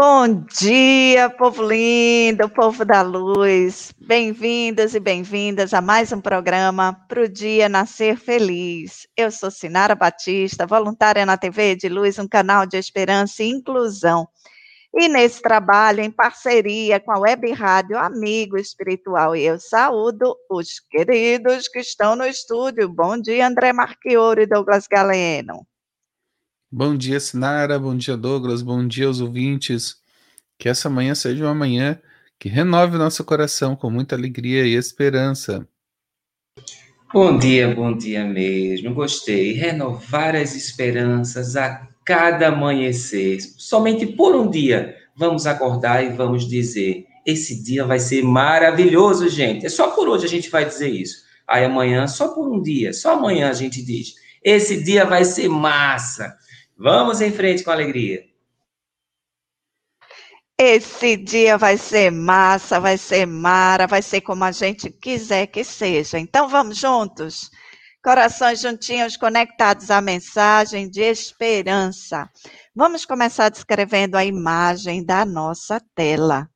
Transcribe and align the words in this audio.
Bom 0.00 0.44
dia, 0.44 1.28
povo 1.28 1.60
lindo, 1.60 2.48
povo 2.48 2.84
da 2.84 3.02
luz. 3.02 3.92
Bem-vindas 3.98 4.94
e 4.94 5.00
bem-vindas 5.00 5.74
a 5.74 5.80
mais 5.80 6.12
um 6.12 6.20
programa 6.20 6.92
para 7.08 7.22
o 7.22 7.28
Dia 7.28 7.68
Nascer 7.68 8.16
Feliz. 8.16 9.08
Eu 9.16 9.32
sou 9.32 9.50
Sinara 9.50 9.96
Batista, 9.96 10.64
voluntária 10.68 11.26
na 11.26 11.36
TV 11.36 11.74
de 11.74 11.88
Luz, 11.88 12.16
um 12.16 12.28
canal 12.28 12.64
de 12.64 12.76
esperança 12.76 13.42
e 13.42 13.48
inclusão. 13.48 14.28
E 14.94 15.08
nesse 15.08 15.42
trabalho, 15.42 16.00
em 16.00 16.12
parceria 16.12 17.00
com 17.00 17.10
a 17.10 17.18
Web 17.18 17.50
Rádio 17.50 17.98
Amigo 17.98 18.56
Espiritual, 18.56 19.34
eu 19.34 19.58
saúdo 19.58 20.36
os 20.48 20.78
queridos 20.78 21.66
que 21.66 21.80
estão 21.80 22.14
no 22.14 22.24
estúdio. 22.24 22.88
Bom 22.88 23.20
dia, 23.20 23.48
André 23.48 23.72
Marchioro 23.72 24.40
e 24.40 24.46
Douglas 24.46 24.86
Galeno. 24.86 25.66
Bom 26.70 26.94
dia, 26.94 27.18
Sinara. 27.18 27.78
Bom 27.78 27.96
dia, 27.96 28.14
Douglas. 28.14 28.60
Bom 28.60 28.86
dia 28.86 29.06
aos 29.06 29.22
ouvintes. 29.22 29.96
Que 30.58 30.68
essa 30.68 30.90
manhã 30.90 31.14
seja 31.14 31.44
uma 31.44 31.54
manhã 31.54 31.98
que 32.38 32.50
renove 32.50 32.98
nosso 32.98 33.24
coração 33.24 33.74
com 33.74 33.88
muita 33.88 34.14
alegria 34.14 34.66
e 34.66 34.74
esperança. 34.74 35.66
Bom 37.10 37.38
dia, 37.38 37.74
bom 37.74 37.96
dia 37.96 38.22
mesmo. 38.22 38.92
Gostei. 38.92 39.52
Renovar 39.52 40.36
as 40.36 40.54
esperanças 40.54 41.56
a 41.56 41.88
cada 42.04 42.48
amanhecer. 42.48 43.40
Somente 43.56 44.04
por 44.04 44.36
um 44.36 44.50
dia 44.50 44.94
vamos 45.16 45.46
acordar 45.46 46.04
e 46.04 46.10
vamos 46.10 46.46
dizer: 46.46 47.06
esse 47.24 47.62
dia 47.64 47.86
vai 47.86 47.98
ser 47.98 48.22
maravilhoso, 48.22 49.26
gente. 49.30 49.64
É 49.64 49.70
só 49.70 49.92
por 49.92 50.06
hoje 50.06 50.26
a 50.26 50.28
gente 50.28 50.50
vai 50.50 50.66
dizer 50.66 50.90
isso. 50.90 51.22
Aí 51.46 51.64
amanhã, 51.64 52.06
só 52.06 52.28
por 52.28 52.46
um 52.46 52.60
dia, 52.60 52.92
só 52.92 53.14
amanhã 53.14 53.48
a 53.48 53.54
gente 53.54 53.82
diz: 53.82 54.16
esse 54.44 54.84
dia 54.84 55.06
vai 55.06 55.24
ser 55.24 55.48
massa. 55.48 56.36
Vamos 56.78 57.20
em 57.20 57.32
frente 57.32 57.64
com 57.64 57.72
alegria. 57.72 58.24
Esse 60.56 61.16
dia 61.16 61.58
vai 61.58 61.76
ser 61.76 62.12
massa, 62.12 62.78
vai 62.78 62.96
ser 62.96 63.26
mara, 63.26 63.86
vai 63.88 64.00
ser 64.00 64.20
como 64.20 64.44
a 64.44 64.52
gente 64.52 64.88
quiser 64.88 65.48
que 65.48 65.64
seja. 65.64 66.20
Então 66.20 66.48
vamos 66.48 66.78
juntos? 66.78 67.50
Corações 68.02 68.60
juntinhos 68.60 69.16
conectados 69.16 69.90
à 69.90 70.00
mensagem 70.00 70.88
de 70.88 71.00
esperança. 71.00 72.30
Vamos 72.74 73.04
começar 73.04 73.48
descrevendo 73.48 74.16
a 74.16 74.24
imagem 74.24 75.04
da 75.04 75.24
nossa 75.24 75.80
tela. 75.96 76.48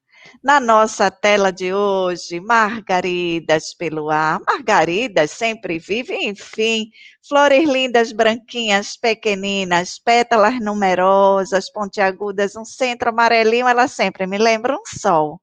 Na 0.42 0.58
nossa 0.58 1.08
tela 1.08 1.52
de 1.52 1.72
hoje, 1.72 2.40
margaridas 2.40 3.72
pelo 3.74 4.10
ar. 4.10 4.40
Margaridas 4.44 5.30
sempre 5.30 5.78
vivem, 5.78 6.30
enfim. 6.30 6.90
Flores 7.28 7.68
lindas, 7.68 8.10
branquinhas, 8.10 8.96
pequeninas, 8.96 10.00
pétalas 10.00 10.58
numerosas, 10.60 11.70
pontiagudas, 11.70 12.56
um 12.56 12.64
centro 12.64 13.10
amarelinho, 13.10 13.68
ela 13.68 13.86
sempre 13.86 14.26
me 14.26 14.36
lembra 14.36 14.74
um 14.74 14.82
sol. 14.98 15.40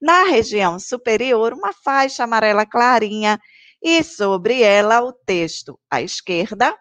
Na 0.00 0.24
região 0.24 0.78
superior, 0.78 1.52
uma 1.52 1.74
faixa 1.74 2.24
amarela 2.24 2.64
clarinha 2.64 3.38
e 3.82 4.02
sobre 4.02 4.62
ela 4.62 5.02
o 5.02 5.12
texto 5.12 5.78
à 5.90 6.00
esquerda, 6.00 6.74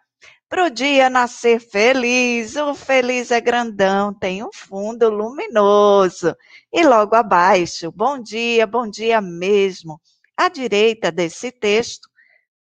para 0.52 0.66
o 0.66 0.70
dia 0.70 1.10
nascer 1.10 1.62
feliz, 1.62 2.58
o 2.58 2.76
feliz 2.76 3.32
é 3.32 3.40
grandão, 3.40 4.14
tem 4.14 4.44
um 4.44 4.50
fundo 4.54 5.10
luminoso. 5.10 6.36
E 6.74 6.84
logo 6.84 7.16
abaixo, 7.16 7.90
bom 7.90 8.20
dia, 8.20 8.68
bom 8.68 8.86
dia 8.86 9.22
mesmo. 9.22 10.02
À 10.36 10.50
direita 10.50 11.10
desse 11.10 11.54
texto, 11.54 12.10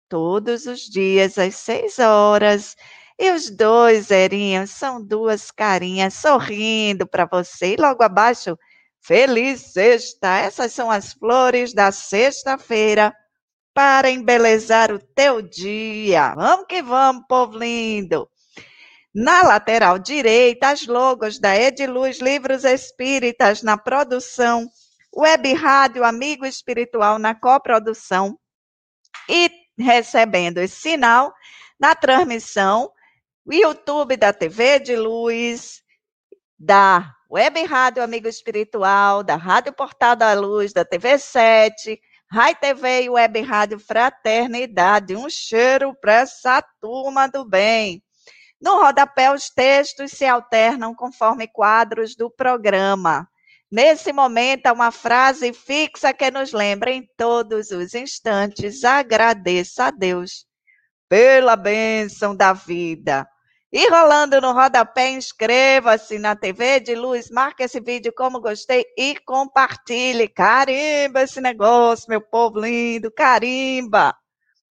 todos 0.06 0.66
os 0.66 0.80
dias 0.80 1.38
às 1.38 1.54
seis 1.54 1.98
horas. 1.98 2.76
E 3.18 3.30
os 3.30 3.48
dois 3.48 4.10
erinhos 4.10 4.68
são 4.68 5.02
duas 5.02 5.50
carinhas 5.50 6.12
sorrindo 6.12 7.06
para 7.06 7.24
você. 7.24 7.72
E 7.72 7.80
logo 7.80 8.02
abaixo, 8.02 8.58
feliz 9.00 9.72
sexta. 9.72 10.36
Essas 10.36 10.74
são 10.74 10.90
as 10.90 11.14
flores 11.14 11.72
da 11.72 11.90
sexta-feira 11.90 13.14
para 13.74 14.10
embelezar 14.10 14.92
o 14.92 14.98
teu 14.98 15.40
dia. 15.42 16.34
Vamos 16.34 16.66
que 16.66 16.82
vamos, 16.82 17.24
povo 17.28 17.58
lindo! 17.58 18.28
Na 19.14 19.42
lateral 19.42 19.98
direita, 19.98 20.68
as 20.68 20.86
logos 20.86 21.38
da 21.38 21.56
Ediluz 21.56 22.20
Livros 22.20 22.64
Espíritas 22.64 23.62
na 23.62 23.76
produção, 23.76 24.68
Web 25.16 25.52
Rádio 25.54 26.04
Amigo 26.04 26.44
Espiritual 26.44 27.18
na 27.18 27.34
coprodução 27.34 28.38
e 29.28 29.50
recebendo 29.78 30.58
esse 30.58 30.76
sinal 30.76 31.32
na 31.80 31.94
transmissão, 31.94 32.90
YouTube 33.50 34.16
da 34.16 34.32
TV 34.32 34.78
de 34.78 34.96
Luz, 34.96 35.82
da 36.58 37.14
Web 37.30 37.62
Rádio 37.64 38.02
Amigo 38.02 38.28
Espiritual, 38.28 39.22
da 39.22 39.36
Rádio 39.36 39.72
Portal 39.72 40.16
da 40.16 40.34
Luz, 40.34 40.72
da 40.72 40.84
TV 40.84 41.18
7, 41.18 42.00
Rai 42.30 42.54
TV 42.54 43.04
e 43.04 43.10
Web 43.10 43.40
Rádio 43.40 43.78
Fraternidade. 43.78 45.16
Um 45.16 45.30
cheiro 45.30 45.94
para 45.94 46.12
essa 46.12 46.62
turma 46.78 47.26
do 47.26 47.42
bem. 47.42 48.02
No 48.60 48.82
rodapé, 48.82 49.32
os 49.32 49.48
textos 49.48 50.10
se 50.10 50.26
alternam 50.26 50.94
conforme 50.94 51.48
quadros 51.48 52.14
do 52.14 52.30
programa. 52.30 53.26
Nesse 53.70 54.12
momento, 54.12 54.66
há 54.66 54.72
uma 54.74 54.90
frase 54.90 55.54
fixa 55.54 56.12
que 56.12 56.30
nos 56.30 56.52
lembra 56.52 56.90
em 56.90 57.08
todos 57.16 57.70
os 57.70 57.94
instantes: 57.94 58.84
agradeça 58.84 59.86
a 59.86 59.90
Deus 59.90 60.46
pela 61.08 61.56
bênção 61.56 62.36
da 62.36 62.52
vida. 62.52 63.26
E 63.70 63.86
rolando 63.90 64.40
no 64.40 64.52
rodapé, 64.52 65.10
inscreva-se 65.10 66.18
na 66.18 66.34
TV 66.34 66.80
de 66.80 66.94
Luz, 66.94 67.30
marque 67.30 67.64
esse 67.64 67.78
vídeo 67.78 68.10
como 68.16 68.40
gostei 68.40 68.86
e 68.96 69.14
compartilhe. 69.26 70.26
Carimba 70.26 71.22
esse 71.22 71.38
negócio, 71.38 72.06
meu 72.08 72.20
povo 72.22 72.60
lindo, 72.60 73.10
carimba. 73.10 74.16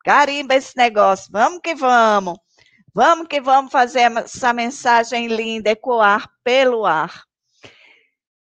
Carimba 0.04 0.56
esse 0.56 0.76
negócio. 0.76 1.30
Vamos 1.32 1.60
que 1.62 1.76
vamos. 1.76 2.40
Vamos 2.92 3.28
que 3.28 3.40
vamos 3.40 3.72
fazer 3.72 4.12
essa 4.18 4.52
mensagem 4.52 5.28
linda 5.28 5.70
ecoar 5.70 6.28
pelo 6.44 6.84
ar. 6.84 7.24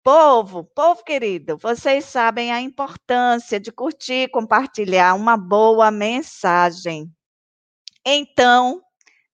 Povo, 0.02 0.64
povo 0.75 1.04
querido, 1.04 1.58
vocês 1.58 2.06
sabem 2.06 2.50
a 2.50 2.62
importância 2.62 3.60
de 3.60 3.70
curtir, 3.70 4.31
compartilhar 4.31 5.14
uma 5.14 5.36
boa 5.36 5.90
mensagem. 5.90 7.12
Então, 8.06 8.81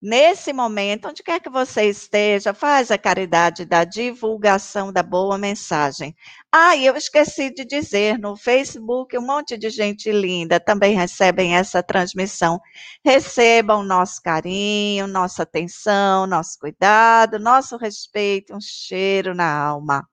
Nesse 0.08 0.53
momento, 0.53 1.08
onde 1.08 1.20
quer 1.20 1.41
que 1.41 1.50
você 1.50 1.87
esteja, 1.91 2.55
faz 2.55 2.93
a 2.93 2.97
caridade 2.97 3.64
da 3.64 3.82
divulgação 3.82 4.93
da 4.93 5.03
boa 5.03 5.37
mensagem. 5.37 6.14
Ah, 6.53 6.76
e 6.76 6.87
eu 6.87 6.94
esqueci 6.94 7.53
de 7.53 7.64
dizer, 7.64 8.17
no 8.17 8.37
Facebook, 8.37 9.19
um 9.19 9.26
monte 9.26 9.58
de 9.58 9.69
gente 9.69 10.12
linda 10.12 10.61
também 10.61 10.94
recebem 10.94 11.56
essa 11.56 11.82
transmissão. 11.82 12.61
Recebam 13.05 13.82
nosso 13.82 14.23
carinho, 14.23 15.08
nossa 15.08 15.43
atenção, 15.43 16.25
nosso 16.25 16.56
cuidado, 16.61 17.41
nosso 17.41 17.76
respeito, 17.76 18.55
um 18.55 18.61
cheiro 18.61 19.35
na 19.35 19.52
alma. 19.59 20.09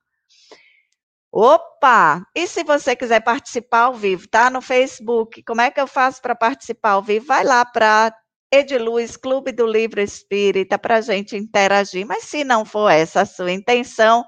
Opa! 1.32 2.26
E 2.36 2.48
se 2.48 2.64
você 2.64 2.96
quiser 2.96 3.20
participar 3.20 3.82
ao 3.82 3.94
vivo, 3.94 4.28
tá? 4.28 4.50
No 4.50 4.62
Facebook, 4.62 5.44
como 5.44 5.62
é 5.62 5.70
que 5.70 5.80
eu 5.80 5.86
faço 5.88 6.20
para 6.20 6.34
participar 6.36 6.92
ao 6.94 7.04
vivo? 7.04 7.28
Vai 7.28 7.44
lá 7.44 7.64
para 7.64 8.12
Ediluz, 8.54 9.18
Clube 9.18 9.52
do 9.52 9.66
Livro 9.66 10.00
Espírita, 10.00 10.78
para 10.78 10.98
a 10.98 11.02
gente 11.02 11.36
interagir. 11.36 12.06
Mas 12.06 12.26
se 12.26 12.44
não 12.44 12.64
for 12.64 12.88
essa 12.88 13.22
a 13.22 13.26
sua 13.26 13.52
intenção, 13.52 14.24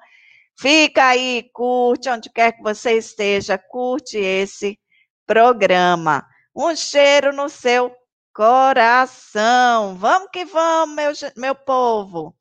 fica 0.60 1.06
aí, 1.06 1.48
curte 1.54 2.10
onde 2.10 2.32
quer 2.32 2.54
que 2.54 2.64
você 2.64 2.94
esteja, 2.94 3.56
curte 3.56 4.18
esse 4.18 4.80
programa. 5.28 6.26
Um 6.56 6.76
cheiro 6.76 7.32
no 7.32 7.48
seu 7.50 7.96
coração. 8.34 9.96
Vamos 9.96 10.30
que 10.34 10.44
vamos, 10.44 10.96
meu, 10.96 11.12
meu 11.38 11.54
povo. 11.54 12.36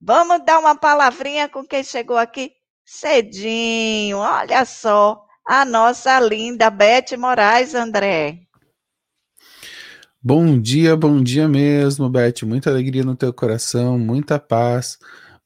Vamos 0.00 0.44
dar 0.44 0.60
uma 0.60 0.76
palavrinha 0.76 1.48
com 1.48 1.64
quem 1.64 1.82
chegou 1.82 2.18
aqui 2.18 2.52
cedinho. 2.84 4.18
Olha 4.18 4.64
só, 4.64 5.20
a 5.44 5.64
nossa 5.64 6.20
linda 6.20 6.70
Beth 6.70 7.16
Moraes, 7.18 7.74
André. 7.74 8.49
Bom 10.22 10.60
dia, 10.60 10.94
bom 10.94 11.22
dia 11.22 11.48
mesmo, 11.48 12.06
Beth. 12.10 12.42
Muita 12.44 12.68
alegria 12.68 13.02
no 13.02 13.16
teu 13.16 13.32
coração, 13.32 13.98
muita 13.98 14.38
paz, 14.38 14.98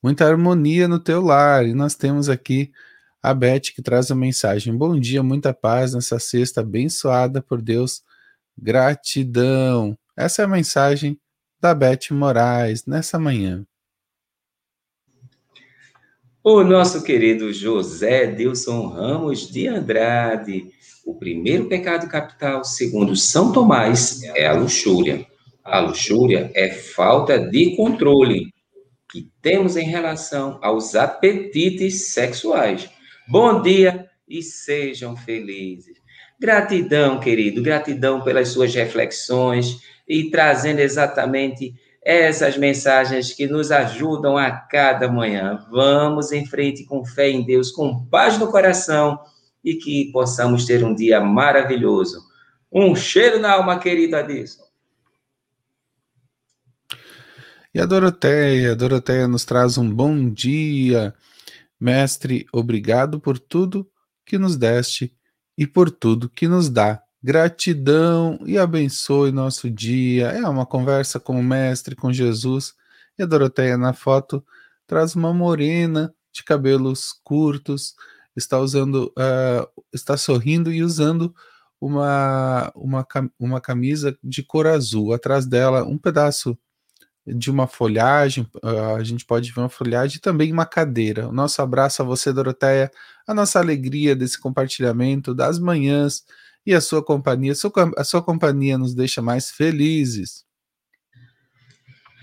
muita 0.02 0.26
harmonia 0.26 0.88
no 0.88 0.98
teu 0.98 1.22
lar. 1.22 1.64
E 1.64 1.72
nós 1.72 1.94
temos 1.94 2.28
aqui 2.28 2.72
a 3.22 3.32
Beth 3.32 3.72
que 3.72 3.80
traz 3.80 4.10
a 4.10 4.16
mensagem. 4.16 4.76
Bom 4.76 4.98
dia, 4.98 5.22
muita 5.22 5.54
paz 5.54 5.94
nessa 5.94 6.18
sexta 6.18 6.60
abençoada 6.60 7.40
por 7.40 7.62
Deus. 7.62 8.02
Gratidão. 8.58 9.96
Essa 10.16 10.42
é 10.42 10.44
a 10.44 10.48
mensagem 10.48 11.20
da 11.60 11.72
Beth 11.72 12.10
Moraes 12.10 12.84
nessa 12.84 13.16
manhã. 13.16 13.64
O 16.42 16.64
nosso 16.64 17.04
querido 17.04 17.52
José 17.52 18.26
Dilson 18.26 18.88
Ramos 18.88 19.48
de 19.48 19.68
Andrade 19.68 20.73
o 21.04 21.14
primeiro 21.14 21.66
pecado 21.66 22.08
capital, 22.08 22.64
segundo 22.64 23.14
São 23.14 23.52
Tomás, 23.52 24.22
é 24.34 24.46
a 24.46 24.54
luxúria. 24.54 25.26
A 25.62 25.80
luxúria 25.80 26.50
é 26.54 26.70
falta 26.70 27.38
de 27.38 27.76
controle. 27.76 28.52
que 29.10 29.30
temos 29.40 29.76
em 29.76 29.84
relação 29.84 30.58
aos 30.60 30.96
apetites 30.96 32.12
sexuais. 32.12 32.90
Bom 33.28 33.62
dia 33.62 34.08
e 34.28 34.42
sejam 34.42 35.16
felizes. 35.16 35.98
Gratidão, 36.40 37.20
querido, 37.20 37.62
gratidão 37.62 38.22
pelas 38.22 38.48
suas 38.48 38.74
reflexões 38.74 39.78
e 40.08 40.30
trazendo 40.30 40.80
exatamente 40.80 41.74
essas 42.04 42.58
mensagens 42.58 43.32
que 43.32 43.46
nos 43.46 43.70
ajudam 43.70 44.36
a 44.36 44.50
cada 44.50 45.08
manhã. 45.08 45.64
Vamos 45.70 46.32
em 46.32 46.44
frente 46.44 46.84
com 46.84 47.04
fé 47.04 47.30
em 47.30 47.44
Deus, 47.44 47.70
com 47.70 48.04
paz 48.06 48.36
no 48.36 48.50
coração 48.50 49.20
e 49.64 49.74
que 49.76 50.10
possamos 50.12 50.66
ter 50.66 50.84
um 50.84 50.94
dia 50.94 51.20
maravilhoso. 51.20 52.22
Um 52.70 52.94
cheiro 52.94 53.40
na 53.40 53.52
alma, 53.52 53.78
querido 53.78 54.16
Adilson. 54.16 54.64
E 57.74 57.80
a 57.80 57.86
Doroteia, 57.86 58.72
a 58.72 58.74
Doroteia 58.74 59.26
nos 59.26 59.44
traz 59.44 59.78
um 59.78 59.90
bom 59.90 60.28
dia. 60.30 61.14
Mestre, 61.80 62.46
obrigado 62.52 63.18
por 63.18 63.38
tudo 63.38 63.90
que 64.24 64.38
nos 64.38 64.56
deste 64.56 65.12
e 65.58 65.66
por 65.66 65.90
tudo 65.90 66.28
que 66.28 66.46
nos 66.46 66.68
dá. 66.68 67.02
Gratidão 67.22 68.38
e 68.44 68.58
abençoe 68.58 69.32
nosso 69.32 69.70
dia. 69.70 70.28
É 70.28 70.46
uma 70.46 70.66
conversa 70.66 71.18
com 71.18 71.40
o 71.40 71.42
Mestre, 71.42 71.96
com 71.96 72.12
Jesus. 72.12 72.74
E 73.18 73.22
a 73.22 73.26
Doroteia 73.26 73.76
na 73.78 73.92
foto 73.92 74.44
traz 74.86 75.14
uma 75.14 75.32
morena 75.32 76.14
de 76.30 76.44
cabelos 76.44 77.12
curtos, 77.24 77.94
está 78.36 78.58
usando, 78.58 79.12
uh, 79.18 79.82
está 79.92 80.16
sorrindo 80.16 80.72
e 80.72 80.82
usando 80.82 81.34
uma, 81.80 82.72
uma, 82.74 83.06
uma 83.38 83.60
camisa 83.60 84.16
de 84.22 84.42
cor 84.42 84.66
azul. 84.66 85.12
Atrás 85.12 85.46
dela, 85.46 85.84
um 85.84 85.98
pedaço 85.98 86.58
de 87.26 87.50
uma 87.50 87.66
folhagem, 87.66 88.46
uh, 88.62 88.96
a 88.96 89.02
gente 89.02 89.24
pode 89.24 89.50
ver 89.50 89.60
uma 89.60 89.68
folhagem 89.68 90.18
e 90.18 90.20
também 90.20 90.52
uma 90.52 90.66
cadeira. 90.66 91.28
O 91.28 91.32
nosso 91.32 91.62
abraço 91.62 92.02
a 92.02 92.04
você, 92.04 92.32
Doroteia, 92.32 92.90
a 93.26 93.32
nossa 93.32 93.58
alegria 93.58 94.14
desse 94.14 94.38
compartilhamento 94.38 95.34
das 95.34 95.58
manhãs 95.58 96.22
e 96.66 96.74
a 96.74 96.80
sua 96.80 97.02
companhia. 97.02 97.52
A 97.52 97.54
sua, 97.54 97.72
a 97.96 98.04
sua 98.04 98.22
companhia 98.22 98.76
nos 98.76 98.94
deixa 98.94 99.22
mais 99.22 99.50
felizes. 99.50 100.43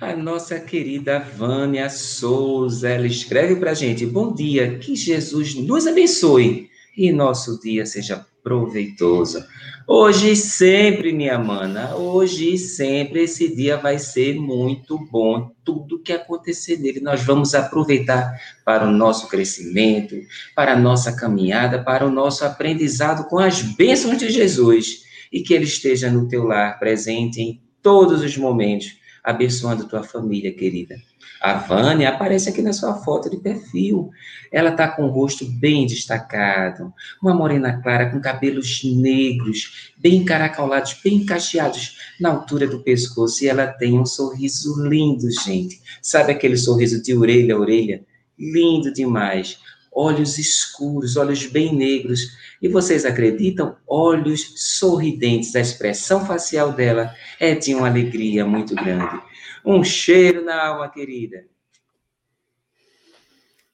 A 0.02 0.16
nossa 0.16 0.60
querida 0.60 1.20
Vânia 1.20 1.88
Souza, 1.88 2.90
ela 2.90 3.06
escreve 3.06 3.56
para 3.58 3.70
a 3.70 3.76
gente: 3.76 4.04
Bom 4.04 4.34
dia, 4.34 4.80
que 4.80 4.96
Jesus 4.96 5.54
nos 5.54 5.86
abençoe 5.86 6.72
e 6.98 7.12
nosso 7.12 7.62
dia 7.62 7.86
seja 7.86 8.26
proveitoso. 8.44 9.46
Hoje 9.88 10.32
e 10.32 10.36
sempre, 10.36 11.14
minha 11.14 11.38
mana, 11.38 11.96
hoje 11.96 12.56
e 12.56 12.58
sempre 12.58 13.26
esse 13.26 13.56
dia 13.56 13.78
vai 13.78 14.00
ser 14.00 14.34
muito 14.40 14.98
bom. 14.98 15.52
Tudo 15.64 16.02
que 16.02 16.12
acontecer 16.12 16.78
nele, 16.78 17.00
nós 17.00 17.22
vamos 17.22 17.54
aproveitar 17.54 18.34
para 18.66 18.88
o 18.88 18.92
nosso 18.92 19.28
crescimento, 19.28 20.16
para 20.56 20.74
a 20.74 20.80
nossa 20.80 21.16
caminhada, 21.16 21.84
para 21.84 22.08
o 22.08 22.12
nosso 22.12 22.44
aprendizado 22.44 23.30
com 23.30 23.38
as 23.38 23.62
bênçãos 23.62 24.18
de 24.18 24.32
Jesus. 24.32 25.04
E 25.32 25.44
que 25.44 25.54
ele 25.54 25.66
esteja 25.66 26.10
no 26.10 26.28
teu 26.28 26.44
lar, 26.44 26.80
presente 26.80 27.40
em 27.40 27.62
todos 27.84 28.22
os 28.22 28.36
momentos, 28.36 29.00
abençoando 29.24 29.88
tua 29.88 30.04
família, 30.04 30.54
querida 30.54 30.96
a 31.42 31.56
Vânia 31.56 32.10
aparece 32.10 32.50
aqui 32.50 32.62
na 32.62 32.72
sua 32.72 32.94
foto 32.94 33.28
de 33.28 33.38
perfil. 33.38 34.12
Ela 34.52 34.70
está 34.70 34.88
com 34.88 35.06
o 35.06 35.10
rosto 35.10 35.44
bem 35.44 35.88
destacado, 35.88 36.94
uma 37.22 37.34
morena 37.34 37.82
clara 37.82 38.12
com 38.12 38.22
cabelos 38.22 38.82
negros, 38.84 39.92
bem 39.98 40.18
encaracolados, 40.18 40.96
bem 41.04 41.26
cacheados 41.26 41.98
na 42.20 42.30
altura 42.30 42.68
do 42.68 42.84
pescoço. 42.84 43.44
E 43.44 43.48
ela 43.48 43.66
tem 43.66 44.00
um 44.00 44.06
sorriso 44.06 44.88
lindo, 44.88 45.32
gente. 45.32 45.82
Sabe 46.00 46.32
aquele 46.32 46.56
sorriso 46.56 47.02
de 47.02 47.16
orelha 47.16 47.56
a 47.56 47.60
orelha? 47.60 48.06
Lindo 48.38 48.94
demais. 48.94 49.58
Olhos 49.92 50.38
escuros, 50.38 51.18
olhos 51.18 51.48
bem 51.48 51.76
negros. 51.76 52.22
E 52.62 52.68
vocês 52.68 53.06
acreditam? 53.06 53.76
Olhos 53.88 54.54
sorridentes. 54.78 55.56
A 55.56 55.60
expressão 55.60 56.26
facial 56.26 56.72
dela 56.72 57.16
é 57.40 57.56
de 57.56 57.74
uma 57.74 57.88
alegria 57.88 58.46
muito 58.46 58.76
grande. 58.76 59.20
Um 59.66 59.84
cheiro 59.84 60.46
na 60.46 60.68
alma, 60.68 60.90
querida. 60.90 61.46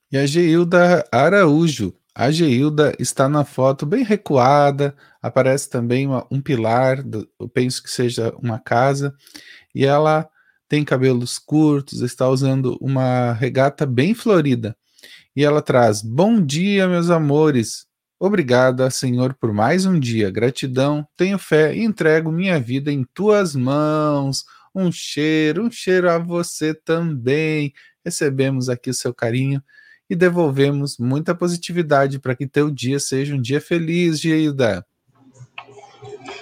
E 0.10 0.18
a 0.18 0.26
Geilda 0.26 1.06
Araújo. 1.12 1.94
A 2.16 2.32
Geilda 2.32 2.96
está 2.98 3.30
na 3.30 3.46
foto 3.46 3.86
bem 3.86 4.04
recuada, 4.04 4.96
aparece 5.22 5.70
também 5.70 6.08
uma, 6.08 6.26
um 6.32 6.42
pilar, 6.42 7.04
eu 7.40 7.48
penso 7.48 7.84
que 7.84 7.92
seja 7.92 8.34
uma 8.42 8.58
casa, 8.58 9.14
e 9.76 9.86
ela 9.86 10.28
tem 10.68 10.84
cabelos 10.84 11.38
curtos, 11.38 12.02
está 12.02 12.28
usando 12.28 12.76
uma 12.82 13.34
regata 13.34 13.86
bem 13.86 14.16
florida. 14.16 14.76
E 15.36 15.44
ela 15.44 15.62
traz: 15.62 16.02
Bom 16.02 16.42
dia, 16.42 16.88
meus 16.88 17.10
amores. 17.10 17.87
Obrigada, 18.20 18.90
Senhor, 18.90 19.36
por 19.36 19.54
mais 19.54 19.86
um 19.86 20.00
dia. 20.00 20.32
Gratidão, 20.32 21.08
tenho 21.16 21.38
fé 21.38 21.76
e 21.76 21.84
entrego 21.84 22.32
minha 22.32 22.60
vida 22.60 22.92
em 22.92 23.06
tuas 23.14 23.56
mãos. 23.56 24.44
Um 24.74 24.92
cheiro, 24.92 25.64
um 25.64 25.72
cheiro 25.72 26.10
a 26.10 26.18
você 26.18 26.74
também. 26.74 27.74
Recebemos 28.04 28.70
aqui 28.70 28.90
o 28.90 28.94
seu 28.94 29.14
carinho 29.14 29.62
e 30.10 30.16
devolvemos 30.16 30.98
muita 30.98 31.36
positividade 31.36 32.18
para 32.18 32.36
que 32.36 32.48
teu 32.48 32.72
dia 32.72 33.00
seja 33.00 33.36
um 33.36 33.42
dia 33.42 33.62
feliz, 33.62 34.20
Geilda. 34.20 34.84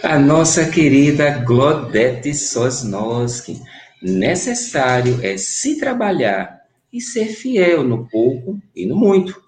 A 0.02 0.18
nossa 0.18 0.70
querida 0.70 1.40
Glodete 1.40 2.34
Sosnoski. 2.34 3.62
Necessário 4.02 5.20
é 5.22 5.36
se 5.36 5.78
trabalhar 5.80 6.62
e 6.94 7.02
ser 7.02 7.28
fiel 7.28 7.84
no 7.84 8.08
pouco 8.08 8.60
e 8.76 8.86
no 8.86 8.96
muito. 8.96 9.45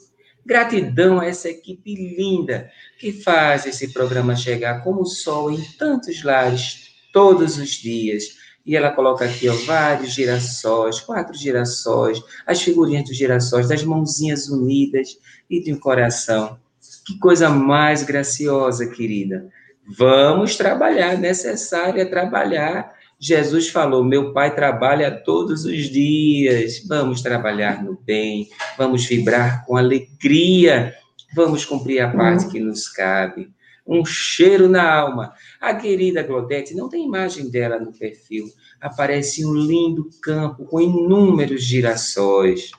Gratidão 0.48 1.20
a 1.20 1.26
essa 1.26 1.50
equipe 1.50 1.94
linda 1.94 2.72
que 2.98 3.12
faz 3.12 3.66
esse 3.66 3.92
programa 3.92 4.34
chegar 4.34 4.82
como 4.82 5.02
o 5.02 5.06
sol 5.06 5.52
em 5.52 5.62
tantos 5.78 6.24
lares 6.24 6.96
todos 7.12 7.58
os 7.58 7.72
dias 7.72 8.38
e 8.66 8.76
ela 8.76 8.92
coloca 8.92 9.26
aqui 9.26 9.50
ó, 9.50 9.54
vários 9.66 10.14
girassóis, 10.14 11.02
quatro 11.02 11.38
girassóis, 11.38 12.22
as 12.46 12.62
figurinhas 12.62 13.06
dos 13.06 13.18
girassóis, 13.18 13.68
das 13.68 13.84
mãozinhas 13.84 14.48
unidas 14.48 15.18
e 15.50 15.62
de 15.62 15.74
um 15.74 15.80
coração. 15.80 16.58
Que 17.06 17.18
coisa 17.20 17.50
mais 17.50 18.04
graciosa, 18.04 18.88
querida. 18.88 19.50
Vamos 19.98 20.56
trabalhar, 20.56 21.18
necessário 21.18 22.02
é 22.02 22.06
trabalhar. 22.06 22.97
Jesus 23.20 23.70
falou: 23.70 24.04
Meu 24.04 24.34
Pai 24.34 24.54
trabalha 24.54 25.12
todos 25.12 25.66
os 25.66 25.90
dias. 25.90 26.86
Vamos 26.88 27.22
trabalhar 27.22 27.84
no 27.84 27.98
bem, 28.04 28.48
vamos 28.78 29.06
vibrar 29.06 29.66
com 29.66 29.76
alegria, 29.76 30.94
vamos 31.36 31.66
cumprir 31.66 32.00
a 32.00 32.12
parte 32.12 32.48
que 32.50 32.60
nos 32.60 32.88
cabe 32.88 33.50
um 33.88 34.06
cheiro 34.06 34.68
na 34.68 34.92
alma. 34.92 35.34
A 35.62 35.74
querida 35.74 36.22
Glodete 36.22 36.76
não 36.76 36.90
tem 36.90 37.06
imagem 37.06 37.50
dela 37.50 37.80
no 37.80 37.94
perfil. 37.94 38.46
Aparece 38.82 39.46
um 39.46 39.54
lindo 39.54 40.10
campo 40.22 40.66
com 40.66 40.82
inúmeros 40.82 41.64
girassóis. 41.64 42.72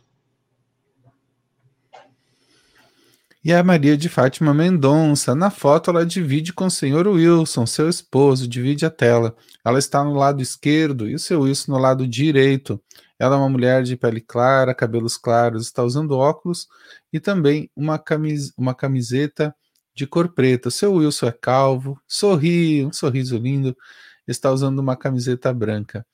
E 3.45 3.53
a 3.53 3.63
Maria 3.63 3.97
de 3.97 4.09
Fátima 4.09 4.53
Mendonça, 4.53 5.33
na 5.33 5.49
foto 5.49 5.91
ela 5.91 6.05
divide 6.05 6.53
com 6.53 6.67
o 6.67 6.71
senhor 6.71 7.07
Wilson, 7.07 7.67
seu 7.67 7.89
esposo, 7.89 8.49
divide 8.49 8.85
a 8.85 8.91
tela. 8.91 9.37
Ela 9.65 9.79
está 9.79 10.03
no 10.03 10.15
lado 10.15 10.43
esquerdo 10.43 11.09
e 11.09 11.15
o 11.15 11.19
seu 11.21 11.43
Wilson 11.43 11.73
no 11.73 11.79
lado 11.79 12.07
direito. 12.07 12.83
Ela 13.17 13.37
é 13.37 13.39
uma 13.39 13.49
mulher 13.49 13.85
de 13.85 13.97
pele 13.97 14.21
clara, 14.21 14.75
cabelos 14.75 15.17
claros, 15.17 15.67
está 15.67 15.85
usando 15.85 16.17
óculos 16.17 16.67
e 17.13 17.21
também 17.21 17.71
uma, 17.77 17.97
camis 17.97 18.53
uma 18.57 18.75
camiseta 18.75 19.55
de 19.95 20.05
cor 20.05 20.35
preta. 20.35 20.69
Seu 20.69 20.95
Wilson 20.95 21.29
é 21.29 21.33
calvo, 21.33 22.01
sorri, 22.09 22.85
um 22.85 22.93
sorriso 22.93 23.39
lindo, 23.39 23.77
está 24.27 24.51
usando 24.51 24.81
uma 24.81 24.97
camiseta 24.97 25.53
branca. 25.53 26.05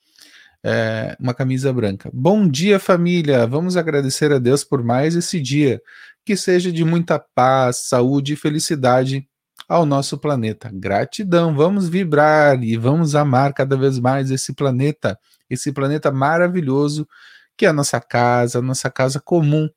É, 0.67 1.15
uma 1.21 1.35
camisa 1.35 1.71
branca. 1.75 2.11
Bom 2.11 2.49
dia, 2.49 2.81
família! 2.81 3.47
Vamos 3.47 3.77
agradecer 3.77 4.33
a 4.33 4.39
Deus 4.39 4.65
por 4.65 4.83
mais 4.83 5.15
esse 5.15 5.39
dia. 5.39 5.79
Que 6.25 6.37
seja 6.37 6.73
de 6.73 6.85
muita 6.85 7.19
paz, 7.19 7.89
saúde 7.89 8.33
e 8.35 8.37
felicidade 8.37 9.29
ao 9.69 9.85
nosso 9.87 10.19
planeta. 10.19 10.71
Gratidão, 10.73 11.55
vamos 11.55 11.89
vibrar 11.89 12.63
e 12.63 12.77
vamos 12.77 13.15
amar 13.15 13.53
cada 13.53 13.77
vez 13.77 13.99
mais 13.99 14.31
esse 14.31 14.55
planeta, 14.55 15.19
esse 15.49 15.73
planeta 15.73 16.11
maravilhoso 16.11 17.07
que 17.57 17.67
é 17.67 17.69
a 17.69 17.73
nossa 17.73 18.01
casa, 18.01 18.59
a 18.59 18.63
nossa 18.63 18.91
casa 18.91 19.21
comum, 19.21 19.69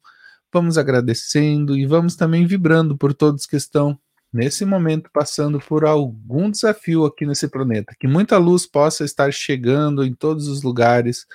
Vamos 0.54 0.78
agradecendo 0.78 1.76
e 1.76 1.86
vamos 1.86 2.16
também 2.16 2.46
vibrando 2.46 2.98
por 2.98 3.14
todos 3.14 3.46
que 3.46 3.58
estão 3.58 4.00
nesse 4.32 4.66
momento 4.66 5.10
passando 5.12 5.60
por 5.60 5.86
algum 5.86 6.50
desafio 6.50 7.06
aqui 7.06 7.26
nesse 7.26 7.50
planeta. 7.50 7.94
Que 8.00 8.08
muita 8.08 8.38
luz 8.38 8.66
possa 8.66 9.04
estar 9.04 9.32
chegando 9.34 10.06
em 10.06 10.14
todos 10.14 10.48
os 10.48 10.64
lugares 10.64 11.26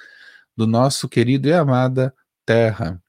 do 0.56 0.66
nosso 0.66 1.08
querido 1.08 1.48
e 1.48 1.52
amada 1.52 2.14
Terra. 2.46 3.01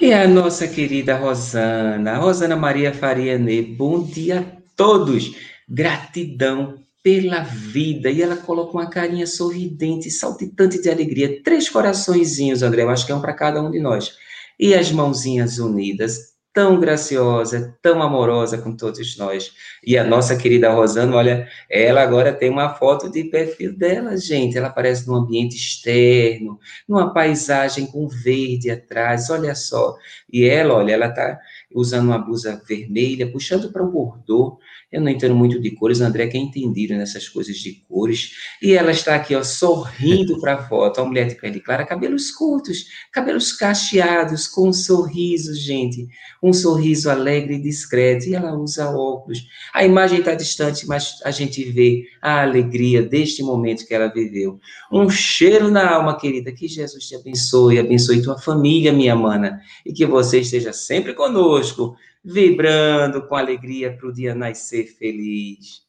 E 0.00 0.12
a 0.12 0.26
nossa 0.26 0.66
querida 0.66 1.16
Rosana, 1.16 2.16
Rosana 2.16 2.56
Maria 2.56 2.92
Faria 2.92 3.38
Ne, 3.38 3.62
bom 3.62 4.02
dia 4.02 4.40
a 4.40 4.44
todos. 4.76 5.34
Gratidão 5.68 6.84
pela 7.02 7.42
vida. 7.42 8.10
E 8.10 8.22
ela 8.22 8.36
coloca 8.36 8.72
uma 8.72 8.90
carinha 8.90 9.26
sorridente, 9.26 10.10
saltitante 10.10 10.80
de 10.80 10.90
alegria. 10.90 11.42
Três 11.42 11.68
coraçõezinhos, 11.68 12.62
André, 12.62 12.82
eu 12.82 12.90
acho 12.90 13.06
que 13.06 13.12
é 13.12 13.14
um 13.14 13.20
para 13.20 13.32
cada 13.32 13.62
um 13.62 13.70
de 13.70 13.80
nós. 13.80 14.12
E 14.58 14.74
as 14.74 14.90
mãozinhas 14.90 15.58
unidas, 15.58 16.32
tão 16.58 16.80
graciosa, 16.80 17.78
tão 17.80 18.02
amorosa 18.02 18.58
com 18.58 18.74
todos 18.74 19.16
nós. 19.16 19.52
E 19.86 19.96
a 19.96 20.02
nossa 20.02 20.36
querida 20.36 20.68
Rosana, 20.72 21.14
olha, 21.14 21.48
ela 21.70 22.02
agora 22.02 22.32
tem 22.32 22.50
uma 22.50 22.74
foto 22.74 23.08
de 23.08 23.22
perfil 23.22 23.78
dela, 23.78 24.16
gente. 24.16 24.58
Ela 24.58 24.66
aparece 24.66 25.06
num 25.06 25.14
ambiente 25.14 25.54
externo, 25.54 26.58
numa 26.88 27.14
paisagem 27.14 27.86
com 27.86 28.08
verde 28.08 28.72
atrás, 28.72 29.30
olha 29.30 29.54
só. 29.54 29.96
E 30.32 30.46
ela, 30.46 30.74
olha, 30.74 30.94
ela 30.94 31.08
tá 31.08 31.38
usando 31.72 32.08
uma 32.08 32.18
blusa 32.18 32.60
vermelha, 32.66 33.30
puxando 33.30 33.70
para 33.70 33.84
um 33.84 33.90
bordô. 33.92 34.58
Eu 34.90 35.02
não 35.02 35.10
entendo 35.10 35.34
muito 35.34 35.60
de 35.60 35.72
cores, 35.72 36.00
André 36.00 36.28
que 36.28 36.38
é 36.38 36.40
entendido 36.40 36.94
nessas 36.94 37.28
coisas 37.28 37.58
de 37.58 37.74
cores. 37.86 38.32
E 38.62 38.72
ela 38.72 38.90
está 38.90 39.16
aqui, 39.16 39.34
ó, 39.34 39.44
sorrindo 39.44 40.40
para 40.40 40.54
a 40.54 40.62
foto. 40.66 40.98
A 41.00 41.04
mulher 41.04 41.28
de 41.28 41.34
pele 41.34 41.60
clara, 41.60 41.84
cabelos 41.84 42.30
curtos, 42.30 42.86
cabelos 43.12 43.52
cacheados, 43.52 44.46
com 44.46 44.70
um 44.70 44.72
sorriso, 44.72 45.54
gente. 45.54 46.08
Um 46.42 46.54
sorriso 46.54 47.10
alegre 47.10 47.56
e 47.56 47.62
discreto. 47.62 48.30
E 48.30 48.34
ela 48.34 48.56
usa 48.56 48.88
óculos. 48.88 49.46
A 49.74 49.84
imagem 49.84 50.20
está 50.20 50.34
distante, 50.34 50.86
mas 50.86 51.20
a 51.22 51.30
gente 51.30 51.62
vê 51.64 52.04
a 52.22 52.40
alegria 52.40 53.02
deste 53.02 53.42
momento 53.42 53.86
que 53.86 53.92
ela 53.92 54.08
viveu. 54.08 54.58
Um 54.90 55.10
cheiro 55.10 55.70
na 55.70 55.86
alma, 55.86 56.18
querida. 56.18 56.50
Que 56.50 56.66
Jesus 56.66 57.04
te 57.06 57.14
abençoe, 57.14 57.78
abençoe 57.78 58.22
tua 58.22 58.38
família, 58.38 58.90
minha 58.90 59.14
mana. 59.14 59.60
E 59.84 59.92
que 59.92 60.06
você 60.06 60.40
esteja 60.40 60.72
sempre 60.72 61.12
conosco 61.12 61.94
vibrando 62.24 63.26
com 63.26 63.36
alegria 63.36 63.96
para 63.96 64.08
o 64.08 64.12
dia 64.12 64.34
nascer 64.34 64.86
feliz. 64.86 65.86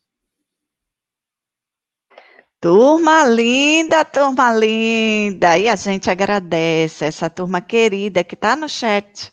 Turma 2.62 3.24
linda, 3.25 4.03
turma 4.03 4.53
linda. 4.53 5.57
E 5.57 5.69
a 5.69 5.75
gente 5.77 6.09
agradece 6.09 7.05
essa 7.05 7.29
turma 7.29 7.62
querida 7.62 8.21
que 8.21 8.36
está 8.36 8.53
no 8.55 8.67
chat, 8.67 9.31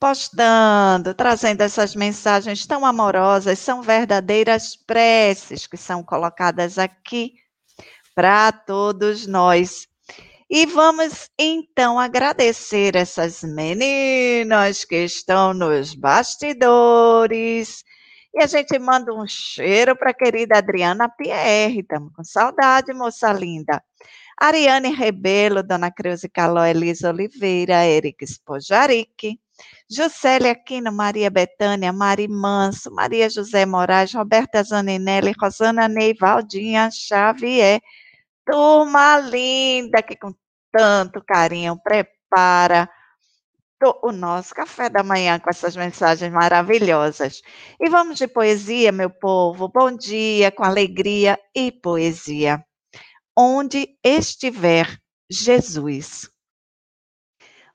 postando, 0.00 1.14
trazendo 1.14 1.60
essas 1.60 1.94
mensagens 1.94 2.66
tão 2.66 2.84
amorosas. 2.84 3.60
São 3.60 3.82
verdadeiras 3.82 4.74
preces 4.74 5.66
que 5.66 5.76
são 5.76 6.02
colocadas 6.02 6.76
aqui 6.76 7.34
para 8.16 8.50
todos 8.50 9.28
nós. 9.28 9.86
E 10.48 10.64
vamos 10.64 11.28
então 11.36 11.98
agradecer 11.98 12.94
essas 12.94 13.42
meninas 13.42 14.84
que 14.84 15.04
estão 15.04 15.52
nos 15.52 15.92
bastidores. 15.92 17.82
E 18.32 18.40
a 18.40 18.46
gente 18.46 18.78
manda 18.78 19.12
um 19.12 19.26
cheiro 19.26 19.96
para 19.96 20.10
a 20.10 20.14
querida 20.14 20.58
Adriana 20.58 21.08
Pierre. 21.08 21.80
Estamos 21.80 22.12
com 22.14 22.22
saudade, 22.22 22.94
moça 22.94 23.32
linda. 23.32 23.82
Ariane 24.38 24.94
Rebelo, 24.94 25.64
Dona 25.64 25.90
Creuze 25.90 26.28
Caló, 26.28 26.64
Elisa 26.64 27.10
Oliveira, 27.10 27.84
Eric 27.84 28.24
Spojaric, 28.24 29.40
Juscelia 29.90 30.52
Aquino, 30.52 30.92
Maria 30.92 31.28
Betânia, 31.28 31.92
Mari 31.92 32.28
Manso, 32.28 32.92
Maria 32.92 33.28
José 33.28 33.66
Moraes, 33.66 34.12
Roberta 34.12 34.62
Zaninelli, 34.62 35.32
Rosana 35.40 35.88
Ney, 35.88 36.14
Valdinha 36.14 36.88
Xavier, 36.92 37.80
Turma 38.46 39.18
linda 39.18 40.02
que 40.02 40.16
com 40.16 40.32
tanto 40.70 41.22
carinho 41.24 41.76
prepara 41.82 42.88
o 44.02 44.12
nosso 44.12 44.54
café 44.54 44.88
da 44.88 45.02
manhã 45.02 45.38
com 45.38 45.50
essas 45.50 45.76
mensagens 45.76 46.32
maravilhosas. 46.32 47.42
E 47.80 47.90
vamos 47.90 48.18
de 48.18 48.26
poesia, 48.26 48.92
meu 48.92 49.10
povo. 49.10 49.68
Bom 49.68 49.90
dia, 49.90 50.50
com 50.50 50.64
alegria 50.64 51.38
e 51.54 51.70
poesia. 51.70 52.64
Onde 53.36 53.98
estiver 54.02 54.96
Jesus. 55.30 56.30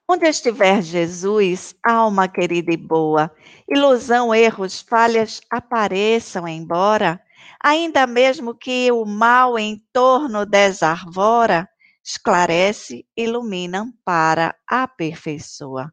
Onde 0.08 0.26
estiver 0.26 0.82
Jesus, 0.82 1.74
alma 1.82 2.28
querida 2.28 2.72
e 2.72 2.76
boa, 2.76 3.30
ilusão, 3.68 4.34
erros, 4.34 4.80
falhas 4.80 5.40
apareçam 5.48 6.46
embora, 6.48 7.20
ainda 7.62 8.06
mesmo 8.06 8.54
que 8.54 8.90
o 8.92 9.04
mal 9.04 9.58
em 9.58 9.82
torno 9.92 10.44
desarvora, 10.44 11.68
esclarece, 12.04 13.06
ilumina, 13.16 13.80
ampara, 13.80 14.54
aperfeiçoa. 14.68 15.92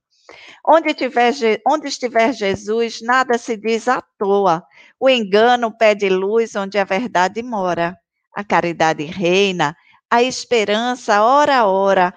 Onde, 0.68 0.94
tiver, 0.94 1.34
onde 1.68 1.88
estiver 1.88 2.34
Jesus, 2.34 3.02
nada 3.02 3.38
se 3.38 3.58
diz 3.58 3.88
à 3.88 4.02
toa. 4.18 4.64
O 5.00 5.10
engano 5.10 5.76
pede 5.76 6.10
luz 6.10 6.56
onde 6.56 6.78
a 6.78 6.84
verdade 6.84 7.42
mora. 7.42 7.98
A 8.36 8.44
caridade 8.44 9.04
reina, 9.06 9.76
a 10.10 10.22
esperança, 10.24 11.24
ora 11.24 11.66
ora, 11.66 12.14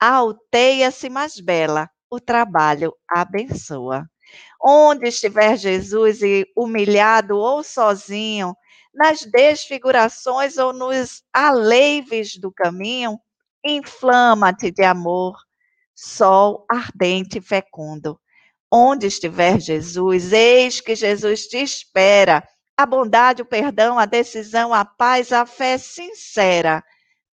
alteia-se 0.00 1.08
mais 1.08 1.38
bela, 1.40 1.88
o 2.10 2.18
trabalho 2.20 2.92
abençoa. 3.08 4.04
Onde 4.64 5.08
estiver 5.08 5.56
Jesus 5.56 6.22
e 6.22 6.46
humilhado 6.56 7.36
ou 7.36 7.62
sozinho, 7.62 8.54
nas 8.94 9.22
desfigurações 9.22 10.58
ou 10.58 10.72
nos 10.72 11.22
aleives 11.32 12.36
do 12.36 12.52
caminho, 12.52 13.18
inflama-te 13.64 14.70
de 14.70 14.82
amor, 14.82 15.36
sol 15.94 16.66
ardente 16.70 17.38
e 17.38 17.42
fecundo. 17.42 18.18
Onde 18.70 19.06
estiver 19.06 19.60
Jesus, 19.60 20.32
eis 20.32 20.80
que 20.80 20.94
Jesus 20.94 21.46
te 21.46 21.58
espera. 21.58 22.46
A 22.76 22.86
bondade, 22.86 23.42
o 23.42 23.46
perdão, 23.46 23.98
a 23.98 24.06
decisão, 24.06 24.72
a 24.72 24.84
paz, 24.84 25.30
a 25.30 25.44
fé 25.44 25.76
sincera, 25.76 26.82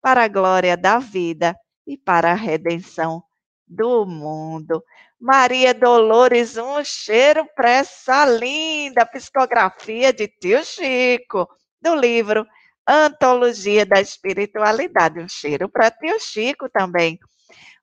para 0.02 0.24
a 0.24 0.28
glória 0.28 0.76
da 0.76 0.98
vida 0.98 1.56
e 1.86 1.96
para 1.96 2.32
a 2.32 2.34
redenção 2.34 3.22
do 3.66 4.04
mundo. 4.04 4.82
Maria 5.20 5.74
Dolores, 5.74 6.56
um 6.56 6.82
cheiro 6.82 7.46
para 7.54 7.68
essa 7.68 8.24
linda 8.24 9.04
psicografia 9.04 10.14
de 10.14 10.26
tio 10.26 10.64
Chico, 10.64 11.46
do 11.78 11.94
livro 11.94 12.46
Antologia 12.88 13.84
da 13.84 14.00
Espiritualidade. 14.00 15.20
Um 15.20 15.28
cheiro 15.28 15.68
para 15.68 15.90
tio 15.90 16.18
Chico 16.18 16.70
também. 16.70 17.18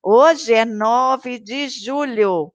Hoje 0.02 0.52
é 0.52 0.66
9 0.66 1.38
de 1.38 1.70
julho. 1.70 2.52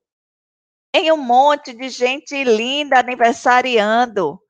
Tem 0.90 1.12
um 1.12 1.16
monte 1.16 1.72
de 1.72 1.88
gente 1.88 2.42
linda 2.42 2.98
aniversariando. 2.98 4.40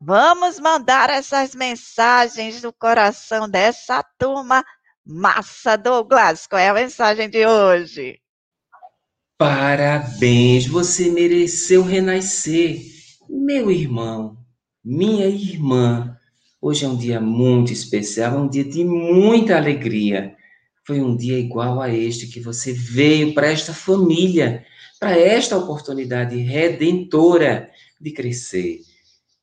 Vamos 0.00 0.58
mandar 0.58 1.10
essas 1.10 1.54
mensagens 1.54 2.62
do 2.62 2.72
coração 2.72 3.46
dessa 3.46 4.02
turma 4.18 4.64
massa, 5.04 5.76
Douglas. 5.76 6.46
Qual 6.46 6.58
é 6.58 6.70
a 6.70 6.74
mensagem 6.74 7.28
de 7.28 7.46
hoje? 7.46 8.18
Parabéns, 9.38 10.66
você 10.66 11.10
mereceu 11.10 11.82
renascer. 11.82 12.80
Meu 13.28 13.70
irmão, 13.70 14.38
minha 14.82 15.26
irmã, 15.26 16.16
hoje 16.58 16.86
é 16.86 16.88
um 16.88 16.96
dia 16.96 17.20
muito 17.20 17.70
especial, 17.70 18.34
é 18.34 18.40
um 18.40 18.48
dia 18.48 18.64
de 18.64 18.82
muita 18.82 19.54
alegria. 19.54 20.34
Foi 20.86 21.02
um 21.02 21.14
dia 21.14 21.38
igual 21.38 21.82
a 21.82 21.92
este 21.92 22.28
que 22.28 22.40
você 22.40 22.72
veio 22.72 23.34
para 23.34 23.48
esta 23.48 23.74
família, 23.74 24.64
para 24.98 25.18
esta 25.18 25.58
oportunidade 25.58 26.34
redentora 26.38 27.70
de 28.00 28.12
crescer, 28.12 28.80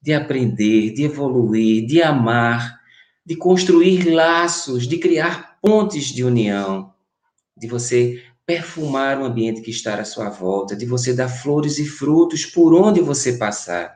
de 0.02 0.12
aprender, 0.12 0.92
de 0.92 1.04
evoluir, 1.04 1.86
de 1.86 2.02
amar, 2.02 2.80
de 3.24 3.36
construir 3.36 4.10
laços, 4.10 4.88
de 4.88 4.98
criar 4.98 5.60
pontes 5.62 6.06
de 6.06 6.24
união, 6.24 6.92
de 7.56 7.68
você 7.68 8.24
perfumar 8.46 9.20
o 9.20 9.26
ambiente 9.26 9.62
que 9.62 9.72
está 9.72 9.96
à 9.96 10.06
sua 10.06 10.30
volta, 10.30 10.76
de 10.76 10.86
você 10.86 11.14
dar 11.14 11.30
flores 11.30 11.80
e 11.80 11.86
frutos 11.86 12.46
por 12.46 12.74
onde 12.74 13.00
você 13.00 13.38
passar. 13.38 13.94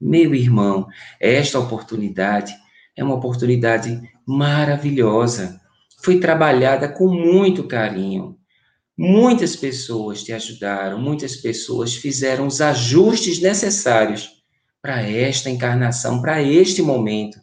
Meu 0.00 0.34
irmão, 0.34 0.86
esta 1.18 1.58
oportunidade 1.58 2.54
é 2.96 3.02
uma 3.02 3.14
oportunidade 3.14 4.00
maravilhosa. 4.26 5.60
Foi 6.02 6.18
trabalhada 6.18 6.88
com 6.88 7.06
muito 7.08 7.64
carinho. 7.64 8.38
Muitas 8.96 9.56
pessoas 9.56 10.22
te 10.22 10.32
ajudaram, 10.32 11.00
muitas 11.00 11.36
pessoas 11.36 11.94
fizeram 11.94 12.46
os 12.46 12.60
ajustes 12.60 13.40
necessários 13.40 14.42
para 14.82 15.02
esta 15.02 15.48
encarnação, 15.48 16.20
para 16.20 16.42
este 16.42 16.82
momento. 16.82 17.40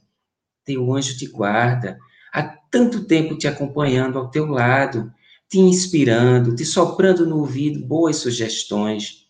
Teu 0.63 0.94
anjo 0.94 1.17
te 1.17 1.25
guarda, 1.27 1.98
há 2.32 2.44
tanto 2.44 3.06
tempo 3.06 3.38
te 3.38 3.48
acompanhando 3.48 4.20
ao 4.20 4.29
teu 4.29 4.46
lado, 4.46 5.12
te 5.49 5.59
inspirando, 5.59 6.55
te 6.55 6.65
soprando 6.65 7.25
no 7.25 7.39
ouvido 7.39 7.85
boas 7.85 8.17
sugestões. 8.17 9.25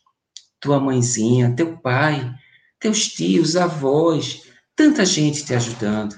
Tua 0.59 0.79
mãezinha, 0.79 1.53
teu 1.55 1.77
pai, 1.77 2.33
teus 2.79 3.07
tios, 3.09 3.55
avós, 3.55 4.43
tanta 4.75 5.05
gente 5.05 5.45
te 5.45 5.53
ajudando. 5.53 6.15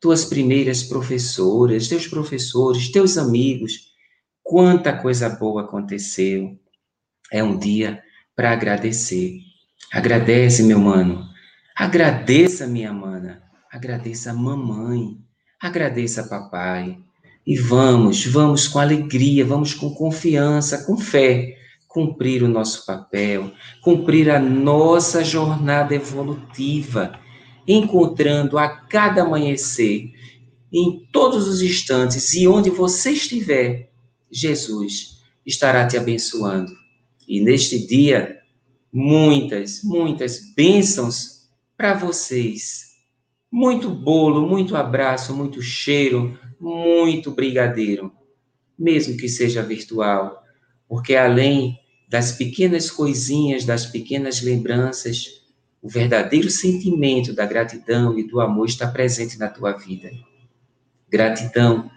Tuas 0.00 0.24
primeiras 0.24 0.82
professoras, 0.82 1.88
teus 1.88 2.06
professores, 2.06 2.90
teus 2.90 3.16
amigos. 3.18 3.92
Quanta 4.42 4.96
coisa 4.96 5.28
boa 5.28 5.62
aconteceu. 5.62 6.58
É 7.30 7.42
um 7.42 7.58
dia 7.58 8.02
para 8.36 8.52
agradecer. 8.52 9.40
Agradece, 9.92 10.62
meu 10.62 10.78
mano. 10.78 11.34
Agradeça, 11.76 12.68
minha 12.68 12.92
mana. 12.92 13.42
agradeça 13.68 14.32
mamãe, 14.32 15.18
agradeça 15.60 16.22
papai. 16.22 17.03
E 17.46 17.56
vamos, 17.56 18.24
vamos 18.26 18.66
com 18.66 18.78
alegria, 18.78 19.44
vamos 19.44 19.74
com 19.74 19.90
confiança, 19.90 20.84
com 20.84 20.96
fé, 20.96 21.58
cumprir 21.86 22.42
o 22.42 22.48
nosso 22.48 22.86
papel, 22.86 23.52
cumprir 23.82 24.30
a 24.30 24.40
nossa 24.40 25.22
jornada 25.22 25.94
evolutiva, 25.94 27.18
encontrando 27.68 28.58
a 28.58 28.68
cada 28.68 29.22
amanhecer, 29.22 30.10
em 30.72 31.06
todos 31.12 31.46
os 31.46 31.62
instantes 31.62 32.34
e 32.34 32.48
onde 32.48 32.68
você 32.68 33.12
estiver, 33.12 33.92
Jesus 34.28 35.22
estará 35.46 35.86
te 35.86 35.96
abençoando. 35.96 36.72
E 37.28 37.40
neste 37.40 37.86
dia, 37.86 38.40
muitas, 38.92 39.84
muitas 39.84 40.40
bênçãos 40.56 41.48
para 41.76 41.94
vocês. 41.94 42.93
Muito 43.56 43.88
bolo, 43.88 44.48
muito 44.48 44.74
abraço, 44.74 45.32
muito 45.32 45.62
cheiro, 45.62 46.36
muito 46.58 47.30
brigadeiro, 47.30 48.12
mesmo 48.76 49.16
que 49.16 49.28
seja 49.28 49.62
virtual, 49.62 50.42
porque 50.88 51.14
além 51.14 51.78
das 52.08 52.32
pequenas 52.32 52.90
coisinhas, 52.90 53.64
das 53.64 53.86
pequenas 53.86 54.42
lembranças, 54.42 55.40
o 55.80 55.88
verdadeiro 55.88 56.50
sentimento 56.50 57.32
da 57.32 57.46
gratidão 57.46 58.18
e 58.18 58.24
do 58.24 58.40
amor 58.40 58.66
está 58.66 58.88
presente 58.88 59.38
na 59.38 59.46
tua 59.46 59.70
vida. 59.70 60.10
Gratidão, 61.08 61.88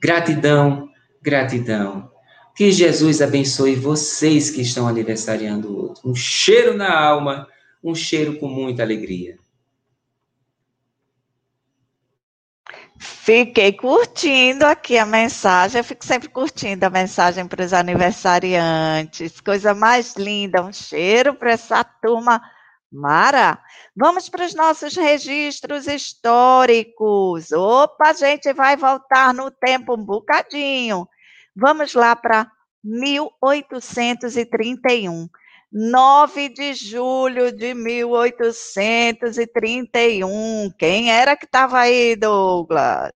gratidão, 0.00 0.88
gratidão. 1.20 2.10
Que 2.56 2.72
Jesus 2.72 3.20
abençoe 3.20 3.74
vocês 3.74 4.48
que 4.48 4.62
estão 4.62 4.88
aniversariando 4.88 5.76
outro. 5.76 6.08
Um 6.08 6.14
cheiro 6.14 6.74
na 6.74 6.90
alma, 6.98 7.46
um 7.84 7.94
cheiro 7.94 8.38
com 8.38 8.48
muita 8.48 8.82
alegria. 8.82 9.41
Fiquei 13.24 13.72
curtindo 13.72 14.66
aqui 14.66 14.98
a 14.98 15.06
mensagem. 15.06 15.78
Eu 15.78 15.84
fico 15.84 16.04
sempre 16.04 16.28
curtindo 16.28 16.84
a 16.84 16.90
mensagem 16.90 17.46
para 17.46 17.64
os 17.64 17.72
aniversariantes. 17.72 19.40
Coisa 19.40 19.72
mais 19.72 20.16
linda. 20.16 20.60
Um 20.60 20.72
cheiro 20.72 21.32
para 21.32 21.52
essa 21.52 21.84
turma 21.84 22.42
Mara. 22.90 23.60
Vamos 23.96 24.28
para 24.28 24.44
os 24.44 24.56
nossos 24.56 24.96
registros 24.96 25.86
históricos. 25.86 27.52
Opa, 27.52 28.08
a 28.08 28.12
gente 28.12 28.52
vai 28.52 28.76
voltar 28.76 29.32
no 29.32 29.52
tempo 29.52 29.94
um 29.94 30.04
bocadinho. 30.04 31.08
Vamos 31.54 31.94
lá 31.94 32.16
para 32.16 32.50
1831. 32.82 35.28
9 35.72 36.50
de 36.50 36.74
julho 36.74 37.50
de 37.50 37.72
1831. 37.72 40.70
Quem 40.78 41.10
era 41.10 41.34
que 41.34 41.46
estava 41.46 41.78
aí, 41.78 42.14
Douglas? 42.14 43.10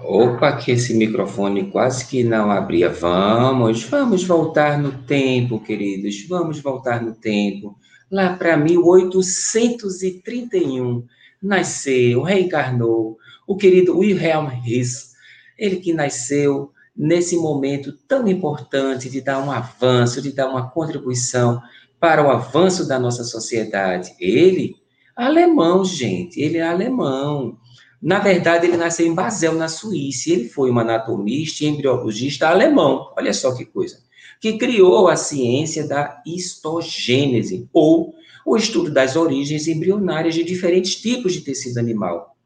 Opa, 0.00 0.56
que 0.56 0.72
esse 0.72 0.94
microfone 0.94 1.70
quase 1.70 2.06
que 2.06 2.24
não 2.24 2.50
abria. 2.50 2.88
Vamos, 2.88 3.84
vamos 3.84 4.24
voltar 4.24 4.78
no 4.78 5.02
tempo, 5.02 5.60
queridos. 5.60 6.26
Vamos 6.26 6.58
voltar 6.58 7.02
no 7.02 7.14
tempo. 7.14 7.76
Lá 8.10 8.34
para 8.34 8.56
1831, 8.56 11.06
nasceu, 11.42 12.22
reencarnou 12.22 13.18
o 13.46 13.54
querido 13.54 13.98
Wilhelm 13.98 14.48
His. 14.66 15.12
Ele 15.58 15.76
que 15.76 15.92
nasceu 15.92 16.72
nesse 16.96 17.36
momento 17.36 17.92
tão 18.06 18.28
importante 18.28 19.08
de 19.08 19.20
dar 19.20 19.38
um 19.38 19.50
avanço, 19.50 20.20
de 20.20 20.32
dar 20.32 20.48
uma 20.48 20.70
contribuição 20.70 21.60
para 21.98 22.22
o 22.26 22.30
avanço 22.30 22.86
da 22.86 22.98
nossa 22.98 23.24
sociedade. 23.24 24.14
Ele, 24.18 24.74
alemão, 25.16 25.84
gente, 25.84 26.40
ele 26.40 26.58
é 26.58 26.62
alemão. 26.62 27.56
Na 28.00 28.18
verdade, 28.18 28.66
ele 28.66 28.76
nasceu 28.76 29.06
em 29.06 29.14
Basel, 29.14 29.54
na 29.54 29.68
Suíça. 29.68 30.30
Ele 30.30 30.48
foi 30.48 30.70
um 30.70 30.78
anatomista 30.78 31.64
e 31.64 31.68
embriologista 31.68 32.48
alemão. 32.48 33.12
Olha 33.16 33.32
só 33.32 33.54
que 33.54 33.64
coisa. 33.64 34.02
Que 34.40 34.58
criou 34.58 35.08
a 35.08 35.14
ciência 35.14 35.86
da 35.86 36.20
histogênese, 36.26 37.68
ou 37.72 38.12
o 38.44 38.56
estudo 38.56 38.90
das 38.90 39.14
origens 39.14 39.68
embrionárias 39.68 40.34
de 40.34 40.42
diferentes 40.42 40.96
tipos 40.96 41.32
de 41.32 41.42
tecido 41.42 41.78
animal. 41.78 42.36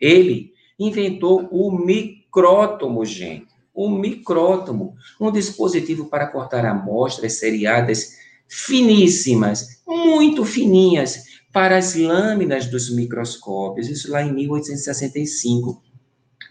Ele 0.00 0.52
inventou 0.78 1.48
o 1.52 1.70
micrótomo, 1.70 3.04
gente. 3.04 3.46
O 3.72 3.88
micrótomo, 3.88 4.96
um 5.20 5.30
dispositivo 5.30 6.06
para 6.06 6.26
cortar 6.26 6.64
amostras 6.64 7.34
seriadas 7.34 8.18
finíssimas, 8.48 9.82
muito 9.86 10.44
fininhas, 10.44 11.28
para 11.52 11.76
as 11.76 11.94
lâminas 11.94 12.66
dos 12.66 12.90
microscópios, 12.90 13.88
isso 13.88 14.10
lá 14.10 14.22
em 14.22 14.32
1865. 14.32 15.82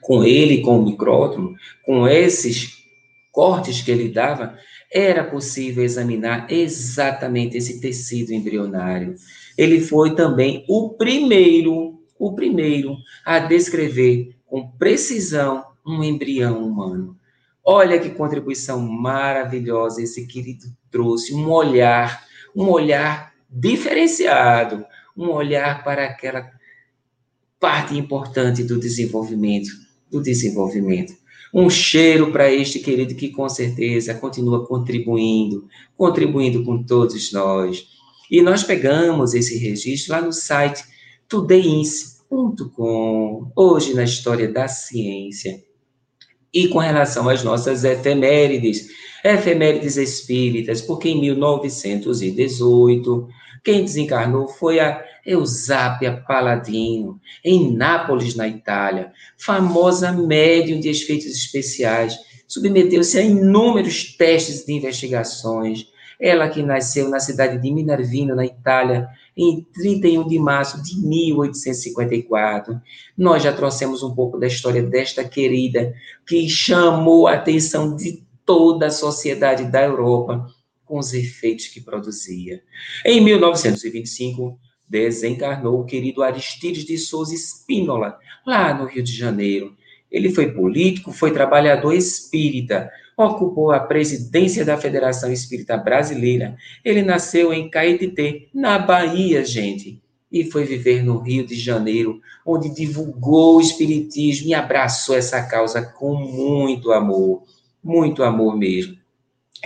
Com 0.07 0.23
ele, 0.23 0.61
com 0.61 0.79
o 0.79 0.85
micrótomo, 0.85 1.53
com 1.85 2.07
esses 2.07 2.77
cortes 3.31 3.81
que 3.81 3.91
ele 3.91 4.07
dava, 4.07 4.57
era 4.89 5.21
possível 5.23 5.83
examinar 5.83 6.47
exatamente 6.49 7.57
esse 7.57 7.81
tecido 7.81 8.31
embrionário. 8.31 9.15
Ele 9.57 9.81
foi 9.81 10.15
também 10.15 10.63
o 10.67 10.91
primeiro 10.91 11.97
o 12.19 12.33
primeiro 12.33 12.97
a 13.25 13.37
descrever 13.39 14.35
com 14.45 14.71
precisão 14.71 15.65
um 15.85 16.03
embrião 16.03 16.63
humano. 16.63 17.17
Olha 17.63 17.99
que 17.99 18.09
contribuição 18.09 18.79
maravilhosa 18.79 20.01
esse 20.01 20.25
querido 20.25 20.65
trouxe, 20.89 21.33
um 21.33 21.51
olhar, 21.51 22.25
um 22.55 22.69
olhar 22.69 23.33
diferenciado, 23.49 24.85
um 25.15 25.29
olhar 25.29 25.83
para 25.83 26.05
aquela 26.05 26.49
parte 27.59 27.97
importante 27.97 28.63
do 28.63 28.79
desenvolvimento, 28.79 29.69
do 30.09 30.21
desenvolvimento. 30.21 31.13
Um 31.53 31.69
cheiro 31.69 32.31
para 32.31 32.51
este 32.51 32.79
querido 32.79 33.15
que 33.15 33.29
com 33.29 33.47
certeza 33.47 34.13
continua 34.13 34.65
contribuindo, 34.65 35.67
contribuindo 35.95 36.63
com 36.63 36.83
todos 36.83 37.31
nós. 37.31 37.87
E 38.29 38.41
nós 38.41 38.63
pegamos 38.63 39.33
esse 39.33 39.57
registro 39.57 40.13
lá 40.13 40.21
no 40.21 40.33
site 40.33 40.83
tudeince.com, 41.27 43.51
hoje 43.55 43.93
na 43.93 44.03
história 44.03 44.51
da 44.51 44.67
ciência. 44.67 45.63
E 46.53 46.67
com 46.67 46.79
relação 46.79 47.29
às 47.29 47.43
nossas 47.43 47.83
efemérides, 47.83 48.87
efemérides 49.23 49.97
espíritas, 49.97 50.81
porque 50.81 51.09
em 51.09 51.21
1918, 51.21 53.27
quem 53.67 53.83
desencarnou 53.83 54.47
foi 54.47 54.79
a 54.79 55.03
Eusápia 55.25 56.23
Paladino, 56.25 57.19
em 57.43 57.75
Nápoles, 57.75 58.33
na 58.33 58.47
Itália, 58.47 59.11
famosa 59.37 60.09
médium 60.13 60.79
de 60.79 60.87
efeitos 60.87 61.35
especiais, 61.35 62.17
submeteu-se 62.47 63.19
a 63.19 63.21
inúmeros 63.21 64.15
testes 64.15 64.65
de 64.65 64.71
investigações. 64.71 65.85
Ela 66.17 66.47
que 66.47 66.63
nasceu 66.63 67.09
na 67.09 67.19
cidade 67.19 67.61
de 67.61 67.69
Minervino, 67.69 68.37
na 68.37 68.45
Itália, 68.45 69.09
em 69.35 69.67
31 69.73 70.25
de 70.25 70.39
março 70.39 70.81
de 70.81 70.97
1854. 71.05 72.79
Nós 73.17 73.43
já 73.43 73.51
trouxemos 73.51 74.01
um 74.01 74.15
pouco 74.15 74.39
da 74.39 74.47
história 74.47 74.81
desta 74.81 75.25
querida, 75.25 75.93
que 76.25 76.47
chamou 76.47 77.27
a 77.27 77.33
atenção 77.33 77.93
de 77.97 78.23
toda 78.45 78.85
a 78.85 78.91
sociedade 78.91 79.65
da 79.65 79.83
Europa 79.83 80.47
com 80.87 80.97
os 80.97 81.13
efeitos 81.13 81.67
que 81.67 81.81
produzia. 81.81 82.63
Em 83.05 83.21
1925, 83.21 84.57
desencarnou 84.87 85.81
o 85.81 85.85
querido 85.85 86.23
Aristides 86.23 86.85
de 86.85 86.97
Souza 86.97 87.35
Espínola, 87.35 88.17
lá 88.45 88.73
no 88.73 88.85
Rio 88.85 89.03
de 89.03 89.11
Janeiro. 89.11 89.75
Ele 90.09 90.29
foi 90.29 90.51
político, 90.51 91.11
foi 91.11 91.31
trabalhador 91.31 91.93
espírita, 91.93 92.89
ocupou 93.17 93.71
a 93.71 93.79
presidência 93.79 94.63
da 94.63 94.77
Federação 94.77 95.31
Espírita 95.31 95.75
Brasileira. 95.75 96.55
Ele 96.85 97.01
nasceu 97.01 97.51
em 97.51 97.69
Caetité, 97.69 98.47
na 98.53 98.79
Bahia, 98.79 99.43
gente, 99.43 100.01
e 100.31 100.45
foi 100.45 100.63
viver 100.63 101.03
no 101.03 101.17
Rio 101.19 101.45
de 101.45 101.55
Janeiro, 101.55 102.21
onde 102.45 102.73
divulgou 102.73 103.57
o 103.57 103.61
espiritismo 103.61 104.47
e 104.47 104.53
abraçou 104.53 105.15
essa 105.15 105.41
causa 105.43 105.81
com 105.81 106.15
muito 106.15 106.91
amor, 106.91 107.43
muito 107.83 108.23
amor 108.23 108.57
mesmo. 108.57 108.97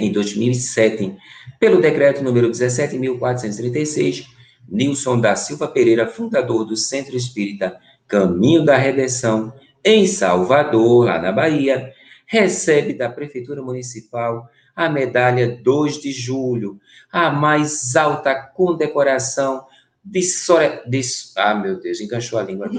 Em 0.01 0.11
2007, 0.11 1.15
pelo 1.59 1.79
decreto 1.79 2.23
número 2.23 2.49
17.436, 2.49 4.25
Nilson 4.67 5.19
da 5.19 5.35
Silva 5.35 5.67
Pereira, 5.67 6.07
fundador 6.07 6.65
do 6.65 6.75
Centro 6.75 7.15
Espírita 7.15 7.79
Caminho 8.07 8.65
da 8.65 8.75
Redenção, 8.75 9.53
em 9.85 10.07
Salvador, 10.07 11.05
lá 11.05 11.21
na 11.21 11.31
Bahia, 11.31 11.93
recebe 12.25 12.93
da 12.93 13.09
Prefeitura 13.09 13.61
Municipal 13.61 14.49
a 14.75 14.89
medalha 14.89 15.59
2 15.61 16.01
de 16.01 16.11
julho, 16.11 16.79
a 17.11 17.29
mais 17.29 17.95
alta 17.95 18.33
condecoração 18.33 19.65
de, 20.03 21.01
ah, 21.37 21.53
meu 21.53 21.79
Deus, 21.79 22.01
enganchou 22.01 22.39
a 22.39 22.43
língua. 22.43 22.69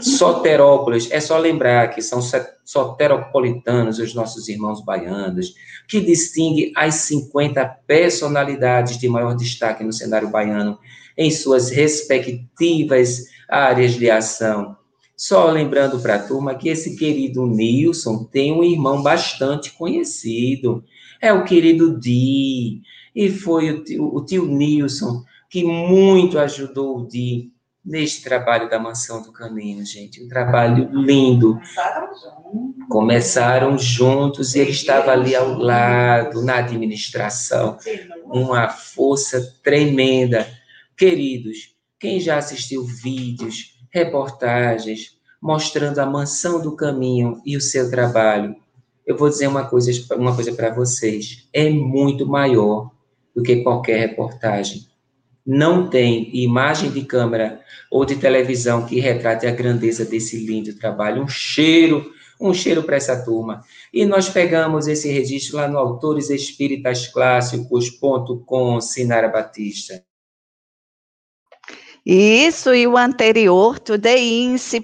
Soterópolis, 0.00 1.10
é 1.10 1.20
só 1.20 1.36
lembrar 1.36 1.88
que 1.88 2.00
são 2.00 2.20
soteropolitanos 2.64 3.98
os 3.98 4.14
nossos 4.14 4.48
irmãos 4.48 4.84
baianos, 4.84 5.54
que 5.88 6.00
distingue 6.00 6.72
as 6.76 6.94
50 6.94 7.64
personalidades 7.86 8.96
de 8.96 9.08
maior 9.08 9.34
destaque 9.34 9.82
no 9.82 9.92
cenário 9.92 10.30
baiano 10.30 10.78
em 11.16 11.30
suas 11.32 11.70
respectivas 11.70 13.24
áreas 13.48 13.94
de 13.94 14.08
ação. 14.08 14.76
Só 15.16 15.50
lembrando 15.50 15.98
para 15.98 16.14
a 16.14 16.22
turma 16.22 16.54
que 16.54 16.68
esse 16.68 16.94
querido 16.94 17.44
Nilson 17.44 18.22
tem 18.22 18.52
um 18.52 18.62
irmão 18.62 19.02
bastante 19.02 19.72
conhecido, 19.72 20.84
é 21.20 21.32
o 21.32 21.44
querido 21.44 21.98
Di, 21.98 22.82
e 23.12 23.28
foi 23.28 23.70
o 23.72 23.82
tio, 23.82 24.14
o 24.14 24.24
tio 24.24 24.46
Nilson 24.46 25.24
que 25.48 25.64
muito 25.64 26.38
ajudou 26.38 26.98
o 26.98 27.08
Di 27.08 27.52
neste 27.84 28.22
trabalho 28.22 28.68
da 28.68 28.78
Mansão 28.78 29.22
do 29.22 29.32
Caminho, 29.32 29.84
gente. 29.84 30.22
Um 30.22 30.28
trabalho 30.28 30.90
lindo. 30.92 31.58
Começaram 32.88 33.78
juntos 33.78 34.54
e 34.54 34.60
ele 34.60 34.72
estava 34.72 35.10
ali 35.10 35.34
ao 35.34 35.56
lado, 35.56 36.42
na 36.42 36.56
administração. 36.56 37.78
Uma 38.26 38.68
força 38.68 39.54
tremenda. 39.62 40.46
Queridos, 40.96 41.74
quem 41.98 42.20
já 42.20 42.36
assistiu 42.36 42.84
vídeos, 42.84 43.78
reportagens, 43.90 45.16
mostrando 45.40 45.98
a 45.98 46.06
Mansão 46.06 46.60
do 46.60 46.76
Caminho 46.76 47.40
e 47.46 47.56
o 47.56 47.60
seu 47.60 47.90
trabalho, 47.90 48.54
eu 49.06 49.16
vou 49.16 49.30
dizer 49.30 49.46
uma 49.46 49.64
coisa, 49.64 49.90
uma 50.14 50.34
coisa 50.34 50.52
para 50.52 50.74
vocês. 50.74 51.48
É 51.54 51.70
muito 51.70 52.26
maior 52.26 52.90
do 53.34 53.42
que 53.42 53.62
qualquer 53.62 53.98
reportagem 54.00 54.86
não 55.48 55.88
tem 55.88 56.28
imagem 56.36 56.90
de 56.90 57.02
câmera 57.04 57.62
ou 57.90 58.04
de 58.04 58.16
televisão 58.16 58.84
que 58.84 59.00
retrate 59.00 59.46
a 59.46 59.50
grandeza 59.50 60.04
desse 60.04 60.44
lindo 60.44 60.78
trabalho. 60.78 61.22
Um 61.22 61.28
cheiro, 61.28 62.12
um 62.38 62.52
cheiro 62.52 62.82
para 62.82 62.96
essa 62.96 63.24
turma. 63.24 63.62
E 63.90 64.04
nós 64.04 64.28
pegamos 64.28 64.86
esse 64.86 65.10
registro 65.10 65.56
lá 65.56 65.66
no 65.66 65.78
Autores 65.78 66.28
Espíritas 66.28 67.06
Clássicos.com, 67.06 68.78
Sinara 68.82 69.28
Batista. 69.28 70.04
Isso, 72.04 72.74
e 72.74 72.86
o 72.86 72.98
anterior, 72.98 73.78
tudeince.com, 73.78 74.74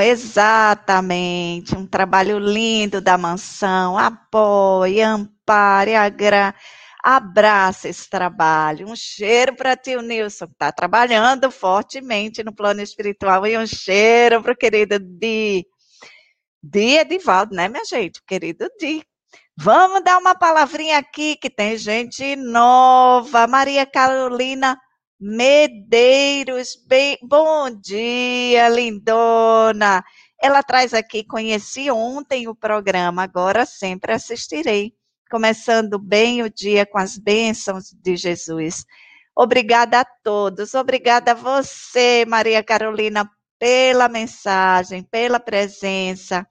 exatamente. 0.00 1.76
Um 1.76 1.86
trabalho 1.86 2.40
lindo 2.40 3.00
da 3.00 3.16
mansão. 3.16 3.96
Apoie, 3.96 5.00
ampare, 5.00 5.94
agrade 5.94 6.56
abraça 7.04 7.86
esse 7.86 8.08
trabalho. 8.08 8.88
Um 8.88 8.96
cheiro 8.96 9.54
para 9.54 9.76
tio 9.76 10.00
Nilson, 10.00 10.46
que 10.46 10.54
está 10.54 10.72
trabalhando 10.72 11.50
fortemente 11.50 12.42
no 12.42 12.54
plano 12.54 12.80
espiritual, 12.80 13.46
e 13.46 13.58
um 13.58 13.66
cheiro 13.66 14.42
para 14.42 14.52
o 14.52 14.56
querido 14.56 14.98
Di. 14.98 15.66
Di 16.62 16.96
Edivaldo, 16.96 17.54
né, 17.54 17.68
minha 17.68 17.84
gente? 17.84 18.22
Querido 18.26 18.66
Di. 18.80 19.04
Vamos 19.56 20.02
dar 20.02 20.18
uma 20.18 20.34
palavrinha 20.34 20.98
aqui, 20.98 21.36
que 21.36 21.50
tem 21.50 21.76
gente 21.76 22.36
nova. 22.36 23.46
Maria 23.46 23.84
Carolina 23.84 24.78
Medeiros, 25.20 26.74
bem, 26.88 27.18
bom 27.22 27.70
dia, 27.70 28.68
lindona. 28.68 30.02
Ela 30.42 30.62
traz 30.62 30.94
aqui, 30.94 31.22
conheci 31.22 31.90
ontem 31.90 32.48
o 32.48 32.54
programa, 32.54 33.22
agora 33.22 33.64
sempre 33.66 34.12
assistirei 34.12 34.94
começando 35.34 35.98
bem 35.98 36.44
o 36.44 36.48
dia 36.48 36.86
com 36.86 36.96
as 36.96 37.18
bênçãos 37.18 37.90
de 37.92 38.16
Jesus. 38.16 38.84
Obrigada 39.36 39.98
a 39.98 40.04
todos, 40.04 40.74
obrigada 40.74 41.32
a 41.32 41.34
você, 41.34 42.24
Maria 42.24 42.62
Carolina, 42.62 43.28
pela 43.58 44.08
mensagem, 44.08 45.02
pela 45.02 45.40
presença. 45.40 46.46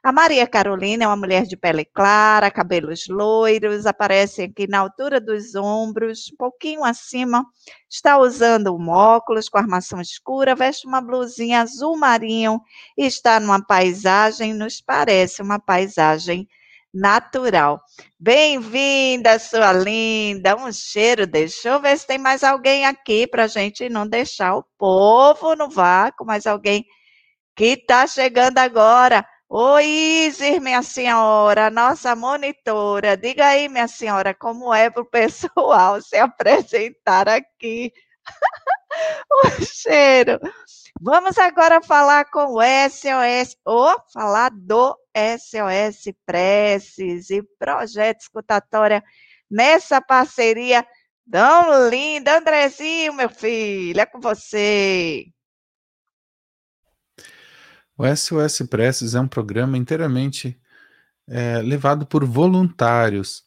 A 0.00 0.12
Maria 0.12 0.46
Carolina 0.46 1.02
é 1.02 1.06
uma 1.08 1.16
mulher 1.16 1.42
de 1.42 1.56
pele 1.56 1.84
clara, 1.84 2.52
cabelos 2.52 3.08
loiros, 3.08 3.84
aparece 3.84 4.42
aqui 4.42 4.68
na 4.68 4.78
altura 4.78 5.20
dos 5.20 5.56
ombros, 5.56 6.30
um 6.32 6.36
pouquinho 6.36 6.84
acima. 6.84 7.44
Está 7.90 8.16
usando 8.16 8.72
um 8.72 8.90
óculos 8.90 9.48
com 9.48 9.58
armação 9.58 10.00
escura, 10.00 10.54
veste 10.54 10.86
uma 10.86 11.00
blusinha 11.00 11.62
azul 11.62 11.98
marinho 11.98 12.60
e 12.96 13.06
está 13.06 13.40
numa 13.40 13.60
paisagem, 13.60 14.54
nos 14.54 14.80
parece 14.80 15.42
uma 15.42 15.58
paisagem 15.58 16.46
natural. 16.92 17.80
Bem-vinda, 18.18 19.38
sua 19.38 19.72
linda. 19.72 20.56
Um 20.56 20.72
cheiro. 20.72 21.26
Deixa 21.26 21.70
eu 21.70 21.80
ver 21.80 21.98
se 21.98 22.06
tem 22.06 22.18
mais 22.18 22.42
alguém 22.44 22.86
aqui 22.86 23.26
para 23.26 23.46
gente 23.46 23.88
não 23.88 24.06
deixar 24.06 24.56
o 24.56 24.64
povo 24.78 25.54
no 25.54 25.68
vácuo. 25.68 26.26
Mais 26.26 26.46
alguém 26.46 26.84
que 27.56 27.66
está 27.66 28.06
chegando 28.06 28.58
agora. 28.58 29.26
Oi, 29.48 29.84
Isis, 29.84 30.60
minha 30.60 30.82
senhora, 30.82 31.70
nossa 31.70 32.14
monitora. 32.14 33.16
Diga 33.16 33.48
aí, 33.48 33.68
minha 33.68 33.88
senhora, 33.88 34.32
como 34.32 34.72
é 34.72 34.88
para 34.90 35.02
o 35.02 35.06
pessoal 35.10 36.00
se 36.00 36.16
apresentar 36.16 37.28
aqui. 37.28 37.92
o 39.60 39.64
cheiro. 39.64 40.38
Vamos 41.00 41.38
agora 41.38 41.82
falar 41.82 42.26
com 42.26 42.54
o 42.54 42.60
SOS, 42.60 43.56
ou 43.64 43.96
falar 44.12 44.50
do 44.50 44.96
SOS 45.16 46.12
Preces 46.26 47.30
e 47.30 47.42
Projeto 47.58 48.20
Escutatória 48.20 49.02
nessa 49.50 50.00
parceria 50.00 50.86
tão 51.30 51.88
linda. 51.88 52.38
Andrezinho, 52.38 53.14
meu 53.14 53.30
filho, 53.30 54.00
é 54.00 54.06
com 54.06 54.20
você. 54.20 55.26
O 57.96 58.16
SOS 58.16 58.66
Preces 58.68 59.14
é 59.14 59.20
um 59.20 59.28
programa 59.28 59.76
inteiramente 59.76 60.58
é, 61.28 61.62
levado 61.62 62.06
por 62.06 62.24
voluntários. 62.24 63.44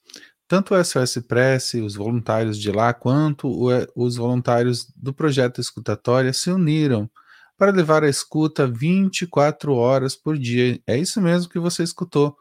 Tanto 0.47 0.75
o 0.75 0.83
SOS 0.83 1.19
Prece, 1.27 1.81
os 1.81 1.95
voluntários 1.95 2.57
de 2.57 2.71
lá, 2.71 2.93
quanto 2.93 3.47
o, 3.47 3.69
os 3.95 4.17
voluntários 4.17 4.91
do 4.95 5.13
projeto 5.13 5.61
Escutatória 5.61 6.33
se 6.33 6.51
uniram 6.51 7.09
para 7.57 7.71
levar 7.71 8.03
a 8.03 8.09
escuta 8.09 8.67
24 8.67 9.73
horas 9.73 10.15
por 10.15 10.37
dia. 10.37 10.79
É 10.85 10.97
isso 10.97 11.21
mesmo 11.21 11.49
que 11.49 11.59
você 11.59 11.83
escutou. 11.83 12.35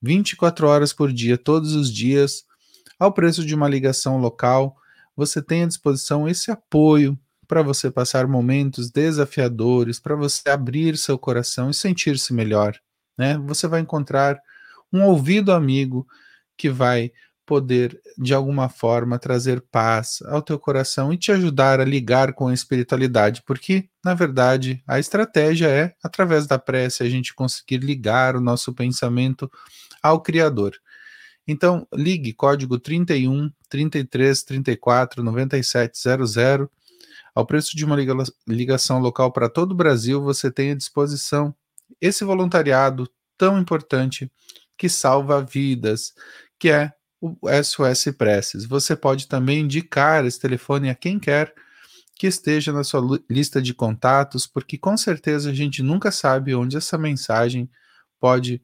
24 0.00 0.66
horas 0.66 0.92
por 0.92 1.12
dia, 1.12 1.36
todos 1.36 1.74
os 1.74 1.92
dias, 1.92 2.44
ao 2.98 3.12
preço 3.12 3.44
de 3.44 3.54
uma 3.54 3.68
ligação 3.68 4.18
local. 4.18 4.76
Você 5.16 5.42
tem 5.42 5.62
à 5.62 5.66
disposição 5.66 6.28
esse 6.28 6.50
apoio 6.50 7.18
para 7.46 7.62
você 7.62 7.90
passar 7.90 8.26
momentos 8.26 8.90
desafiadores, 8.90 10.00
para 10.00 10.16
você 10.16 10.48
abrir 10.48 10.96
seu 10.96 11.18
coração 11.18 11.70
e 11.70 11.74
sentir-se 11.74 12.32
melhor. 12.32 12.78
Né? 13.18 13.38
Você 13.38 13.68
vai 13.68 13.80
encontrar 13.80 14.38
um 14.92 15.02
ouvido 15.02 15.52
amigo 15.52 16.06
que 16.56 16.70
vai 16.70 17.12
poder, 17.46 18.00
de 18.18 18.32
alguma 18.34 18.68
forma, 18.68 19.18
trazer 19.18 19.60
paz 19.60 20.22
ao 20.26 20.42
teu 20.42 20.58
coração 20.58 21.12
e 21.12 21.18
te 21.18 21.30
ajudar 21.32 21.80
a 21.80 21.84
ligar 21.84 22.32
com 22.32 22.48
a 22.48 22.54
espiritualidade, 22.54 23.42
porque, 23.46 23.88
na 24.04 24.14
verdade, 24.14 24.82
a 24.86 24.98
estratégia 24.98 25.68
é, 25.68 25.94
através 26.02 26.46
da 26.46 26.58
prece, 26.58 27.02
a 27.02 27.08
gente 27.08 27.34
conseguir 27.34 27.78
ligar 27.78 28.36
o 28.36 28.40
nosso 28.40 28.72
pensamento 28.72 29.50
ao 30.02 30.20
Criador. 30.20 30.74
Então, 31.46 31.86
ligue 31.92 32.32
código 32.32 32.78
31 32.78 33.50
33 33.68 34.42
34 34.42 35.22
97 35.22 35.98
00. 35.98 36.70
Ao 37.34 37.44
preço 37.44 37.76
de 37.76 37.84
uma 37.84 37.96
ligação 38.46 38.98
local 39.00 39.32
para 39.32 39.48
todo 39.48 39.72
o 39.72 39.76
Brasil, 39.76 40.22
você 40.22 40.50
tem 40.50 40.70
à 40.70 40.74
disposição 40.74 41.54
esse 42.00 42.24
voluntariado 42.24 43.08
tão 43.36 43.58
importante 43.58 44.30
que 44.76 44.88
salva 44.88 45.42
vidas, 45.42 46.14
que 46.58 46.70
é 46.70 46.92
o 47.24 47.62
SOS 47.62 48.14
Preces. 48.16 48.66
Você 48.66 48.94
pode 48.94 49.26
também 49.26 49.60
indicar 49.60 50.26
esse 50.26 50.38
telefone 50.38 50.90
a 50.90 50.94
quem 50.94 51.18
quer 51.18 51.54
que 52.16 52.26
esteja 52.26 52.72
na 52.72 52.84
sua 52.84 53.18
lista 53.28 53.62
de 53.62 53.72
contatos, 53.72 54.46
porque 54.46 54.76
com 54.76 54.96
certeza 54.96 55.50
a 55.50 55.54
gente 55.54 55.82
nunca 55.82 56.12
sabe 56.12 56.54
onde 56.54 56.76
essa 56.76 56.98
mensagem 56.98 57.68
pode 58.20 58.60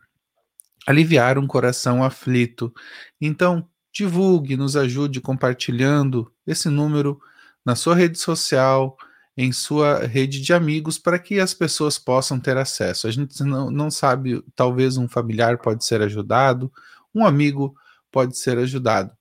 aliviar 0.86 1.38
um 1.38 1.46
coração 1.46 2.04
aflito. 2.04 2.72
Então, 3.20 3.66
divulgue, 3.92 4.56
nos 4.56 4.76
ajude 4.76 5.20
compartilhando 5.20 6.30
esse 6.46 6.68
número 6.68 7.20
na 7.64 7.74
sua 7.74 7.94
rede 7.94 8.18
social, 8.18 8.96
em 9.36 9.52
sua 9.52 10.06
rede 10.06 10.40
de 10.40 10.52
amigos, 10.52 10.98
para 10.98 11.18
que 11.18 11.40
as 11.40 11.54
pessoas 11.54 11.98
possam 11.98 12.38
ter 12.38 12.56
acesso. 12.56 13.06
A 13.06 13.10
gente 13.10 13.42
não, 13.42 13.70
não 13.70 13.90
sabe, 13.90 14.44
talvez 14.54 14.96
um 14.96 15.08
familiar 15.08 15.58
pode 15.58 15.84
ser 15.84 16.02
ajudado, 16.02 16.70
um 17.14 17.24
amigo 17.24 17.74
pode 18.10 18.36
ser 18.36 18.58
ajudado. 18.58 19.12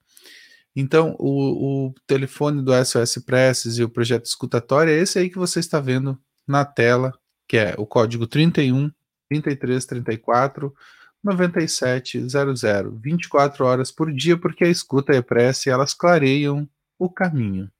Então, 0.74 1.16
o, 1.18 1.88
o, 1.88 1.94
telefone 2.06 2.62
do 2.62 2.72
SOS 2.84 3.18
Presses 3.24 3.78
e 3.78 3.82
o 3.82 3.88
projeto 3.88 4.26
escutatório 4.26 4.92
é 4.92 4.98
esse 4.98 5.18
aí 5.18 5.28
que 5.28 5.38
você 5.38 5.60
está 5.60 5.80
vendo 5.80 6.18
na 6.46 6.64
tela, 6.64 7.12
que 7.48 7.56
é 7.56 7.74
o 7.76 7.86
código 7.86 8.26
31 8.26 8.90
33 9.28 9.84
34 9.84 10.74
9700, 11.22 12.62
24 13.00 13.64
horas 13.64 13.90
por 13.90 14.12
dia, 14.12 14.38
porque 14.38 14.64
a 14.64 14.68
escuta 14.68 15.12
e 15.12 15.18
a 15.18 15.22
prece 15.22 15.68
elas 15.68 15.92
clareiam 15.92 16.68
o 16.98 17.10
caminho. 17.10 17.70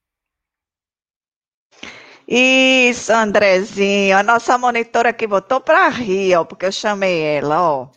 Isso, 2.28 3.12
Andrezinho. 3.12 4.16
A 4.16 4.22
nossa 4.22 4.56
monitora 4.56 5.08
aqui 5.08 5.26
botou 5.26 5.60
para 5.60 5.88
rir, 5.88 6.36
ó, 6.36 6.44
porque 6.44 6.66
eu 6.66 6.72
chamei 6.72 7.20
ela, 7.22 7.60
ó. 7.60 7.88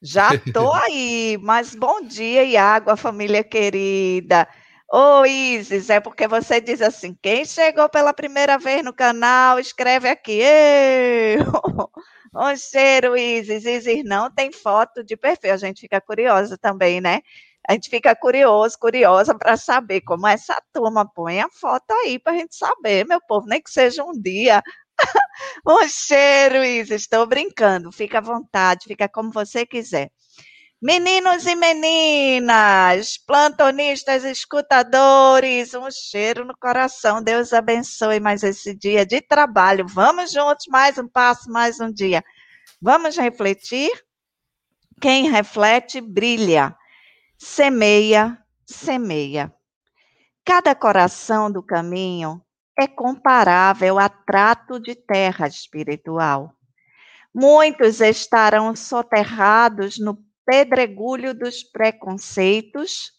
Já 0.00 0.30
tô 0.52 0.72
aí, 0.74 1.38
mas 1.42 1.74
bom 1.74 2.00
dia, 2.02 2.44
Iago, 2.44 2.90
a 2.90 2.96
família 2.96 3.42
querida. 3.42 4.48
Ô, 4.90 5.24
Isis, 5.26 5.90
é 5.90 6.00
porque 6.00 6.26
você 6.26 6.60
diz 6.60 6.80
assim: 6.80 7.16
quem 7.20 7.44
chegou 7.44 7.88
pela 7.88 8.14
primeira 8.14 8.58
vez 8.58 8.82
no 8.84 8.92
canal, 8.92 9.58
escreve 9.58 10.08
aqui. 10.08 10.40
Eu! 10.42 11.90
Ô, 12.34 12.56
cheiro, 12.56 13.16
Isis. 13.16 13.64
Isis 13.64 14.04
não 14.04 14.30
tem 14.30 14.52
foto 14.52 15.02
de 15.04 15.16
perfil. 15.16 15.52
A 15.52 15.56
gente 15.56 15.80
fica 15.80 16.00
curiosa 16.00 16.56
também, 16.56 17.00
né? 17.00 17.20
A 17.68 17.74
gente 17.74 17.90
fica 17.90 18.14
curioso, 18.16 18.78
curiosa 18.78 19.36
para 19.36 19.56
saber 19.56 20.00
como 20.02 20.26
é 20.26 20.34
essa 20.34 20.56
turma. 20.72 21.04
Põe 21.06 21.40
a 21.40 21.48
foto 21.50 21.90
aí 21.92 22.18
para 22.18 22.32
a 22.32 22.36
gente 22.36 22.56
saber, 22.56 23.04
meu 23.06 23.20
povo, 23.20 23.46
nem 23.46 23.60
que 23.60 23.70
seja 23.70 24.02
um 24.04 24.12
dia. 24.12 24.62
um 25.66 25.88
cheiro, 25.88 26.64
Isa. 26.64 26.94
Estou 26.94 27.26
brincando. 27.26 27.92
Fica 27.92 28.18
à 28.18 28.20
vontade, 28.20 28.86
fica 28.86 29.08
como 29.08 29.30
você 29.30 29.64
quiser. 29.66 30.10
Meninos 30.80 31.44
e 31.46 31.56
meninas, 31.56 33.18
plantonistas, 33.18 34.24
escutadores, 34.24 35.74
um 35.74 35.90
cheiro 35.90 36.44
no 36.44 36.56
coração. 36.56 37.22
Deus 37.22 37.52
abençoe 37.52 38.20
mais 38.20 38.42
esse 38.44 38.74
dia 38.76 39.04
de 39.04 39.20
trabalho. 39.20 39.86
Vamos 39.88 40.30
juntos, 40.32 40.66
mais 40.68 40.96
um 40.98 41.08
passo, 41.08 41.50
mais 41.50 41.80
um 41.80 41.92
dia. 41.92 42.22
Vamos 42.80 43.16
refletir? 43.16 43.90
Quem 45.00 45.30
reflete, 45.30 46.00
brilha 46.00 46.76
semeia, 47.38 48.36
semeia. 48.66 49.54
Cada 50.44 50.74
coração 50.74 51.50
do 51.50 51.62
caminho 51.62 52.42
é 52.78 52.86
comparável 52.86 53.98
a 53.98 54.08
trato 54.08 54.78
de 54.78 54.94
terra 54.94 55.48
espiritual. 55.48 56.54
Muitos 57.34 58.00
estarão 58.00 58.74
soterrados 58.76 59.98
no 59.98 60.16
pedregulho 60.46 61.34
dos 61.34 61.62
preconceitos, 61.62 63.12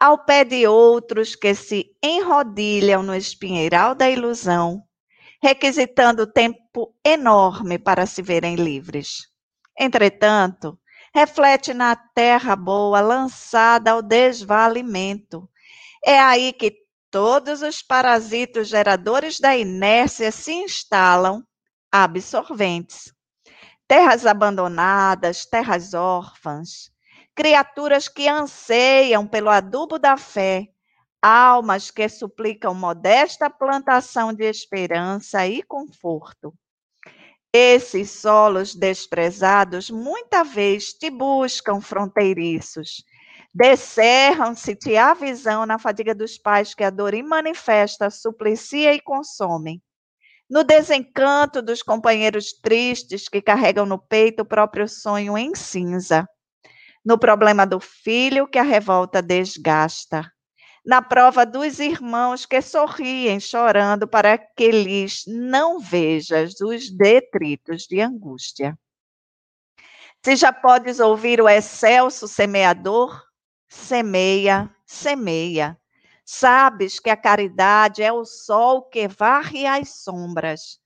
ao 0.00 0.24
pé 0.24 0.42
de 0.44 0.66
outros 0.66 1.36
que 1.36 1.54
se 1.54 1.94
enrodilham 2.02 3.02
no 3.02 3.14
espinheiral 3.14 3.94
da 3.94 4.10
ilusão, 4.10 4.82
requisitando 5.40 6.26
tempo 6.26 6.94
enorme 7.04 7.78
para 7.78 8.06
se 8.06 8.22
verem 8.22 8.56
livres. 8.56 9.28
Entretanto, 9.78 10.78
reflete 11.14 11.72
na 11.72 11.94
terra 11.94 12.56
boa 12.56 13.00
lançada 13.00 13.92
ao 13.92 14.02
desvalimento. 14.02 15.48
É 16.04 16.18
aí 16.18 16.52
que 16.52 16.83
todos 17.14 17.62
os 17.62 17.80
parasitos 17.80 18.66
geradores 18.66 19.38
da 19.38 19.56
inércia 19.56 20.32
se 20.32 20.50
instalam, 20.50 21.44
absorventes. 21.92 23.14
Terras 23.86 24.26
abandonadas, 24.26 25.46
terras 25.46 25.94
órfãs, 25.94 26.90
criaturas 27.32 28.08
que 28.08 28.26
anseiam 28.26 29.28
pelo 29.28 29.48
adubo 29.48 29.96
da 29.96 30.16
fé, 30.16 30.66
almas 31.22 31.88
que 31.88 32.08
suplicam 32.08 32.74
modesta 32.74 33.48
plantação 33.48 34.32
de 34.32 34.42
esperança 34.46 35.46
e 35.46 35.62
conforto. 35.62 36.52
Esses 37.52 38.10
solos 38.10 38.74
desprezados 38.74 39.88
muita 39.88 40.42
vez 40.42 40.92
te 40.92 41.10
buscam 41.10 41.80
fronteiriços. 41.80 43.04
Descerram-se 43.54 44.74
te 44.74 44.96
a 44.96 45.14
visão 45.14 45.64
na 45.64 45.78
fadiga 45.78 46.14
dos 46.14 46.36
pais 46.36 46.74
que 46.74 46.82
a 46.82 46.90
dor 46.90 47.14
manifesta, 47.22 48.10
suplicia 48.10 48.92
e 48.92 49.00
consome. 49.00 49.80
No 50.50 50.64
desencanto 50.64 51.62
dos 51.62 51.82
companheiros 51.82 52.52
tristes 52.52 53.28
que 53.28 53.40
carregam 53.40 53.86
no 53.86 53.98
peito 53.98 54.40
o 54.42 54.44
próprio 54.44 54.88
sonho 54.88 55.38
em 55.38 55.54
cinza. 55.54 56.28
No 57.04 57.18
problema 57.18 57.64
do 57.64 57.78
filho 57.78 58.48
que 58.48 58.58
a 58.58 58.62
revolta 58.62 59.22
desgasta 59.22 60.28
na 60.84 61.00
prova 61.00 61.46
dos 61.46 61.78
irmãos 61.78 62.44
que 62.44 62.60
sorriem 62.60 63.40
chorando 63.40 64.06
para 64.06 64.36
que 64.36 64.70
lhes 64.70 65.22
não 65.26 65.80
vejas 65.80 66.60
os 66.60 66.90
detritos 66.90 67.84
de 67.84 68.00
angústia. 68.00 68.78
Se 70.22 70.36
já 70.36 70.52
podes 70.52 71.00
ouvir 71.00 71.40
o 71.40 71.48
excelso 71.48 72.28
semeador, 72.28 73.22
semeia, 73.68 74.70
semeia. 74.86 75.78
Sabes 76.24 76.98
que 76.98 77.10
a 77.10 77.16
caridade 77.16 78.02
é 78.02 78.12
o 78.12 78.24
sol 78.24 78.82
que 78.82 79.06
varre 79.06 79.66
as 79.66 79.90
sombras. 79.90 80.80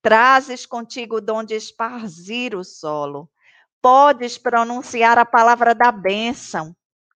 Trazes 0.00 0.66
contigo 0.66 1.16
o 1.16 1.20
dom 1.20 1.42
esparzir 1.50 2.54
o 2.54 2.62
solo. 2.62 3.28
Podes 3.82 4.38
pronunciar 4.38 5.18
a 5.18 5.24
palavra 5.24 5.74
da 5.74 5.90
bênção 5.90 6.74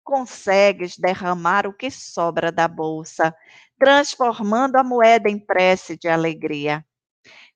consegues 0.08 0.98
derramar 0.98 1.68
o 1.68 1.74
que 1.74 1.92
sobra 1.92 2.50
da 2.50 2.66
bolsa, 2.66 3.36
transformando 3.78 4.78
a 4.78 4.84
moeda 4.84 5.30
em 5.30 5.38
prece 5.38 5.98
de 5.98 6.08
alegria. 6.08 6.86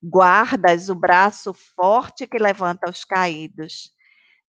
Guardas 0.04 0.90
o 0.90 0.96
braço 0.96 1.54
forte 1.54 2.28
que 2.28 2.38
levanta 2.38 2.90
os 2.90 3.06
caídos. 3.06 3.94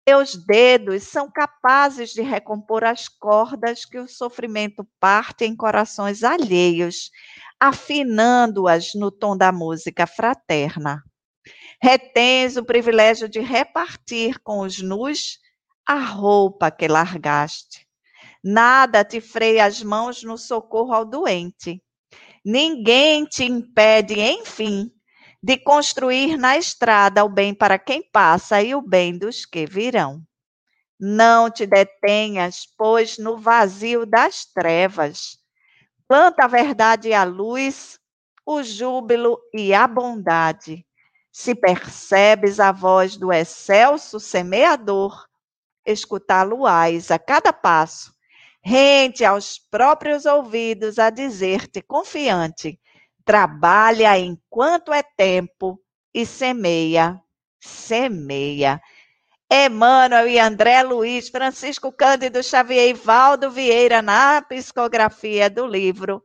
Teus 0.07 0.37
dedos 0.37 1.03
são 1.03 1.29
capazes 1.29 2.11
de 2.11 2.21
recompor 2.21 2.85
as 2.85 3.09
cordas 3.09 3.83
que 3.83 3.99
o 3.99 4.07
sofrimento 4.07 4.87
parte 5.01 5.43
em 5.43 5.53
corações 5.53 6.23
alheios, 6.23 7.11
afinando-as 7.59 8.93
no 8.95 9.11
tom 9.11 9.35
da 9.35 9.51
música 9.51 10.07
fraterna. 10.07 11.03
Retens 11.81 12.55
o 12.55 12.63
privilégio 12.63 13.27
de 13.27 13.41
repartir 13.41 14.39
com 14.39 14.61
os 14.61 14.81
nus 14.81 15.39
a 15.85 15.99
roupa 15.99 16.71
que 16.71 16.87
largaste. 16.87 17.85
Nada 18.41 19.03
te 19.03 19.19
freia 19.19 19.65
as 19.65 19.83
mãos 19.83 20.23
no 20.23 20.37
socorro 20.37 20.93
ao 20.93 21.03
doente. 21.03 21.83
Ninguém 22.45 23.25
te 23.25 23.43
impede, 23.43 24.17
enfim, 24.21 24.89
de 25.41 25.57
construir 25.57 26.37
na 26.37 26.57
estrada 26.57 27.23
o 27.23 27.29
bem 27.29 27.53
para 27.53 27.77
quem 27.79 28.01
passa 28.01 28.61
e 28.61 28.73
o 28.73 28.81
bem 28.81 29.17
dos 29.17 29.45
que 29.45 29.65
virão. 29.65 30.21
Não 30.99 31.49
te 31.49 31.65
detenhas, 31.65 32.67
pois, 32.77 33.17
no 33.17 33.37
vazio 33.37 34.05
das 34.05 34.45
trevas. 34.45 35.37
Planta 36.07 36.45
a 36.45 36.47
verdade 36.47 37.09
e 37.09 37.13
a 37.13 37.23
luz, 37.23 37.99
o 38.45 38.63
júbilo 38.63 39.39
e 39.53 39.73
a 39.73 39.87
bondade. 39.87 40.85
Se 41.31 41.53
percebes 41.53 42.59
a 42.59 42.71
voz 42.71 43.15
do 43.15 43.31
excelso 43.31 44.19
semeador, 44.19 45.27
escutá-lo-ás 45.85 47.11
a 47.11 47.19
cada 47.19 47.53
passo 47.53 48.17
rente 48.67 49.23
aos 49.23 49.57
próprios 49.57 50.25
ouvidos 50.25 50.99
a 50.99 51.09
dizer-te 51.09 51.81
confiante: 51.81 52.77
trabalha 53.27 54.17
enquanto 54.17 54.93
é 54.93 55.03
tempo 55.03 55.77
e 56.13 56.25
semeia, 56.25 57.19
semeia. 57.59 58.81
Emmanuel 59.51 60.27
e 60.29 60.39
André 60.39 60.81
Luiz, 60.81 61.27
Francisco 61.27 61.91
Cândido 61.91 62.41
Xavier 62.41 62.89
e 62.89 62.93
Valdo 62.93 63.51
Vieira 63.51 64.01
na 64.01 64.41
psicografia 64.41 65.49
do 65.49 65.67
livro 65.67 66.23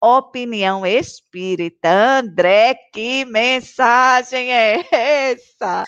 Opinião 0.00 0.86
Espírita. 0.86 1.88
André, 2.20 2.76
que 2.92 3.24
mensagem 3.24 4.52
é 4.52 4.86
essa? 5.32 5.84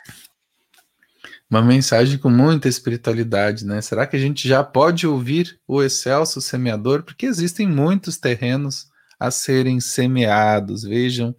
Uma 1.49 1.63
mensagem 1.63 2.19
com 2.19 2.31
muita 2.31 2.69
espiritualidade, 2.69 3.65
né? 3.65 3.81
Será 3.81 4.07
que 4.09 4.17
a 4.17 4.21
gente 4.21 4.49
já 4.49 4.65
pode 4.65 5.07
ouvir 5.07 5.61
o 5.69 5.83
excelso 5.83 6.41
semeador? 6.41 7.05
Porque 7.05 7.27
existem 7.27 7.67
muitos 7.67 8.19
terrenos 8.19 8.89
a 9.19 9.31
serem 9.31 9.81
semeados. 9.81 10.83
Vejam 10.83 11.35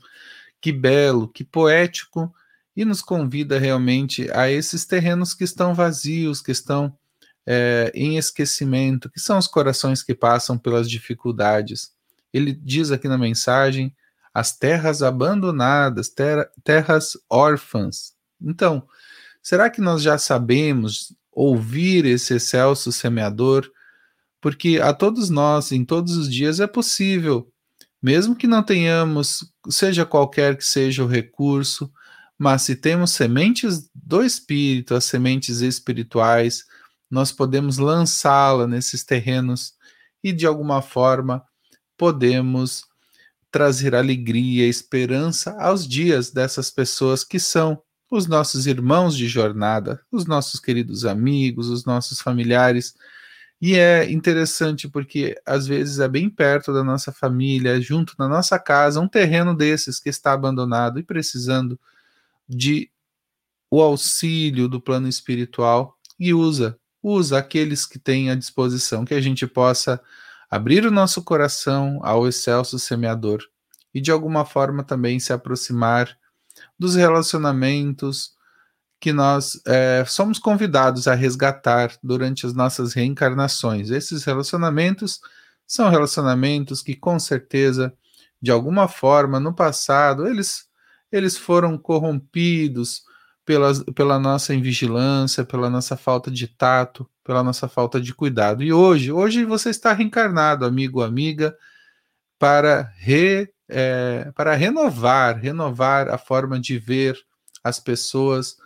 que 0.61 0.71
belo, 0.71 1.27
que 1.27 1.43
poético, 1.43 2.33
e 2.75 2.85
nos 2.85 3.01
convida 3.01 3.57
realmente 3.59 4.29
a 4.31 4.49
esses 4.49 4.85
terrenos 4.85 5.33
que 5.33 5.43
estão 5.43 5.73
vazios, 5.73 6.41
que 6.41 6.51
estão 6.51 6.97
é, 7.45 7.91
em 7.93 8.17
esquecimento, 8.17 9.09
que 9.09 9.19
são 9.19 9.37
os 9.37 9.47
corações 9.47 10.03
que 10.03 10.15
passam 10.15 10.57
pelas 10.57 10.89
dificuldades. 10.89 11.91
Ele 12.33 12.53
diz 12.53 12.91
aqui 12.91 13.07
na 13.07 13.17
mensagem: 13.17 13.95
as 14.33 14.57
terras 14.57 15.01
abandonadas, 15.01 16.09
ter 16.09 16.49
terras 16.63 17.17
órfãs. 17.29 18.13
Então, 18.41 18.87
Será 19.41 19.69
que 19.69 19.81
nós 19.81 20.01
já 20.01 20.17
sabemos 20.17 21.11
ouvir 21.31 22.05
esse 22.05 22.35
excelso 22.35 22.91
semeador? 22.91 23.69
Porque 24.41 24.79
a 24.81 24.93
todos 24.93 25.29
nós, 25.29 25.71
em 25.71 25.83
todos 25.83 26.17
os 26.17 26.31
dias, 26.31 26.59
é 26.59 26.67
possível, 26.67 27.51
mesmo 28.01 28.35
que 28.35 28.47
não 28.47 28.63
tenhamos, 28.63 29.51
seja 29.69 30.05
qualquer 30.05 30.57
que 30.57 30.65
seja 30.65 31.03
o 31.03 31.07
recurso, 31.07 31.91
mas 32.37 32.61
se 32.61 32.75
temos 32.75 33.11
sementes 33.11 33.89
do 33.93 34.23
Espírito, 34.23 34.95
as 34.95 35.03
sementes 35.03 35.59
espirituais, 35.59 36.65
nós 37.11 37.31
podemos 37.31 37.77
lançá-la 37.77 38.65
nesses 38.67 39.03
terrenos 39.03 39.73
e, 40.23 40.31
de 40.31 40.45
alguma 40.45 40.81
forma, 40.81 41.43
podemos 41.97 42.85
trazer 43.51 43.95
alegria, 43.95 44.67
esperança 44.67 45.55
aos 45.59 45.87
dias 45.87 46.31
dessas 46.31 46.69
pessoas 46.69 47.23
que 47.23 47.39
são 47.39 47.81
os 48.11 48.27
nossos 48.27 48.67
irmãos 48.67 49.15
de 49.15 49.27
jornada, 49.27 49.99
os 50.11 50.25
nossos 50.25 50.59
queridos 50.59 51.05
amigos, 51.05 51.67
os 51.67 51.85
nossos 51.85 52.21
familiares. 52.21 52.93
E 53.61 53.75
é 53.75 54.09
interessante 54.09 54.87
porque 54.87 55.39
às 55.45 55.67
vezes 55.67 55.99
é 55.99 56.07
bem 56.07 56.29
perto 56.29 56.73
da 56.73 56.83
nossa 56.83 57.11
família, 57.11 57.79
junto 57.81 58.15
na 58.17 58.27
nossa 58.27 58.57
casa, 58.57 59.01
um 59.01 59.07
terreno 59.07 59.53
desses 59.55 59.99
que 59.99 60.09
está 60.09 60.31
abandonado 60.31 60.97
e 60.99 61.03
precisando 61.03 61.77
de 62.47 62.89
o 63.69 63.81
auxílio 63.81 64.67
do 64.67 64.81
plano 64.81 65.07
espiritual 65.07 65.97
e 66.19 66.33
usa, 66.33 66.79
usa 67.03 67.37
aqueles 67.37 67.85
que 67.85 67.99
têm 67.99 68.31
à 68.31 68.35
disposição, 68.35 69.05
que 69.05 69.13
a 69.13 69.21
gente 69.21 69.45
possa 69.45 70.01
abrir 70.49 70.85
o 70.85 70.91
nosso 70.91 71.23
coração 71.23 71.99
ao 72.01 72.27
excelso 72.27 72.79
semeador 72.79 73.39
e 73.93 74.01
de 74.01 74.11
alguma 74.11 74.45
forma 74.45 74.83
também 74.83 75.19
se 75.19 75.31
aproximar 75.31 76.17
dos 76.77 76.95
relacionamentos 76.95 78.33
que 78.99 79.13
nós 79.13 79.61
é, 79.65 80.03
somos 80.05 80.37
convidados 80.37 81.07
a 81.07 81.15
resgatar 81.15 81.97
durante 82.03 82.45
as 82.45 82.53
nossas 82.53 82.93
reencarnações. 82.93 83.89
Esses 83.89 84.25
relacionamentos 84.25 85.21
são 85.65 85.89
relacionamentos 85.89 86.81
que, 86.81 86.95
com 86.95 87.17
certeza, 87.17 87.93
de 88.41 88.51
alguma 88.51 88.87
forma, 88.87 89.39
no 89.39 89.53
passado, 89.53 90.27
eles, 90.27 90.67
eles 91.11 91.37
foram 91.37 91.77
corrompidos 91.77 93.03
pela, 93.45 93.71
pela 93.93 94.19
nossa 94.19 94.53
invigilância, 94.53 95.45
pela 95.45 95.69
nossa 95.69 95.95
falta 95.95 96.29
de 96.29 96.47
tato, 96.47 97.09
pela 97.23 97.43
nossa 97.43 97.67
falta 97.67 98.01
de 98.01 98.13
cuidado. 98.13 98.63
E 98.63 98.73
hoje, 98.73 99.11
hoje 99.11 99.45
você 99.45 99.69
está 99.69 99.93
reencarnado, 99.93 100.65
amigo, 100.65 101.01
amiga, 101.01 101.55
para 102.37 102.91
re, 102.97 103.49
é, 103.69 104.31
para 104.35 104.55
renovar, 104.55 105.37
renovar 105.37 106.09
a 106.09 106.17
forma 106.17 106.59
de 106.59 106.77
ver 106.77 107.17
as 107.63 107.79
pessoas 107.79 108.57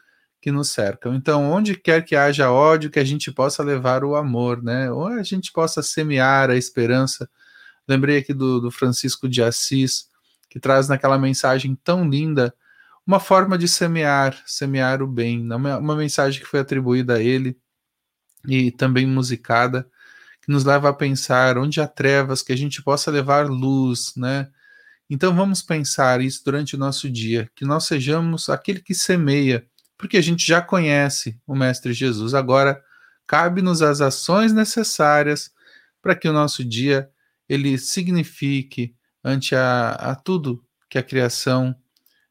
que 0.43 0.51
nos 0.51 0.71
cercam. 0.71 1.15
Então, 1.15 1.49
onde 1.49 1.73
quer 1.73 2.03
que 2.03 2.17
haja 2.17 2.51
ódio, 2.51 2.89
que 2.91 2.99
a 2.99 3.03
gente 3.06 3.32
possa 3.32 3.63
levar 3.63 4.03
o 4.03 4.13
amor, 4.13 4.62
né? 4.62 4.91
Ou 4.91 5.08
a 5.08 5.23
gente 5.23 5.53
possa 5.53 5.82
semear 5.82 6.49
a 6.49 6.58
esperança. 6.58 7.29
Lembrei 7.88 8.17
aqui 8.17 8.34
do, 8.34 8.60
do 8.60 8.69
Francisco 8.69 9.29
de 9.29 9.41
Assis, 9.41 10.10
que 10.49 10.60
traz 10.60 10.89
naquela 10.89 11.17
mensagem 11.17 11.79
tão 11.82 12.10
linda 12.10 12.53
uma 13.08 13.21
forma 13.21 13.58
de 13.58 13.69
semear, 13.69 14.38
semear 14.45 15.01
o 15.01 15.08
bem, 15.08 15.49
uma, 15.49 15.77
uma 15.77 15.95
mensagem 15.95 16.41
que 16.41 16.47
foi 16.47 16.60
atribuída 16.60 17.15
a 17.15 17.21
ele 17.21 17.58
e 18.45 18.69
também 18.69 19.08
musicada, 19.08 19.88
que 20.41 20.51
nos 20.51 20.65
leva 20.65 20.89
a 20.89 20.93
pensar 20.93 21.58
onde 21.58 21.79
há 21.79 21.88
trevas, 21.88 22.41
que 22.41 22.51
a 22.51 22.58
gente 22.58 22.84
possa 22.84 23.10
levar 23.10 23.47
luz, 23.47 24.12
né? 24.17 24.49
Então 25.10 25.34
vamos 25.34 25.62
pensar 25.62 26.19
isso 26.19 26.43
durante 26.43 26.75
o 26.75 26.79
nosso 26.79 27.10
dia, 27.10 27.49
que 27.56 27.63
nós 27.63 27.86
sejamos 27.86 28.49
aquele 28.49 28.82
que 28.82 28.93
semeia, 28.93 29.65
porque 29.97 30.17
a 30.17 30.21
gente 30.21 30.45
já 30.45 30.62
conhece 30.62 31.39
o 31.45 31.56
Mestre 31.56 31.93
Jesus. 31.93 32.34
Agora 32.34 32.82
cabe-nos 33.25 33.82
as 33.82 34.01
ações 34.01 34.53
necessárias 34.53 35.51
para 36.01 36.15
que 36.15 36.27
o 36.27 36.34
nosso 36.34 36.63
dia 36.63 37.10
ele 37.47 37.77
signifique 37.77 38.95
ante 39.23 39.56
a, 39.56 39.91
a 39.91 40.15
tudo 40.15 40.63
que 40.89 40.97
a 40.97 41.03
criação 41.03 41.75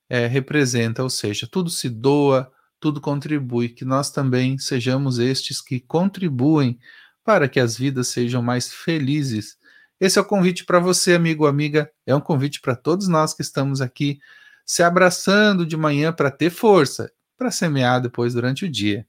é, 0.08 0.26
representa, 0.26 1.02
ou 1.02 1.10
seja, 1.10 1.48
tudo 1.50 1.70
se 1.70 1.88
doa, 1.88 2.52
tudo 2.78 3.00
contribui, 3.00 3.70
que 3.70 3.84
nós 3.84 4.10
também 4.10 4.58
sejamos 4.58 5.18
estes 5.18 5.60
que 5.60 5.80
contribuem 5.80 6.78
para 7.24 7.48
que 7.48 7.60
as 7.60 7.76
vidas 7.76 8.08
sejam 8.08 8.42
mais 8.42 8.72
felizes 8.72 9.56
esse 10.02 10.18
é 10.18 10.20
o 10.20 10.24
convite 10.24 10.64
para 10.64 10.80
você, 10.80 11.14
amigo, 11.14 11.46
amiga. 11.46 11.88
É 12.04 12.12
um 12.12 12.20
convite 12.20 12.60
para 12.60 12.74
todos 12.74 13.06
nós 13.06 13.32
que 13.32 13.40
estamos 13.40 13.80
aqui 13.80 14.18
se 14.66 14.82
abraçando 14.82 15.64
de 15.64 15.76
manhã 15.76 16.12
para 16.12 16.28
ter 16.28 16.50
força, 16.50 17.08
para 17.42 17.50
semear 17.50 18.00
depois 18.00 18.34
durante 18.34 18.64
o 18.64 18.70
dia. 18.70 19.04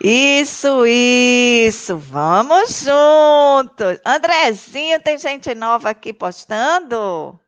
Isso, 0.00 0.86
isso. 0.86 1.98
Vamos 1.98 2.84
juntos. 2.84 3.98
Andrezinho, 4.06 5.02
tem 5.02 5.18
gente 5.18 5.52
nova 5.56 5.90
aqui 5.90 6.12
postando? 6.12 7.38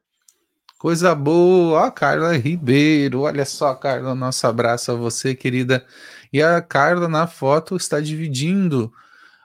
Coisa 0.77 1.15
boa. 1.15 1.87
Ó, 1.87 1.91
Carla 1.93 2.37
Ribeiro. 2.37 3.21
Olha 3.21 3.45
só, 3.45 3.73
Carla, 3.77 4.17
nosso 4.17 4.45
abraço 4.49 4.91
a 4.91 4.97
você, 4.97 5.33
querida. 5.33 5.87
E 6.33 6.43
a 6.43 6.61
Carla 6.61 7.07
na 7.07 7.29
foto 7.29 7.77
está 7.77 8.01
dividindo 8.01 8.93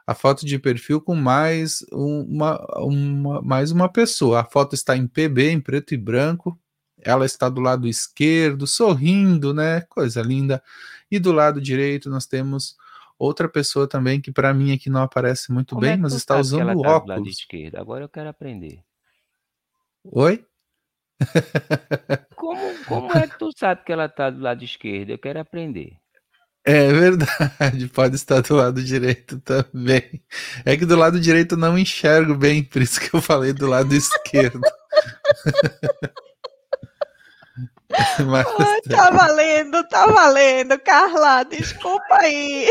a 0.07 0.15
foto 0.15 0.47
de 0.47 0.57
perfil 0.57 0.99
com 0.99 1.13
mais 1.13 1.85
uma, 1.91 2.59
uma, 2.79 3.41
mais 3.43 3.69
uma 3.69 3.87
pessoa. 3.87 4.41
A 4.41 4.45
foto 4.45 4.73
está 4.73 4.97
em 4.97 5.07
PB, 5.07 5.51
em 5.51 5.61
preto 5.61 5.93
e 5.93 5.97
branco. 5.97 6.59
Ela 7.05 7.25
está 7.25 7.47
do 7.47 7.61
lado 7.61 7.87
esquerdo, 7.87 8.65
sorrindo, 8.65 9.53
né? 9.53 9.81
Coisa 9.81 10.21
linda. 10.21 10.61
E 11.09 11.19
do 11.19 11.31
lado 11.31 11.61
direito 11.61 12.09
nós 12.09 12.25
temos 12.25 12.75
outra 13.17 13.47
pessoa 13.47 13.87
também 13.87 14.19
que 14.19 14.31
para 14.31 14.53
mim 14.53 14.73
aqui 14.73 14.89
não 14.89 15.03
aparece 15.03 15.51
muito 15.51 15.75
Como 15.75 15.81
bem, 15.81 15.93
é 15.93 15.97
mas 15.97 16.13
está 16.13 16.39
usando 16.39 16.65
tá 16.67 16.73
do 16.73 16.81
lado 16.81 16.95
óculos. 16.95 17.29
esquerdo? 17.29 17.75
Agora 17.75 18.03
eu 18.03 18.09
quero 18.09 18.27
aprender. 18.29 18.83
Oi? 20.03 20.45
Como, 22.35 22.85
como 22.85 23.11
é 23.13 23.27
que 23.27 23.37
tu 23.37 23.51
sabe 23.55 23.83
que 23.83 23.91
ela 23.91 24.09
tá 24.09 24.29
do 24.29 24.41
lado 24.41 24.63
esquerdo? 24.63 25.11
Eu 25.11 25.19
quero 25.19 25.39
aprender. 25.39 25.97
É 26.67 26.91
verdade, 26.91 27.87
pode 27.93 28.15
estar 28.15 28.41
do 28.41 28.55
lado 28.55 28.83
direito 28.83 29.39
também. 29.41 30.23
É 30.65 30.75
que 30.75 30.83
do 30.83 30.95
lado 30.95 31.19
direito 31.19 31.53
eu 31.53 31.59
não 31.59 31.77
enxergo 31.77 32.35
bem, 32.35 32.63
por 32.63 32.81
isso 32.81 32.99
que 32.99 33.15
eu 33.15 33.21
falei 33.21 33.53
do 33.53 33.67
lado 33.67 33.93
esquerdo. 33.95 34.59
Mas, 38.27 38.45
Ai, 38.59 38.81
tá 38.89 39.09
valendo, 39.11 39.87
tá 39.87 40.05
valendo. 40.07 40.79
Carla, 40.79 41.43
desculpa 41.43 42.15
aí. 42.19 42.67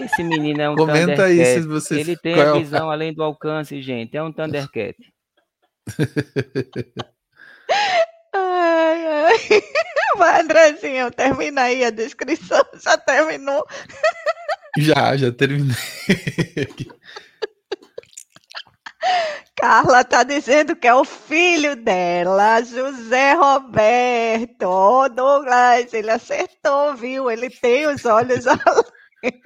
Esse 0.00 0.22
menino 0.22 0.60
é 0.60 0.70
um 0.70 0.76
Comenta 0.76 1.24
aí 1.24 1.36
Thundercat. 1.38 1.60
se 1.62 1.66
você 1.68 2.00
Ele 2.00 2.16
tem 2.16 2.34
qual 2.34 2.46
é 2.46 2.50
a 2.50 2.54
o- 2.54 2.58
visão 2.60 2.90
além 2.90 3.12
do 3.14 3.22
alcance, 3.22 3.80
gente. 3.82 4.16
É 4.16 4.22
um 4.22 4.32
Thundercat. 4.32 4.96
Ai, 8.34 9.06
ai. 9.06 9.36
Vai, 10.16 10.40
Andrezinho, 10.42 11.10
termina 11.10 11.62
aí 11.62 11.84
a 11.84 11.90
descrição. 11.90 12.64
Já 12.82 12.96
terminou. 12.98 13.66
já, 14.78 15.16
já 15.16 15.30
terminei. 15.32 15.74
Carla 19.60 20.04
tá 20.04 20.22
dizendo 20.22 20.76
que 20.76 20.86
é 20.86 20.94
o 20.94 21.04
filho 21.04 21.74
dela, 21.74 22.62
José 22.62 23.32
Roberto. 23.32 24.62
Ô, 24.62 25.08
Douglas, 25.08 25.92
ele 25.92 26.12
acertou, 26.12 26.94
viu? 26.94 27.28
Ele 27.28 27.50
tem 27.50 27.88
os 27.88 28.04
olhos 28.04 28.46
além. 28.46 29.42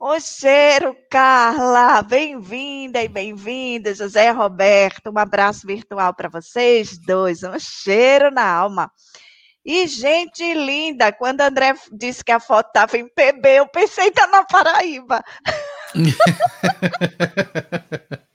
O 0.00 0.18
cheiro, 0.18 0.96
Carla. 1.08 2.02
Bem-vinda 2.02 3.00
e 3.00 3.08
bem-vindo, 3.08 3.94
José 3.94 4.30
Roberto. 4.30 5.10
Um 5.14 5.18
abraço 5.18 5.64
virtual 5.64 6.12
para 6.12 6.28
vocês 6.28 6.98
dois. 6.98 7.44
Um 7.44 7.58
cheiro 7.60 8.32
na 8.32 8.44
alma. 8.50 8.90
E, 9.64 9.86
gente 9.86 10.54
linda, 10.54 11.12
quando 11.12 11.42
André 11.42 11.74
disse 11.92 12.24
que 12.24 12.32
a 12.32 12.40
foto 12.40 12.68
estava 12.68 12.96
em 12.96 13.06
PB, 13.06 13.58
eu 13.58 13.68
pensei 13.68 14.06
que 14.06 14.12
tá 14.12 14.26
na 14.26 14.44
Paraíba. 14.44 15.22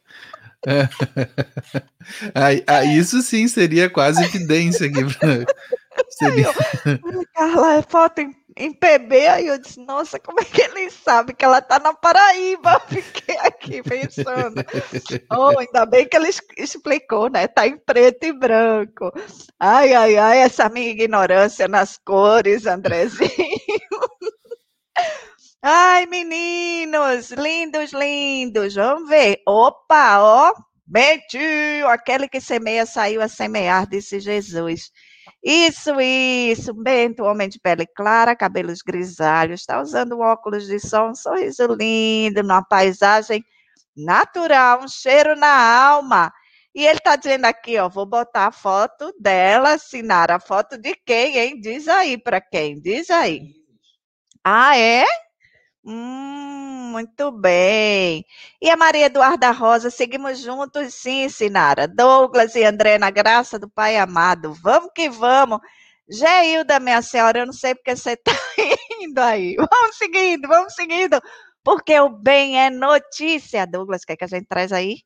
Aí 2.33 2.63
isso 2.97 3.21
sim 3.21 3.47
seria 3.47 3.87
quase 3.89 4.23
evidência 4.23 4.87
aqui. 4.87 5.03
pra- 5.03 5.45
Seria... 6.09 6.47
Ai, 6.85 7.25
Carla, 7.35 7.75
é 7.75 7.81
foto 7.83 8.19
em, 8.19 8.35
em 8.57 8.73
PB. 8.73 9.27
Aí 9.27 9.47
eu 9.47 9.59
disse, 9.59 9.79
nossa, 9.79 10.19
como 10.19 10.39
é 10.39 10.43
que 10.43 10.61
ele 10.61 10.89
sabe 10.89 11.33
que 11.33 11.45
ela 11.45 11.61
tá 11.61 11.77
na 11.79 11.93
Paraíba? 11.93 12.73
Eu 12.73 12.79
Fiquei 13.03 13.37
aqui 13.37 13.83
pensando. 13.83 14.55
Oh, 15.31 15.59
ainda 15.59 15.85
bem 15.85 16.07
que 16.07 16.17
ele 16.17 16.29
explicou, 16.57 17.29
né? 17.29 17.47
Tá 17.47 17.67
em 17.67 17.77
preto 17.77 18.25
e 18.25 18.33
branco. 18.33 19.11
Ai, 19.59 19.93
ai, 19.93 20.17
ai, 20.17 20.39
essa 20.39 20.67
minha 20.69 20.89
ignorância 20.89 21.67
nas 21.67 21.99
cores, 22.03 22.65
Andrezinho. 22.65 23.29
Ai, 25.65 26.05
meninos, 26.07 27.31
lindos, 27.31 27.93
lindos. 27.93 28.75
Vamos 28.75 29.07
ver. 29.09 29.41
Opa, 29.47 30.19
ó. 30.21 30.53
Bentinho, 30.85 31.87
aquele 31.87 32.27
que 32.27 32.41
semeia 32.41 32.85
saiu 32.85 33.21
a 33.21 33.29
semear, 33.29 33.87
disse 33.87 34.19
Jesus. 34.19 34.91
Isso, 35.41 35.99
isso. 36.01 36.73
Bento, 36.73 37.23
homem 37.23 37.47
de 37.47 37.59
pele 37.59 37.87
clara, 37.87 38.35
cabelos 38.35 38.81
grisalhos, 38.81 39.61
está 39.61 39.81
usando 39.81 40.19
óculos 40.19 40.67
de 40.67 40.79
sol, 40.79 41.11
um 41.11 41.15
sorriso 41.15 41.65
lindo, 41.79 42.43
numa 42.43 42.61
paisagem 42.63 43.41
natural, 43.95 44.83
um 44.83 44.87
cheiro 44.89 45.35
na 45.37 45.47
alma. 45.87 46.31
E 46.75 46.85
ele 46.85 46.97
está 46.97 47.15
dizendo 47.15 47.45
aqui, 47.45 47.77
ó, 47.79 47.87
vou 47.89 48.05
botar 48.05 48.47
a 48.47 48.51
foto 48.51 49.13
dela, 49.19 49.73
assinar 49.75 50.29
a 50.31 50.39
foto 50.41 50.77
de 50.77 50.93
quem, 51.05 51.37
hein? 51.37 51.61
Diz 51.61 51.87
aí 51.87 52.17
para 52.17 52.41
quem, 52.41 52.81
diz 52.81 53.09
aí. 53.09 53.53
Ah, 54.43 54.77
é? 54.77 55.05
Hum, 55.85 56.91
muito 56.91 57.31
bem. 57.31 58.25
E 58.61 58.69
a 58.69 58.77
Maria 58.77 59.07
Eduarda 59.07 59.51
Rosa, 59.51 59.89
seguimos 59.89 60.39
juntos, 60.39 60.93
sim, 60.93 61.27
Sinara. 61.27 61.87
Douglas 61.87 62.55
e 62.55 62.63
André, 62.63 62.97
na 62.97 63.09
graça 63.09 63.59
do 63.59 63.69
Pai 63.69 63.97
amado. 63.97 64.53
Vamos 64.53 64.91
que 64.95 65.09
vamos. 65.09 65.59
Geilda, 66.09 66.79
minha 66.79 67.01
senhora, 67.01 67.39
eu 67.39 67.45
não 67.45 67.53
sei 67.53 67.75
porque 67.75 67.95
você 67.95 68.11
está 68.13 68.31
indo 69.01 69.19
aí. 69.19 69.55
Vamos 69.55 69.97
seguindo, 69.97 70.47
vamos 70.47 70.73
seguindo. 70.73 71.21
Porque 71.63 71.99
o 71.99 72.09
bem 72.09 72.59
é 72.61 72.69
notícia. 72.69 73.65
Douglas, 73.67 74.03
o 74.03 74.05
que, 74.05 74.13
é 74.13 74.17
que 74.17 74.23
a 74.23 74.27
gente 74.27 74.47
traz 74.47 74.71
aí? 74.71 75.03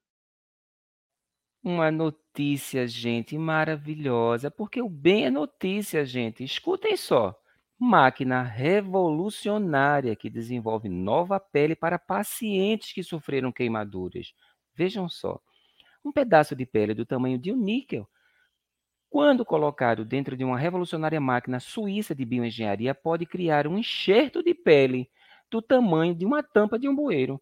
Uma 1.64 1.92
notícia, 1.92 2.88
gente, 2.88 3.38
maravilhosa. 3.38 4.52
Porque 4.52 4.82
o 4.82 4.90
bem 4.90 5.26
é 5.26 5.32
notícia, 5.32 6.06
gente. 6.06 6.44
Escutem 6.44 6.96
só 6.98 7.36
máquina 7.80 8.42
revolucionária 8.44 10.16
que 10.16 10.30
desenvolve 10.30 10.90
nova 10.90 11.40
pele 11.40 11.76
para 11.76 12.00
pacientes 12.00 12.94
que 12.94 13.04
sofreram 13.04 13.52
queimaduras. 13.52 14.34
Vejam 14.76 15.08
só, 15.10 15.40
um 16.04 16.12
pedaço 16.12 16.56
de 16.56 16.66
pele 16.66 16.94
do 16.94 17.06
tamanho 17.06 17.38
de 17.38 17.52
um 17.52 17.58
níquel, 17.58 18.08
quando 19.10 19.46
colocado 19.46 20.04
dentro 20.06 20.36
de 20.36 20.44
uma 20.44 20.58
revolucionária 20.58 21.20
máquina 21.20 21.60
suíça 21.60 22.14
de 22.14 22.26
bioengenharia, 22.26 22.94
pode 22.94 23.26
criar 23.26 23.68
um 23.68 23.78
enxerto 23.78 24.44
de 24.44 24.54
pele 24.54 25.10
do 25.50 25.62
tamanho 25.62 26.14
de 26.14 26.26
uma 26.26 26.44
tampa 26.44 26.78
de 26.78 26.90
um 26.90 26.96
bueiro 26.96 27.42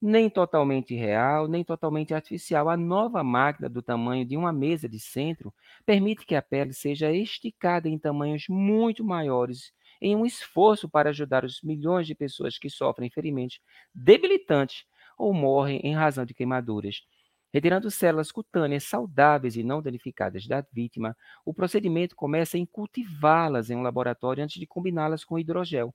nem 0.00 0.30
totalmente 0.30 0.94
real, 0.94 1.46
nem 1.48 1.62
totalmente 1.64 2.14
artificial. 2.14 2.68
A 2.68 2.76
nova 2.76 3.22
máquina 3.22 3.68
do 3.68 3.82
tamanho 3.82 4.24
de 4.24 4.36
uma 4.36 4.52
mesa 4.52 4.88
de 4.88 4.98
centro 4.98 5.52
permite 5.84 6.24
que 6.24 6.34
a 6.34 6.42
pele 6.42 6.72
seja 6.72 7.12
esticada 7.12 7.88
em 7.88 7.98
tamanhos 7.98 8.44
muito 8.48 9.04
maiores, 9.04 9.72
em 10.00 10.16
um 10.16 10.24
esforço 10.24 10.88
para 10.88 11.10
ajudar 11.10 11.44
os 11.44 11.60
milhões 11.62 12.06
de 12.06 12.14
pessoas 12.14 12.58
que 12.58 12.70
sofrem 12.70 13.10
ferimentos 13.10 13.60
debilitantes 13.94 14.84
ou 15.18 15.34
morrem 15.34 15.80
em 15.84 15.94
razão 15.94 16.24
de 16.24 16.32
queimaduras. 16.34 17.02
Retirando 17.52 17.90
células 17.90 18.30
cutâneas 18.32 18.84
saudáveis 18.84 19.56
e 19.56 19.62
não 19.64 19.82
danificadas 19.82 20.46
da 20.46 20.64
vítima, 20.72 21.16
o 21.44 21.52
procedimento 21.52 22.14
começa 22.16 22.56
em 22.56 22.64
cultivá-las 22.64 23.70
em 23.70 23.76
um 23.76 23.82
laboratório 23.82 24.42
antes 24.44 24.58
de 24.58 24.66
combiná-las 24.66 25.24
com 25.24 25.38
hidrogel. 25.38 25.92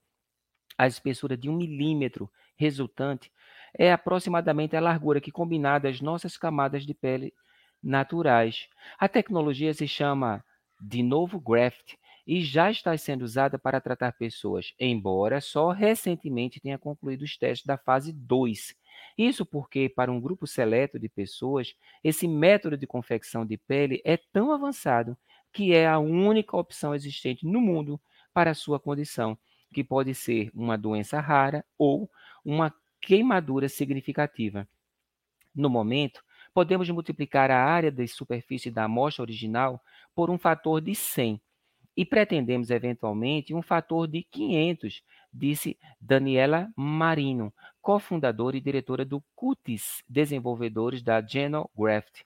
A 0.78 0.88
espessura 0.88 1.38
de 1.38 1.50
um 1.50 1.56
milímetro 1.58 2.30
resultante 2.58 3.32
é 3.78 3.92
aproximadamente 3.92 4.76
a 4.76 4.82
largura 4.82 5.22
que 5.22 5.32
combinada 5.32 5.90
as 5.90 6.02
nossas 6.02 6.38
camadas 6.38 6.86
de 6.86 6.94
pele 6.94 7.34
naturais. 7.82 8.68
A 8.98 9.08
tecnologia 9.08 9.74
se 9.74 9.88
chama 9.88 10.44
de 10.80 11.04
novo 11.04 11.40
graft 11.40 11.96
e 12.28 12.42
já 12.42 12.72
está 12.72 12.98
sendo 12.98 13.24
usada 13.24 13.60
para 13.60 13.80
tratar 13.80 14.12
pessoas, 14.14 14.74
embora 14.80 15.40
só 15.40 15.70
recentemente 15.70 16.60
tenha 16.60 16.78
concluído 16.78 17.22
os 17.22 17.38
testes 17.38 17.66
da 17.66 17.78
fase 17.78 18.12
2. 18.12 18.76
Isso 19.18 19.46
porque, 19.46 19.88
para 19.88 20.12
um 20.12 20.20
grupo 20.20 20.48
seleto 20.48 20.98
de 20.98 21.08
pessoas, 21.08 21.76
esse 22.04 22.28
método 22.28 22.78
de 22.78 22.88
confecção 22.88 23.46
de 23.46 23.58
pele 23.58 24.02
é 24.04 24.18
tão 24.18 24.52
avançado 24.52 25.16
que 25.54 25.74
é 25.74 25.88
a 25.88 26.00
única 26.00 26.58
opção 26.58 26.94
existente 26.94 27.46
no 27.46 27.62
mundo 27.62 28.02
para 28.34 28.52
a 28.52 28.56
sua 28.56 28.80
condição, 28.80 29.38
que 29.74 29.84
pode 29.84 30.14
ser 30.14 30.50
uma 30.54 30.78
doença 30.78 31.20
rara 31.20 31.64
ou 31.78 32.10
uma 32.44 32.74
queimadura 33.06 33.70
significativa. 33.70 34.68
No 35.54 35.70
momento, 35.70 36.24
podemos 36.52 36.90
multiplicar 36.90 37.52
a 37.52 37.64
área 37.64 37.92
de 37.92 38.08
superfície 38.08 38.72
da 38.72 38.86
amostra 38.86 39.22
original 39.22 39.80
por 40.16 40.32
um 40.32 40.40
fator 40.40 40.82
de 40.82 40.96
100 40.96 41.40
e 41.96 42.04
pretendemos 42.04 42.72
eventualmente 42.72 43.54
um 43.54 43.62
fator 43.62 44.08
de 44.08 44.24
500, 44.24 45.04
disse 45.32 45.78
Daniela 46.02 46.68
Marino, 46.76 47.54
cofundadora 47.80 48.58
e 48.58 48.62
diretora 48.62 49.06
do 49.06 49.24
CUTIS, 49.36 50.04
desenvolvedores 50.10 51.04
da 51.04 51.22
Genograft. 51.22 52.24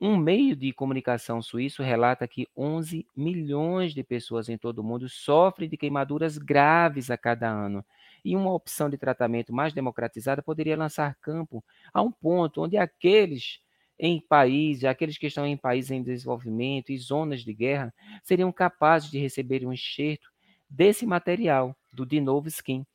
Um 0.00 0.16
meio 0.16 0.56
de 0.56 0.72
comunicação 0.72 1.42
suíço 1.42 1.82
relata 1.82 2.26
que 2.26 2.48
11 2.56 3.06
milhões 3.14 3.92
de 3.92 4.02
pessoas 4.02 4.48
em 4.48 4.56
todo 4.56 4.78
o 4.78 4.84
mundo 4.84 5.08
sofrem 5.10 5.68
de 5.68 5.76
queimaduras 5.76 6.38
graves 6.38 7.10
a 7.10 7.18
cada 7.18 7.50
ano 7.50 7.84
e 8.24 8.34
uma 8.34 8.52
opção 8.52 8.88
de 8.88 8.96
tratamento 8.96 9.52
mais 9.52 9.74
democratizada 9.74 10.42
poderia 10.42 10.76
lançar 10.76 11.16
campo 11.16 11.62
a 11.92 12.00
um 12.00 12.10
ponto 12.10 12.62
onde 12.62 12.78
aqueles 12.78 13.60
em 13.98 14.18
países, 14.18 14.84
aqueles 14.84 15.18
que 15.18 15.26
estão 15.26 15.46
em 15.46 15.58
países 15.58 15.90
em 15.90 16.02
desenvolvimento 16.02 16.90
e 16.90 16.96
zonas 16.96 17.42
de 17.44 17.52
guerra, 17.52 17.92
seriam 18.22 18.50
capazes 18.50 19.10
de 19.10 19.18
receber 19.18 19.66
um 19.66 19.72
enxerto 19.72 20.30
desse 20.68 21.04
material, 21.04 21.76
do 21.92 22.06
de 22.06 22.18
novo 22.18 22.48
skin. 22.48 22.86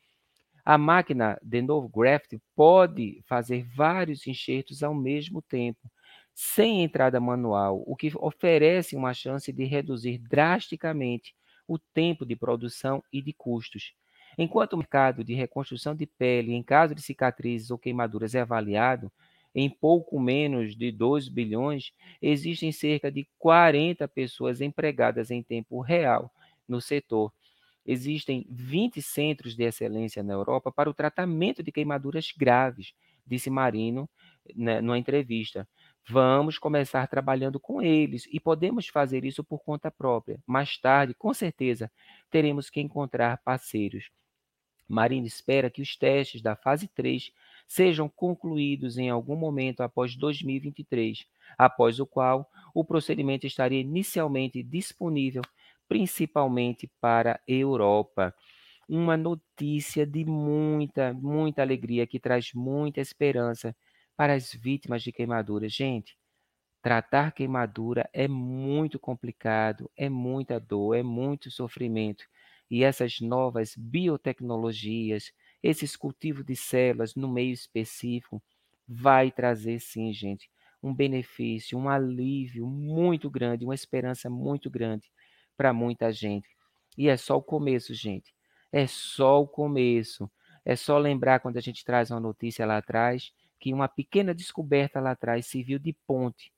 A 0.66 0.78
máquina 0.78 1.38
de 1.44 1.62
novo 1.62 1.88
graft 1.88 2.36
pode 2.56 3.22
fazer 3.28 3.64
vários 3.76 4.26
enxertos 4.26 4.82
ao 4.84 4.96
mesmo 4.96 5.42
tempo, 5.44 5.80
sem 6.36 6.84
entrada 6.84 7.20
manual, 7.20 7.82
o 7.88 7.96
que 7.96 8.12
oferece 8.18 8.96
uma 8.96 9.14
chance 9.14 9.52
de 9.54 9.64
reduzir 9.64 10.18
drasticamente 10.20 11.34
o 11.68 11.80
tempo 11.80 12.26
de 12.26 12.36
produção 12.36 13.02
e 13.12 13.22
de 13.22 13.34
custos. 13.34 13.94
Enquanto 14.38 14.74
o 14.74 14.78
mercado 14.78 15.24
de 15.24 15.34
reconstrução 15.34 15.96
de 15.96 16.06
pele 16.06 16.54
em 16.54 16.62
caso 16.62 16.94
de 16.94 17.02
cicatrizes 17.02 17.72
ou 17.72 17.78
queimaduras 17.78 18.36
é 18.36 18.42
avaliado 18.42 19.10
em 19.54 19.70
pouco 19.70 20.20
menos 20.20 20.76
de 20.76 20.92
2 20.92 21.30
bilhões, 21.30 21.94
existem 22.22 22.72
cerca 22.74 23.10
de 23.10 23.26
40 23.40 24.06
pessoas 24.10 24.60
empregadas 24.60 25.32
em 25.32 25.42
tempo 25.42 25.80
real 25.80 26.30
no 26.68 26.82
setor. 26.82 27.32
Existem 27.86 28.46
20 28.50 29.02
centros 29.02 29.56
de 29.56 29.64
excelência 29.64 30.24
na 30.24 30.34
Europa 30.34 30.72
para 30.72 30.90
o 30.90 30.94
tratamento 30.94 31.64
de 31.64 31.72
queimaduras 31.72 32.34
graves, 32.36 32.94
disse 33.26 33.50
Marino 33.50 34.10
né, 34.56 34.82
numa 34.82 34.98
entrevista. 34.98 35.68
Vamos 36.08 36.60
começar 36.60 37.08
trabalhando 37.08 37.60
com 37.60 37.82
eles 37.82 38.28
e 38.32 38.40
podemos 38.40 38.88
fazer 38.88 39.26
isso 39.26 39.44
por 39.44 39.64
conta 39.64 39.90
própria. 39.90 40.40
Mais 40.46 40.78
tarde, 40.78 41.16
com 41.16 41.34
certeza, 41.34 41.92
teremos 42.30 42.70
que 42.70 42.80
encontrar 42.80 43.42
parceiros. 43.44 44.12
Marina 44.88 45.26
espera 45.26 45.70
que 45.70 45.82
os 45.82 45.96
testes 45.96 46.44
da 46.44 46.56
fase 46.56 46.88
3 46.88 47.32
sejam 47.68 48.08
concluídos 48.08 49.00
em 49.00 49.10
algum 49.10 49.36
momento 49.36 49.82
após 49.82 50.16
2023, 50.16 51.26
após 51.58 52.00
o 52.00 52.06
qual 52.06 52.48
o 52.72 52.86
procedimento 52.86 53.48
estaria 53.48 53.82
inicialmente 53.82 54.62
disponível 54.62 55.42
principalmente 55.88 56.90
para 57.00 57.36
a 57.36 57.40
Europa. 57.48 58.34
Uma 58.88 59.18
notícia 59.18 60.06
de 60.06 60.24
muita, 60.26 61.14
muita 61.14 61.62
alegria 61.62 62.06
que 62.06 62.20
traz 62.20 62.52
muita 62.54 63.02
esperança 63.02 63.76
para 64.18 64.34
as 64.34 64.54
vítimas 64.54 65.04
de 65.04 65.12
queimadura. 65.12 65.68
Gente, 65.70 66.18
tratar 66.82 67.32
queimadura 67.34 68.10
é 68.14 68.28
muito 68.28 69.00
complicado, 69.00 69.90
é 69.98 70.10
muita 70.10 70.60
dor, 70.60 70.96
é 70.96 71.04
muito 71.04 71.52
sofrimento. 71.52 72.26
E 72.70 72.84
essas 72.84 73.20
novas 73.22 73.76
biotecnologias, 73.78 75.32
esses 75.64 75.96
cultivos 75.96 76.46
de 76.46 76.56
células 76.56 77.16
no 77.16 77.28
meio 77.28 77.54
específico, 77.54 78.42
vai 78.88 79.32
trazer 79.32 79.80
sim, 79.80 80.14
gente, 80.14 80.50
um 80.82 80.94
benefício, 80.94 81.78
um 81.78 81.90
alívio 81.90 82.68
muito 82.68 83.30
grande, 83.30 83.66
uma 83.66 83.76
esperança 83.76 84.30
muito 84.30 84.70
grande 84.70 85.12
para 85.58 85.74
muita 85.74 86.12
gente. 86.12 86.48
E 86.98 87.10
é 87.10 87.18
só 87.18 87.38
o 87.38 87.44
começo, 87.44 87.94
gente. 87.94 88.34
É 88.72 88.88
só 88.88 89.42
o 89.42 89.48
começo. 89.48 90.30
É 90.64 90.76
só 90.76 90.98
lembrar 90.98 91.40
quando 91.40 91.58
a 91.58 91.62
gente 91.62 91.84
traz 91.84 92.12
uma 92.12 92.20
notícia 92.20 92.66
lá 92.66 92.78
atrás 92.78 93.32
que 93.60 93.74
uma 93.74 93.88
pequena 93.88 94.34
descoberta 94.34 95.00
lá 95.00 95.12
atrás 95.12 95.46
serviu 95.48 95.80
de 95.80 95.94
ponte 96.06 96.52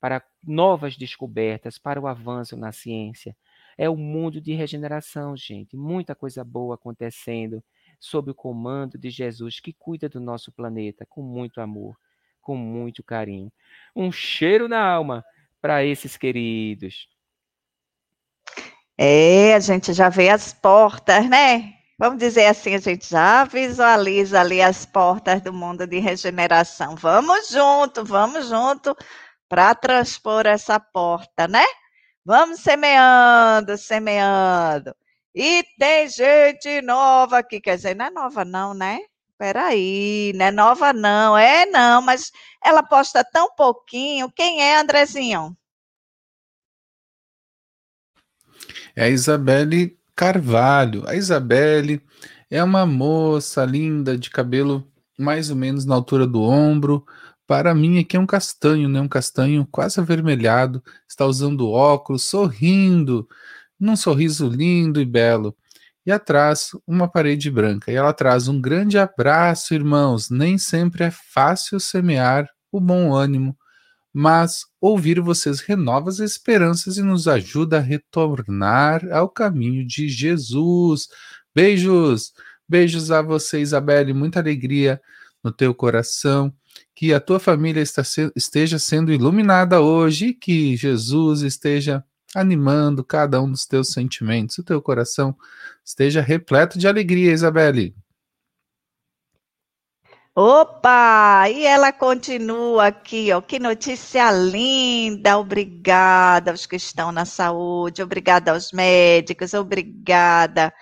para 0.00 0.22
novas 0.42 0.96
descobertas, 0.96 1.78
para 1.78 2.00
o 2.00 2.06
avanço 2.06 2.56
na 2.56 2.72
ciência. 2.72 3.36
É 3.76 3.88
o 3.88 3.96
mundo 3.96 4.40
de 4.40 4.52
regeneração, 4.52 5.36
gente. 5.36 5.76
Muita 5.76 6.14
coisa 6.14 6.44
boa 6.44 6.74
acontecendo 6.74 7.62
sob 7.98 8.30
o 8.30 8.34
comando 8.34 8.98
de 8.98 9.08
Jesus, 9.08 9.60
que 9.60 9.72
cuida 9.72 10.08
do 10.08 10.20
nosso 10.20 10.52
planeta 10.52 11.06
com 11.06 11.22
muito 11.22 11.60
amor, 11.60 11.96
com 12.40 12.56
muito 12.56 13.02
carinho. 13.02 13.50
Um 13.96 14.12
cheiro 14.12 14.68
na 14.68 14.84
alma 14.84 15.24
para 15.60 15.84
esses 15.84 16.16
queridos. 16.16 17.08
É, 18.96 19.54
a 19.54 19.60
gente 19.60 19.92
já 19.92 20.08
vê 20.08 20.28
as 20.28 20.52
portas, 20.52 21.28
né? 21.28 21.74
Vamos 21.98 22.18
dizer 22.18 22.46
assim, 22.46 22.74
a 22.74 22.78
gente 22.78 23.08
já 23.08 23.44
visualiza 23.44 24.40
ali 24.40 24.60
as 24.60 24.84
portas 24.84 25.40
do 25.40 25.52
mundo 25.52 25.86
de 25.86 25.98
regeneração. 26.00 26.96
Vamos 26.96 27.48
junto, 27.48 28.04
vamos 28.04 28.48
junto 28.48 28.96
para 29.48 29.74
transpor 29.74 30.46
essa 30.46 30.80
porta, 30.80 31.46
né? 31.46 31.64
Vamos 32.24 32.60
semeando, 32.60 33.76
semeando. 33.78 34.94
E 35.34 35.64
tem 35.78 36.08
gente 36.08 36.82
nova 36.82 37.38
aqui, 37.38 37.60
quer 37.60 37.76
dizer, 37.76 37.94
não 37.94 38.06
é 38.06 38.10
nova 38.10 38.44
não, 38.44 38.74
né? 38.74 39.00
Peraí, 39.38 40.32
não 40.34 40.46
é 40.46 40.50
nova 40.50 40.92
não, 40.92 41.36
é 41.36 41.66
não, 41.66 42.02
mas 42.02 42.32
ela 42.64 42.82
posta 42.82 43.24
tão 43.24 43.54
pouquinho. 43.54 44.30
Quem 44.32 44.62
é, 44.62 44.76
Andrezinho? 44.78 45.56
É 48.96 49.04
a 49.04 49.08
Isabelle 49.08 49.98
Carvalho. 50.16 51.06
A 51.08 51.14
Isabelle 51.14 52.00
É 52.50 52.62
uma 52.62 52.86
moça 52.86 53.64
linda, 53.64 54.16
de 54.16 54.30
cabelo 54.30 54.86
mais 55.18 55.50
ou 55.50 55.56
menos 55.56 55.84
na 55.84 55.94
altura 55.94 56.26
do 56.26 56.42
ombro. 56.42 57.04
Para 57.46 57.74
mim, 57.74 57.98
aqui 58.00 58.16
é 58.16 58.20
um 58.20 58.26
castanho, 58.26 58.88
né? 58.88 59.00
Um 59.00 59.08
castanho 59.08 59.66
quase 59.70 60.00
avermelhado. 60.00 60.82
Está 61.08 61.26
usando 61.26 61.70
óculos, 61.70 62.24
sorrindo, 62.24 63.28
num 63.80 63.96
sorriso 63.96 64.48
lindo 64.48 65.00
e 65.00 65.04
belo. 65.04 65.56
E 66.06 66.12
atrás, 66.12 66.70
uma 66.86 67.08
parede 67.08 67.50
branca. 67.50 67.90
E 67.92 67.96
ela 67.96 68.12
traz 68.12 68.48
um 68.48 68.60
grande 68.60 68.98
abraço, 68.98 69.74
irmãos. 69.74 70.30
Nem 70.30 70.58
sempre 70.58 71.04
é 71.04 71.10
fácil 71.10 71.80
semear 71.80 72.48
o 72.72 72.80
bom 72.80 73.14
ânimo, 73.14 73.56
mas 74.14 74.64
ouvir 74.80 75.20
vocês 75.20 75.58
renova 75.58 76.08
as 76.08 76.20
esperanças 76.20 76.96
e 76.96 77.02
nos 77.02 77.26
ajuda 77.26 77.78
a 77.78 77.80
retornar 77.80 79.04
ao 79.12 79.28
caminho 79.28 79.84
de 79.84 80.08
Jesus. 80.08 81.08
Beijos! 81.52 82.32
Beijos 82.68 83.10
a 83.10 83.20
você, 83.20 83.60
Isabelle. 83.60 84.14
Muita 84.14 84.38
alegria 84.38 85.00
no 85.42 85.50
teu 85.50 85.74
coração. 85.74 86.54
Que 86.94 87.12
a 87.12 87.18
tua 87.18 87.40
família 87.40 87.82
esteja 88.36 88.78
sendo 88.78 89.12
iluminada 89.12 89.80
hoje 89.80 90.32
que 90.32 90.76
Jesus 90.76 91.42
esteja 91.42 92.04
animando 92.36 93.04
cada 93.04 93.42
um 93.42 93.50
dos 93.50 93.66
teus 93.66 93.92
sentimentos. 93.92 94.58
O 94.58 94.62
teu 94.62 94.80
coração 94.80 95.36
esteja 95.84 96.20
repleto 96.20 96.78
de 96.78 96.86
alegria, 96.86 97.32
Isabelle. 97.32 97.94
Opa! 100.36 101.48
E 101.48 101.64
ela 101.64 101.92
continua 101.92 102.88
aqui, 102.88 103.32
ó. 103.32 103.40
Que 103.40 103.60
notícia 103.60 104.32
linda! 104.32 105.38
Obrigada 105.38 106.50
aos 106.50 106.66
que 106.66 106.74
estão 106.74 107.12
na 107.12 107.24
saúde, 107.24 108.02
obrigada 108.02 108.50
aos 108.50 108.72
médicos, 108.72 109.54
obrigada. 109.54 110.74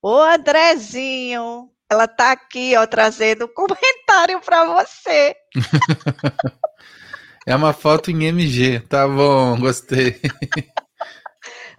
Ô, 0.00 0.20
Andrezinho, 0.20 1.68
ela 1.90 2.06
tá 2.06 2.30
aqui, 2.32 2.76
ó, 2.76 2.86
trazendo 2.86 3.46
um 3.46 3.48
comentário 3.52 4.40
para 4.40 4.64
você. 4.64 5.34
é 7.44 7.56
uma 7.56 7.72
foto 7.72 8.12
em 8.12 8.26
MG, 8.26 8.78
tá 8.88 9.08
bom, 9.08 9.58
gostei. 9.58 10.20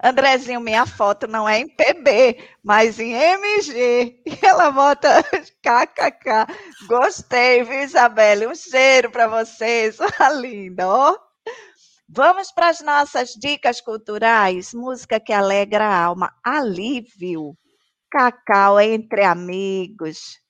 Andrezinho, 0.04 0.60
minha 0.60 0.86
foto 0.88 1.28
não 1.28 1.48
é 1.48 1.60
em 1.60 1.68
PB, 1.68 2.44
mas 2.64 3.00
em 3.00 3.14
MG. 3.14 4.20
E 4.26 4.46
ela 4.46 4.72
bota 4.72 5.22
kkk. 5.62 6.48
Gostei, 6.88 7.64
viu, 7.64 7.84
Isabelle? 7.84 8.48
Um 8.48 8.56
cheiro 8.56 9.12
para 9.12 9.28
vocês, 9.28 9.98
sua 10.18 10.30
linda, 10.34 10.88
ó. 10.88 11.16
Vamos 12.10 12.52
para 12.52 12.70
as 12.70 12.82
nossas 12.82 13.30
dicas 13.34 13.80
culturais. 13.80 14.74
Música 14.74 15.20
que 15.20 15.32
alegra 15.32 15.86
a 15.86 16.04
alma. 16.04 16.34
Alívio. 16.44 17.56
Cacau 18.10 18.80
entre 18.82 19.24
amigos. 19.24 20.42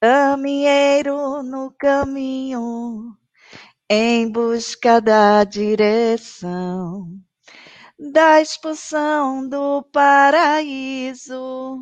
Caminheiro 0.00 1.42
no 1.42 1.74
caminho, 1.76 3.16
em 3.90 4.30
busca 4.30 5.00
da 5.00 5.42
direção 5.42 7.18
da 7.98 8.40
expulsão 8.40 9.48
do 9.48 9.82
paraíso, 9.92 11.80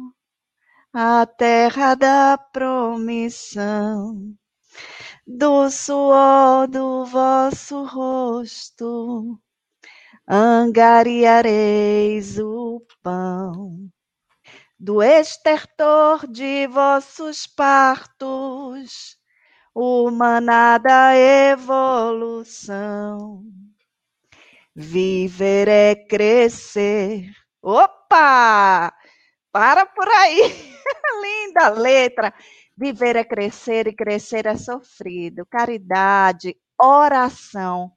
a 0.91 1.27
terra 1.27 1.95
da 1.95 2.39
promissão, 2.39 4.35
do 5.27 5.69
suor 5.69 6.67
do 6.69 7.05
vosso 7.05 7.85
rosto, 7.85 9.39
angariareis 10.27 12.39
o 12.39 12.81
pão, 13.03 13.91
do 14.79 15.03
estertor 15.03 16.27
de 16.27 16.67
vossos 16.67 17.47
partos, 17.47 19.19
o 19.75 20.11
maná 20.11 20.79
da 20.79 21.15
evolução 21.15 22.07
Viver 24.79 25.69
é 25.69 25.95
crescer. 25.95 27.31
Opa! 27.63 28.93
Para 29.51 29.87
por 29.87 30.07
aí. 30.07 30.39
Linda 31.23 31.71
letra. 31.71 32.35
Viver 32.77 33.17
é 33.17 33.25
crescer 33.25 33.87
e 33.87 33.95
crescer 33.95 34.45
é 34.45 34.55
sofrido. 34.55 35.47
Caridade, 35.47 36.55
oração, 36.79 37.91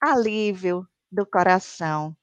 alívio 0.00 0.88
do 1.10 1.26
coração. 1.26 2.16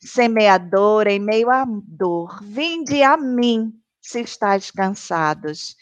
Semeador 0.00 1.06
em 1.06 1.20
meio 1.20 1.50
à 1.50 1.66
dor, 1.68 2.42
vinde 2.42 3.02
a 3.02 3.18
mim 3.18 3.70
se 4.00 4.22
estáis 4.22 4.70
cansados. 4.70 5.76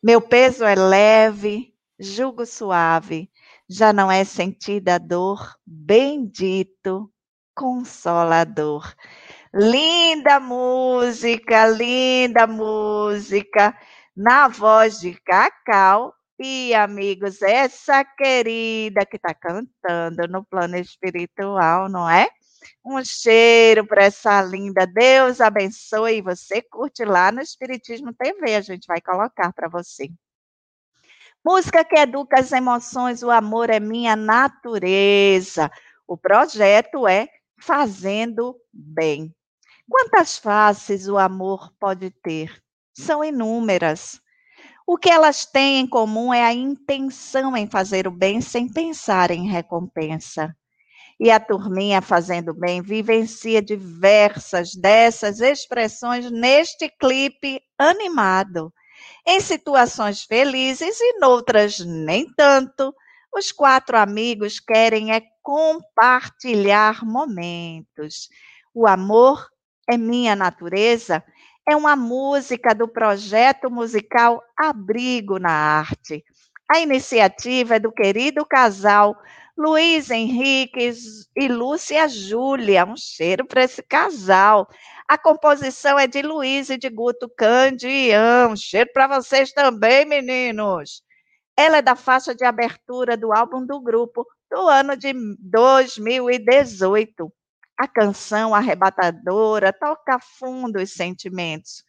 Meu 0.00 0.20
peso 0.20 0.64
é 0.64 0.76
leve, 0.76 1.74
jugo 1.98 2.46
suave, 2.46 3.28
já 3.68 3.92
não 3.92 4.08
é 4.12 4.22
sentida 4.22 4.94
a 4.94 4.98
dor, 4.98 5.56
bendito 5.66 7.12
consolador. 7.56 8.94
Linda 9.52 10.38
música, 10.38 11.66
linda 11.66 12.46
música, 12.46 13.76
na 14.14 14.46
voz 14.46 15.00
de 15.00 15.18
Cacau. 15.24 16.14
E, 16.38 16.74
amigos, 16.74 17.40
essa 17.40 18.04
querida 18.04 19.06
que 19.06 19.16
está 19.16 19.32
cantando 19.32 20.28
no 20.28 20.44
plano 20.44 20.76
espiritual, 20.76 21.88
não 21.88 22.08
é? 22.08 22.28
Um 22.84 23.02
cheiro 23.02 23.86
para 23.86 24.04
essa 24.04 24.42
linda. 24.42 24.86
Deus 24.86 25.40
abençoe. 25.40 26.20
Você 26.20 26.60
curte 26.60 27.06
lá 27.06 27.32
no 27.32 27.40
Espiritismo 27.40 28.12
TV. 28.12 28.54
A 28.54 28.60
gente 28.60 28.86
vai 28.86 29.00
colocar 29.00 29.50
para 29.54 29.66
você. 29.66 30.10
Música 31.42 31.82
que 31.82 31.96
educa 31.96 32.38
as 32.38 32.52
emoções. 32.52 33.22
O 33.22 33.30
amor 33.30 33.70
é 33.70 33.80
minha 33.80 34.14
natureza. 34.14 35.70
O 36.06 36.18
projeto 36.18 37.08
é 37.08 37.26
fazendo 37.58 38.56
bem. 38.72 39.34
Quantas 39.88 40.36
faces 40.36 41.08
o 41.08 41.16
amor 41.16 41.72
pode 41.78 42.10
ter? 42.22 42.62
São 42.94 43.24
inúmeras. 43.24 44.20
O 44.86 44.96
que 44.96 45.10
elas 45.10 45.44
têm 45.44 45.80
em 45.80 45.86
comum 45.86 46.32
é 46.32 46.44
a 46.44 46.52
intenção 46.52 47.56
em 47.56 47.66
fazer 47.66 48.06
o 48.06 48.10
bem 48.10 48.40
sem 48.40 48.68
pensar 48.68 49.30
em 49.30 49.48
recompensa. 49.48 50.56
E 51.18 51.30
a 51.30 51.40
turminha 51.40 52.02
fazendo 52.02 52.52
bem 52.54 52.82
vivencia 52.82 53.62
diversas 53.62 54.74
dessas 54.74 55.40
expressões 55.40 56.30
neste 56.30 56.88
clipe 56.88 57.60
animado. 57.78 58.72
Em 59.26 59.40
situações 59.40 60.22
felizes 60.22 61.00
e 61.00 61.18
noutras 61.18 61.80
nem 61.80 62.32
tanto, 62.34 62.94
os 63.34 63.52
quatro 63.52 63.96
amigos 63.96 64.60
querem 64.60 65.12
é 65.12 65.20
compartilhar 65.46 67.04
momentos. 67.04 68.28
O 68.74 68.84
amor 68.84 69.46
é 69.88 69.96
minha 69.96 70.34
natureza 70.34 71.22
é 71.68 71.76
uma 71.76 71.94
música 71.94 72.74
do 72.74 72.88
projeto 72.88 73.70
musical 73.70 74.42
Abrigo 74.56 75.38
na 75.38 75.52
Arte. 75.52 76.24
A 76.68 76.80
iniciativa 76.80 77.76
é 77.76 77.78
do 77.78 77.92
querido 77.92 78.44
casal 78.44 79.16
Luiz 79.56 80.10
Henrique 80.10 80.92
e 81.36 81.46
Lúcia 81.46 82.08
Júlia. 82.08 82.84
Um 82.84 82.96
cheiro 82.96 83.46
para 83.46 83.62
esse 83.62 83.84
casal. 83.84 84.68
A 85.06 85.16
composição 85.16 85.96
é 85.96 86.08
de 86.08 86.22
Luiz 86.22 86.70
e 86.70 86.76
de 86.76 86.88
Guto 86.88 87.30
Candian. 87.38 88.48
Um 88.50 88.56
cheiro 88.56 88.90
para 88.92 89.06
vocês 89.06 89.52
também, 89.52 90.04
meninos. 90.04 91.05
Ela 91.56 91.78
é 91.78 91.82
da 91.82 91.96
faixa 91.96 92.34
de 92.34 92.44
abertura 92.44 93.16
do 93.16 93.32
álbum 93.32 93.64
do 93.64 93.80
grupo 93.80 94.26
do 94.50 94.68
ano 94.68 94.96
de 94.96 95.12
2018. 95.40 97.32
A 97.78 97.88
canção 97.88 98.54
arrebatadora 98.54 99.72
toca 99.72 100.18
fundo 100.18 100.80
os 100.80 100.92
sentimentos, 100.92 101.84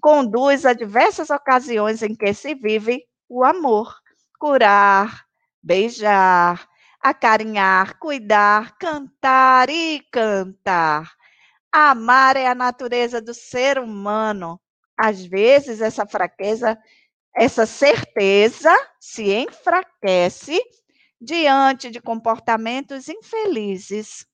conduz 0.00 0.66
a 0.66 0.72
diversas 0.72 1.30
ocasiões 1.30 2.02
em 2.02 2.14
que 2.14 2.34
se 2.34 2.54
vive 2.54 3.04
o 3.28 3.44
amor, 3.44 3.94
curar, 4.38 5.24
beijar, 5.62 6.68
acarinhar, 7.00 7.98
cuidar, 7.98 8.76
cantar 8.78 9.68
e 9.70 10.00
cantar. 10.12 11.12
Amar 11.72 12.36
é 12.36 12.46
a 12.46 12.54
natureza 12.54 13.20
do 13.20 13.32
ser 13.32 13.78
humano. 13.78 14.60
Às 14.96 15.24
vezes, 15.24 15.80
essa 15.80 16.06
fraqueza 16.06 16.78
essa 17.34 17.66
certeza 17.66 18.70
se 19.00 19.32
enfraquece 19.32 20.60
diante 21.20 21.90
de 21.90 22.00
comportamentos 22.00 23.08
infelizes. 23.08 24.26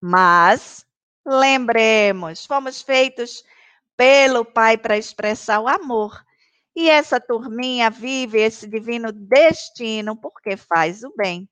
Mas, 0.00 0.84
lembremos, 1.24 2.44
fomos 2.44 2.82
feitos 2.82 3.44
pelo 3.96 4.44
Pai 4.44 4.76
para 4.76 4.98
expressar 4.98 5.60
o 5.60 5.68
amor. 5.68 6.24
E 6.74 6.90
essa 6.90 7.18
turminha 7.18 7.88
vive 7.88 8.38
esse 8.40 8.68
divino 8.68 9.10
destino 9.10 10.14
porque 10.14 10.56
faz 10.56 11.02
o 11.02 11.12
bem. 11.16 11.48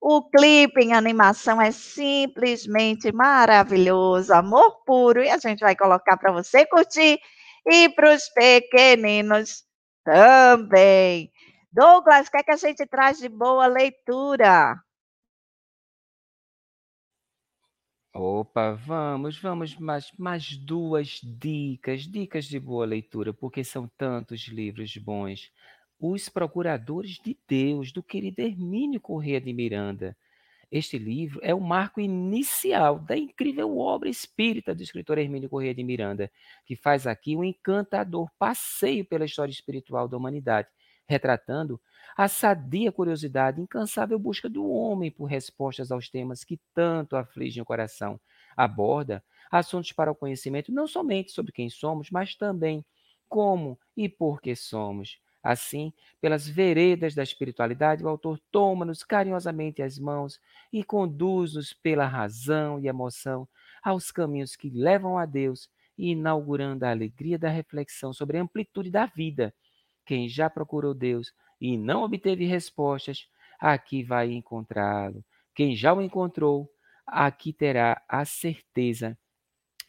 O 0.00 0.22
clipe 0.30 0.80
em 0.80 0.94
animação 0.94 1.60
é 1.60 1.72
simplesmente 1.72 3.12
maravilhoso, 3.12 4.32
amor 4.32 4.82
puro, 4.84 5.22
e 5.22 5.28
a 5.28 5.36
gente 5.38 5.60
vai 5.60 5.76
colocar 5.76 6.16
para 6.16 6.32
você 6.32 6.64
curtir 6.66 7.20
E 7.70 7.88
para 7.90 8.14
os 8.14 8.28
pequeninos 8.30 9.64
também. 10.04 11.32
Douglas, 11.72 12.28
o 12.28 12.30
que, 12.30 12.38
é 12.38 12.42
que 12.42 12.50
a 12.52 12.56
gente 12.56 12.86
traz 12.86 13.18
de 13.18 13.28
boa 13.28 13.66
leitura? 13.66 14.76
Opa, 18.12 18.72
vamos, 18.72 19.38
vamos, 19.40 19.76
mais, 19.76 20.10
mais 20.18 20.56
duas 20.56 21.20
dicas, 21.22 22.02
dicas 22.02 22.44
de 22.46 22.58
boa 22.58 22.84
leitura, 22.84 23.32
porque 23.32 23.62
são 23.62 23.88
tantos 23.96 24.48
livros 24.48 24.96
bons. 24.96 25.52
Os 25.98 26.28
Procuradores 26.28 27.20
de 27.24 27.38
Deus, 27.46 27.92
do 27.92 28.02
querido 28.02 28.40
Hermínio 28.40 29.00
Corrêa 29.00 29.40
de 29.40 29.52
Miranda. 29.52 30.16
Este 30.70 30.98
livro 30.98 31.40
é 31.42 31.52
o 31.54 31.60
marco 31.60 32.00
inicial 32.00 33.00
da 33.00 33.16
incrível 33.16 33.76
obra 33.78 34.08
espírita 34.08 34.74
do 34.74 34.82
escritor 34.82 35.18
Hermínio 35.18 35.48
Corrêa 35.48 35.74
de 35.74 35.82
Miranda, 35.82 36.30
que 36.64 36.76
faz 36.76 37.06
aqui 37.08 37.36
um 37.36 37.42
encantador 37.42 38.30
passeio 38.38 39.04
pela 39.04 39.24
história 39.24 39.50
espiritual 39.50 40.06
da 40.06 40.16
humanidade, 40.16 40.68
retratando 41.08 41.80
a 42.16 42.28
sadia 42.28 42.92
curiosidade, 42.92 43.60
incansável 43.60 44.16
busca 44.18 44.48
do 44.48 44.64
homem 44.70 45.10
por 45.10 45.24
respostas 45.24 45.90
aos 45.90 46.08
temas 46.08 46.44
que 46.44 46.60
tanto 46.72 47.16
afligem 47.16 47.62
o 47.62 47.66
coração. 47.66 48.20
Aborda 48.56 49.24
assuntos 49.50 49.90
para 49.92 50.12
o 50.12 50.14
conhecimento 50.14 50.70
não 50.70 50.86
somente 50.86 51.32
sobre 51.32 51.50
quem 51.50 51.68
somos, 51.68 52.10
mas 52.10 52.36
também 52.36 52.84
como 53.28 53.76
e 53.96 54.08
por 54.08 54.40
que 54.40 54.54
somos. 54.54 55.18
Assim, 55.42 55.92
pelas 56.20 56.46
veredas 56.46 57.14
da 57.14 57.22
espiritualidade, 57.22 58.04
o 58.04 58.08
autor 58.08 58.38
toma-nos 58.50 59.02
carinhosamente 59.02 59.80
as 59.80 59.98
mãos 59.98 60.38
e 60.70 60.84
conduz-nos 60.84 61.72
pela 61.72 62.06
razão 62.06 62.78
e 62.78 62.88
emoção 62.88 63.48
aos 63.82 64.10
caminhos 64.10 64.54
que 64.54 64.68
levam 64.68 65.16
a 65.16 65.24
Deus, 65.24 65.70
inaugurando 65.96 66.84
a 66.84 66.90
alegria 66.90 67.38
da 67.38 67.48
reflexão 67.48 68.12
sobre 68.12 68.36
a 68.36 68.42
amplitude 68.42 68.90
da 68.90 69.06
vida. 69.06 69.54
Quem 70.04 70.28
já 70.28 70.50
procurou 70.50 70.92
Deus 70.92 71.32
e 71.58 71.76
não 71.78 72.02
obteve 72.02 72.44
respostas, 72.44 73.26
aqui 73.58 74.02
vai 74.02 74.32
encontrá-lo. 74.32 75.24
Quem 75.54 75.74
já 75.74 75.92
o 75.94 76.02
encontrou, 76.02 76.70
aqui 77.06 77.52
terá 77.52 78.02
a 78.06 78.24
certeza 78.24 79.16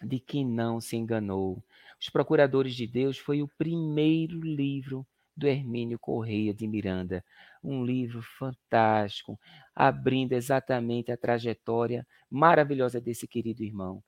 de 0.01 0.19
que 0.19 0.43
não 0.43 0.79
se 0.79 0.95
enganou. 0.95 1.63
Os 1.99 2.09
Procuradores 2.09 2.73
de 2.73 2.87
Deus 2.87 3.17
foi 3.17 3.41
o 3.41 3.47
primeiro 3.57 4.39
livro 4.39 5.05
do 5.35 5.47
Hermínio 5.47 5.97
Correia 5.99 6.53
de 6.53 6.67
Miranda. 6.67 7.23
Um 7.63 7.83
livro 7.83 8.21
fantástico, 8.37 9.39
abrindo 9.75 10.33
exatamente 10.33 11.11
a 11.11 11.17
trajetória 11.17 12.05
maravilhosa 12.29 12.99
desse 12.99 13.27
querido 13.27 13.63
irmão. 13.63 14.03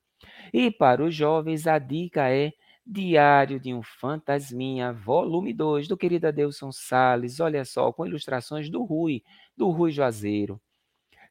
E 0.52 0.70
para 0.70 1.04
os 1.04 1.14
jovens, 1.14 1.66
a 1.66 1.78
dica 1.78 2.30
é 2.30 2.52
Diário 2.86 3.58
de 3.58 3.72
um 3.72 3.82
Fantasminha, 3.82 4.92
volume 4.92 5.54
2, 5.54 5.88
do 5.88 5.96
querido 5.96 6.26
Adelson 6.26 6.70
Sales, 6.70 7.40
olha 7.40 7.64
só, 7.64 7.90
com 7.90 8.06
ilustrações 8.06 8.68
do 8.68 8.84
Rui, 8.84 9.22
do 9.56 9.70
Rui 9.70 9.90
Juazeiro. 9.90 10.60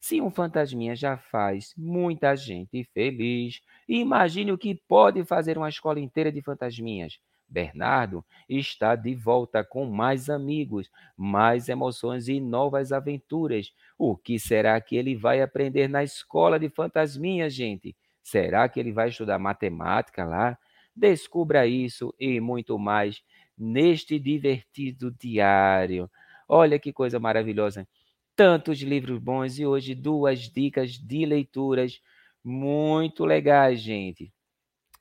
Se 0.03 0.19
um 0.19 0.29
fantasminha 0.29 0.95
já 0.95 1.15
faz 1.15 1.73
muita 1.77 2.35
gente 2.35 2.83
feliz, 2.93 3.61
imagine 3.87 4.51
o 4.51 4.57
que 4.57 4.75
pode 4.87 5.23
fazer 5.23 5.57
uma 5.57 5.69
escola 5.69 5.99
inteira 5.99 6.29
de 6.29 6.41
fantasminhas. 6.41 7.19
Bernardo 7.53 8.25
está 8.49 8.95
de 8.95 9.13
volta 9.13 9.63
com 9.63 9.85
mais 9.85 10.27
amigos, 10.27 10.89
mais 11.15 11.69
emoções 11.69 12.27
e 12.27 12.39
novas 12.39 12.91
aventuras. 12.91 13.71
O 13.97 14.17
que 14.17 14.39
será 14.39 14.81
que 14.81 14.95
ele 14.95 15.15
vai 15.15 15.41
aprender 15.41 15.87
na 15.87 16.03
escola 16.03 16.59
de 16.59 16.67
fantasminha, 16.67 17.47
gente? 17.49 17.95
Será 18.23 18.67
que 18.67 18.79
ele 18.79 18.91
vai 18.91 19.09
estudar 19.09 19.37
matemática 19.37 20.25
lá? 20.25 20.57
Descubra 20.95 21.67
isso 21.67 22.13
e 22.19 22.39
muito 22.39 22.79
mais 22.79 23.21
neste 23.55 24.17
divertido 24.17 25.11
diário. 25.11 26.09
Olha 26.47 26.79
que 26.79 26.91
coisa 26.91 27.19
maravilhosa! 27.19 27.87
Tantos 28.35 28.81
livros 28.81 29.19
bons 29.19 29.59
e 29.59 29.65
hoje 29.65 29.93
duas 29.93 30.49
dicas 30.49 30.93
de 30.93 31.23
leituras 31.23 32.01
muito 32.43 33.25
legais, 33.25 33.79
gente 33.79 34.33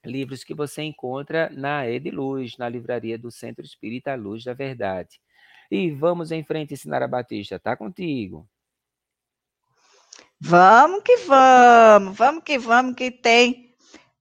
livros 0.04 0.44
que 0.44 0.54
você 0.54 0.82
encontra 0.82 1.50
na 1.50 1.88
Ediluz, 1.88 2.56
na 2.56 2.68
livraria 2.68 3.18
do 3.18 3.30
Centro 3.30 3.64
Espírita 3.64 4.14
Luz 4.14 4.44
da 4.44 4.54
Verdade. 4.54 5.20
E 5.70 5.90
vamos 5.90 6.30
em 6.30 6.42
frente, 6.44 6.76
Sinara 6.76 7.08
Batista, 7.08 7.58
tá 7.58 7.76
contigo. 7.76 8.46
Vamos 10.40 11.02
que 11.04 11.16
vamos, 11.18 12.16
vamos 12.16 12.44
que 12.44 12.58
vamos 12.58 12.94
que 12.94 13.10
tem. 13.10 13.72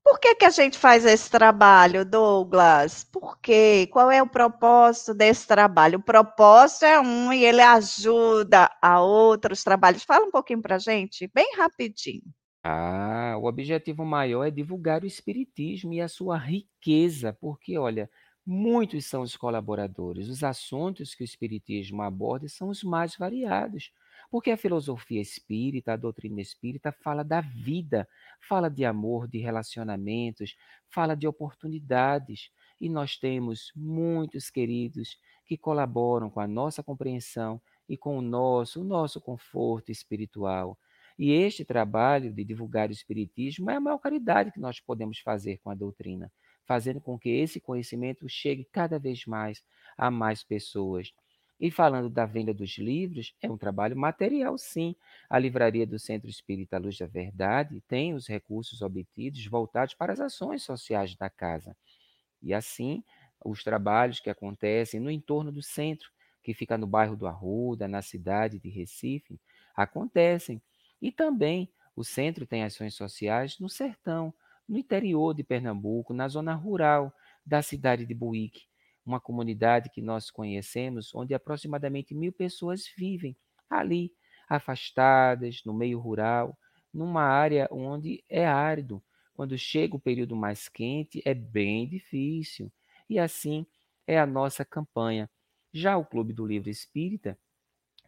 Por 0.04 0.18
que, 0.18 0.34
que 0.34 0.44
a 0.44 0.50
gente 0.50 0.78
faz 0.78 1.04
esse 1.04 1.30
trabalho, 1.30 2.04
Douglas? 2.04 3.04
Por 3.04 3.38
quê? 3.38 3.88
Qual 3.92 4.10
é 4.10 4.22
o 4.22 4.26
propósito 4.26 5.14
desse 5.14 5.46
trabalho? 5.46 5.98
O 5.98 6.02
propósito 6.02 6.84
é 6.84 7.00
um 7.00 7.32
e 7.32 7.44
ele 7.44 7.60
ajuda 7.60 8.70
a 8.80 9.00
outros 9.00 9.62
trabalhos. 9.62 10.02
Fala 10.02 10.26
um 10.26 10.30
pouquinho 10.30 10.60
para 10.60 10.78
gente, 10.78 11.30
bem 11.32 11.54
rapidinho. 11.56 12.22
Ah, 12.64 13.36
o 13.40 13.44
objetivo 13.46 14.04
maior 14.04 14.44
é 14.44 14.50
divulgar 14.50 15.02
o 15.02 15.06
espiritismo 15.06 15.92
e 15.92 16.00
a 16.00 16.08
sua 16.08 16.36
riqueza, 16.38 17.32
porque, 17.40 17.76
olha, 17.76 18.08
muitos 18.46 19.04
são 19.06 19.22
os 19.22 19.36
colaboradores. 19.36 20.28
Os 20.28 20.44
assuntos 20.44 21.14
que 21.14 21.22
o 21.22 21.26
espiritismo 21.26 22.02
aborda 22.02 22.48
são 22.48 22.68
os 22.68 22.84
mais 22.84 23.16
variados, 23.16 23.90
porque 24.30 24.50
a 24.50 24.56
filosofia 24.56 25.20
espírita, 25.20 25.92
a 25.92 25.96
doutrina 25.96 26.40
espírita 26.40 26.92
fala 26.92 27.24
da 27.24 27.40
vida, 27.40 28.08
fala 28.40 28.68
de 28.70 28.84
amor, 28.84 29.26
de 29.28 29.38
relacionamentos, 29.38 30.54
fala 30.88 31.16
de 31.16 31.26
oportunidades. 31.26 32.50
E 32.80 32.88
nós 32.88 33.16
temos 33.16 33.72
muitos 33.74 34.50
queridos 34.50 35.16
que 35.46 35.56
colaboram 35.58 36.30
com 36.30 36.38
a 36.40 36.46
nossa 36.46 36.82
compreensão 36.82 37.60
e 37.88 37.96
com 37.96 38.16
o 38.16 38.22
nosso, 38.22 38.80
o 38.80 38.84
nosso 38.84 39.20
conforto 39.20 39.90
espiritual. 39.90 40.78
E 41.18 41.32
este 41.32 41.64
trabalho 41.64 42.32
de 42.32 42.44
divulgar 42.44 42.88
o 42.88 42.92
Espiritismo 42.92 43.70
é 43.70 43.76
a 43.76 43.80
maior 43.80 43.98
caridade 43.98 44.52
que 44.52 44.60
nós 44.60 44.80
podemos 44.80 45.18
fazer 45.18 45.58
com 45.58 45.70
a 45.70 45.74
doutrina, 45.74 46.32
fazendo 46.64 47.00
com 47.00 47.18
que 47.18 47.30
esse 47.30 47.60
conhecimento 47.60 48.28
chegue 48.28 48.66
cada 48.72 48.98
vez 48.98 49.24
mais 49.26 49.62
a 49.96 50.10
mais 50.10 50.42
pessoas. 50.42 51.12
E 51.60 51.70
falando 51.70 52.10
da 52.10 52.26
venda 52.26 52.52
dos 52.52 52.76
livros, 52.76 53.34
é 53.40 53.48
um 53.48 53.56
trabalho 53.56 53.96
material, 53.96 54.58
sim. 54.58 54.96
A 55.30 55.38
livraria 55.38 55.86
do 55.86 55.98
Centro 55.98 56.28
Espírita 56.28 56.76
Luz 56.78 56.98
da 56.98 57.06
Verdade 57.06 57.80
tem 57.86 58.14
os 58.14 58.26
recursos 58.26 58.82
obtidos 58.82 59.46
voltados 59.46 59.94
para 59.94 60.12
as 60.12 60.18
ações 60.20 60.64
sociais 60.64 61.14
da 61.14 61.30
casa. 61.30 61.76
E 62.42 62.52
assim, 62.52 63.02
os 63.44 63.62
trabalhos 63.62 64.20
que 64.20 64.30
acontecem 64.30 65.00
no 65.00 65.10
entorno 65.10 65.52
do 65.52 65.62
centro, 65.62 66.10
que 66.42 66.54
fica 66.54 66.76
no 66.76 66.86
bairro 66.86 67.16
do 67.16 67.26
Arruda, 67.26 67.86
na 67.86 68.02
cidade 68.02 68.58
de 68.58 68.68
Recife, 68.68 69.40
acontecem 69.74 70.60
e 71.02 71.10
também 71.10 71.68
o 71.96 72.04
centro 72.04 72.46
tem 72.46 72.62
ações 72.62 72.94
sociais 72.94 73.58
no 73.58 73.68
sertão, 73.68 74.32
no 74.68 74.78
interior 74.78 75.34
de 75.34 75.42
Pernambuco, 75.42 76.14
na 76.14 76.28
zona 76.28 76.54
rural 76.54 77.12
da 77.44 77.60
cidade 77.60 78.06
de 78.06 78.14
Buíque, 78.14 78.62
uma 79.04 79.20
comunidade 79.20 79.90
que 79.90 80.00
nós 80.00 80.30
conhecemos, 80.30 81.12
onde 81.12 81.34
aproximadamente 81.34 82.14
mil 82.14 82.32
pessoas 82.32 82.84
vivem 82.96 83.36
ali, 83.68 84.12
afastadas, 84.48 85.62
no 85.66 85.74
meio 85.74 85.98
rural, 85.98 86.56
numa 86.94 87.22
área 87.22 87.68
onde 87.70 88.22
é 88.28 88.46
árido. 88.46 89.02
Quando 89.34 89.58
chega 89.58 89.96
o 89.96 90.00
período 90.00 90.36
mais 90.36 90.68
quente, 90.68 91.20
é 91.24 91.34
bem 91.34 91.88
difícil. 91.88 92.70
E 93.10 93.18
assim 93.18 93.66
é 94.06 94.18
a 94.18 94.26
nossa 94.26 94.64
campanha. 94.64 95.28
Já 95.72 95.96
o 95.96 96.04
Clube 96.04 96.32
do 96.32 96.46
Livro 96.46 96.70
Espírita 96.70 97.36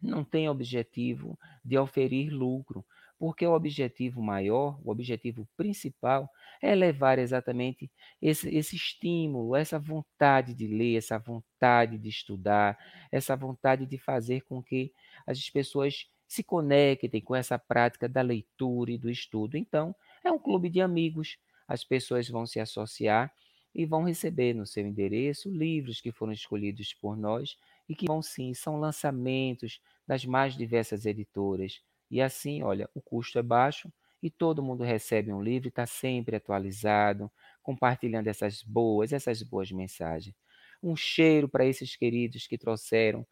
não 0.04 0.24
tem 0.24 0.48
objetivo 0.48 1.38
de 1.64 1.78
oferir 1.78 2.32
lucro, 2.32 2.84
porque 3.18 3.46
o 3.46 3.54
objetivo 3.54 4.22
maior, 4.22 4.78
o 4.84 4.90
objetivo 4.90 5.48
principal, 5.56 6.28
é 6.60 6.74
levar 6.74 7.18
exatamente 7.18 7.90
esse, 8.20 8.54
esse 8.54 8.76
estímulo, 8.76 9.56
essa 9.56 9.78
vontade 9.78 10.52
de 10.54 10.66
ler, 10.66 10.96
essa 10.96 11.18
vontade 11.18 11.96
de 11.96 12.08
estudar, 12.08 12.78
essa 13.10 13.36
vontade 13.36 13.86
de 13.86 13.98
fazer 13.98 14.42
com 14.42 14.62
que 14.62 14.92
as 15.26 15.48
pessoas 15.48 16.06
se 16.26 16.42
conectem 16.42 17.20
com 17.20 17.34
essa 17.34 17.58
prática 17.58 18.08
da 18.08 18.20
leitura 18.20 18.90
e 18.90 18.98
do 18.98 19.08
estudo. 19.08 19.56
Então, 19.56 19.94
é 20.24 20.30
um 20.30 20.38
clube 20.38 20.68
de 20.68 20.80
amigos, 20.80 21.38
as 21.68 21.84
pessoas 21.84 22.28
vão 22.28 22.46
se 22.46 22.60
associar 22.60 23.32
e 23.74 23.84
vão 23.84 24.04
receber 24.04 24.54
no 24.54 24.66
seu 24.66 24.86
endereço 24.86 25.50
livros 25.50 26.00
que 26.00 26.12
foram 26.12 26.32
escolhidos 26.32 26.94
por 26.94 27.16
nós 27.16 27.56
e 27.88 27.94
que 27.94 28.06
vão 28.06 28.22
sim, 28.22 28.54
são 28.54 28.78
lançamentos 28.78 29.80
das 30.06 30.24
mais 30.24 30.56
diversas 30.56 31.06
editoras. 31.06 31.80
E 32.10 32.20
assim, 32.20 32.62
olha, 32.62 32.88
o 32.94 33.00
custo 33.00 33.38
é 33.38 33.42
baixo 33.42 33.92
e 34.22 34.30
todo 34.30 34.62
mundo 34.62 34.84
recebe 34.84 35.32
um 35.32 35.42
livro 35.42 35.68
e 35.68 35.70
está 35.70 35.86
sempre 35.86 36.36
atualizado, 36.36 37.30
compartilhando 37.62 38.28
essas 38.28 38.62
boas, 38.62 39.12
essas 39.12 39.42
boas 39.42 39.70
mensagens. 39.70 40.34
Um 40.82 40.96
cheiro 40.96 41.48
para 41.48 41.66
esses 41.66 41.96
queridos 41.96 42.46
que 42.46 42.58
trouxeram 42.58 43.26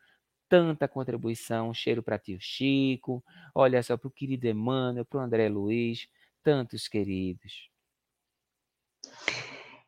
tanta 0.48 0.86
contribuição, 0.86 1.70
um 1.70 1.74
cheiro 1.74 2.02
para 2.02 2.18
tio 2.18 2.38
Chico, 2.38 3.24
olha 3.54 3.82
só 3.82 3.96
para 3.96 4.08
o 4.08 4.10
querido 4.10 4.46
Emmanuel, 4.46 5.04
para 5.04 5.18
o 5.18 5.22
André 5.22 5.48
Luiz, 5.48 6.08
tantos 6.42 6.88
queridos. 6.88 7.70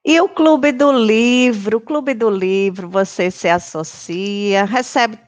E 0.02 0.20
o 0.20 0.28
Clube 0.28 0.72
do 0.72 0.92
Livro, 0.92 1.78
o 1.78 1.80
Clube 1.80 2.14
do 2.14 2.30
Livro, 2.30 2.88
você 2.88 3.30
se 3.30 3.48
associa, 3.48 4.64
recebe 4.64 5.18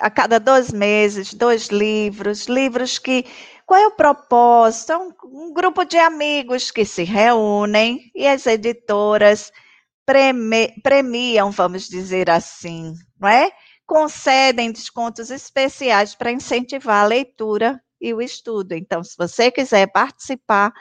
a 0.00 0.10
cada 0.10 0.38
dois 0.38 0.72
meses 0.72 1.34
dois 1.34 1.68
livros, 1.68 2.46
livros 2.46 2.98
que. 2.98 3.24
Qual 3.64 3.80
é 3.80 3.86
o 3.86 3.96
propósito? 3.96 4.92
É 4.92 4.98
um, 4.98 5.12
um 5.24 5.52
grupo 5.52 5.84
de 5.84 5.98
amigos 5.98 6.70
que 6.70 6.84
se 6.84 7.02
reúnem 7.02 8.10
e 8.14 8.26
as 8.26 8.46
editoras 8.46 9.50
preme, 10.06 10.72
premiam, 10.82 11.50
vamos 11.50 11.88
dizer 11.88 12.30
assim, 12.30 12.94
não 13.18 13.28
é? 13.28 13.50
Concedem 13.84 14.70
descontos 14.70 15.30
especiais 15.30 16.14
para 16.14 16.30
incentivar 16.30 17.04
a 17.04 17.08
leitura 17.08 17.82
e 18.00 18.14
o 18.14 18.22
estudo. 18.22 18.72
Então, 18.72 19.02
se 19.02 19.16
você 19.18 19.50
quiser 19.50 19.88
participar, 19.88 20.72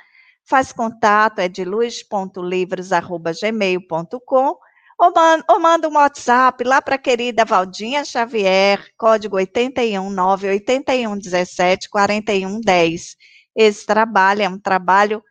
faz 0.43 0.71
contato, 0.71 1.39
é 1.39 1.47
de 1.47 1.65
luz.livros.gmail.com 1.65 4.57
ou, 4.97 5.11
man, 5.13 5.43
ou 5.49 5.59
manda 5.59 5.89
um 5.89 5.93
WhatsApp 5.93 6.63
lá 6.63 6.81
para 6.81 6.95
a 6.95 6.99
querida 6.99 7.45
Valdinha 7.45 8.05
Xavier, 8.05 8.85
código 8.97 9.35
819 9.35 10.47
8117 10.47 11.89
4110. 11.89 13.15
Esse 13.55 13.85
trabalho 13.85 14.41
é 14.43 14.49
um 14.49 14.59
trabalho 14.59 15.23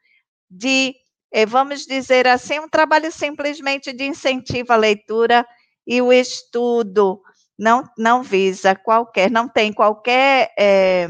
de, 0.51 0.95
eh, 1.33 1.47
vamos 1.47 1.87
dizer 1.87 2.27
assim, 2.27 2.59
um 2.61 2.69
trabalho 2.69 3.11
simplesmente 3.11 3.93
de 3.93 4.05
incentivo 4.05 4.73
à 4.73 4.77
leitura 4.77 5.47
e 5.87 6.01
o 6.03 6.13
estudo. 6.13 7.21
Não, 7.59 7.85
não 7.97 8.23
visa 8.23 8.75
qualquer, 8.75 9.31
não 9.31 9.49
tem 9.49 9.73
qualquer 9.73 10.53
é, 10.59 11.09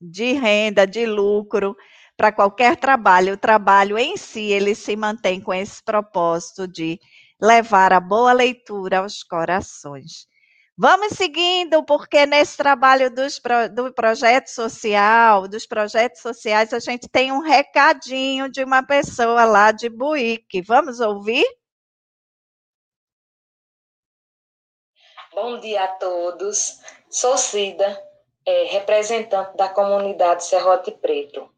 de 0.00 0.32
renda, 0.32 0.86
de 0.86 1.04
lucro 1.06 1.76
para 2.18 2.32
qualquer 2.32 2.76
trabalho. 2.76 3.34
O 3.34 3.38
trabalho 3.38 3.96
em 3.96 4.16
si, 4.16 4.50
ele 4.50 4.74
se 4.74 4.96
mantém 4.96 5.40
com 5.40 5.54
esse 5.54 5.80
propósito 5.82 6.66
de 6.66 6.98
levar 7.40 7.92
a 7.92 8.00
boa 8.00 8.32
leitura 8.32 8.98
aos 8.98 9.22
corações. 9.22 10.26
Vamos 10.76 11.16
seguindo, 11.16 11.84
porque 11.84 12.26
nesse 12.26 12.56
trabalho 12.56 13.08
dos, 13.12 13.40
do 13.72 13.92
projeto 13.92 14.48
social, 14.48 15.46
dos 15.46 15.64
projetos 15.64 16.20
sociais, 16.20 16.72
a 16.72 16.80
gente 16.80 17.08
tem 17.08 17.32
um 17.32 17.40
recadinho 17.40 18.50
de 18.50 18.64
uma 18.64 18.82
pessoa 18.82 19.44
lá 19.44 19.70
de 19.70 19.88
Buíque. 19.88 20.60
Vamos 20.60 20.98
ouvir? 21.00 21.46
Bom 25.32 25.60
dia 25.60 25.84
a 25.84 25.88
todos. 25.88 26.80
Sou 27.08 27.38
Cida, 27.38 28.00
é, 28.44 28.64
representante 28.72 29.56
da 29.56 29.68
comunidade 29.68 30.44
Serrote 30.44 30.90
Preto. 30.92 31.57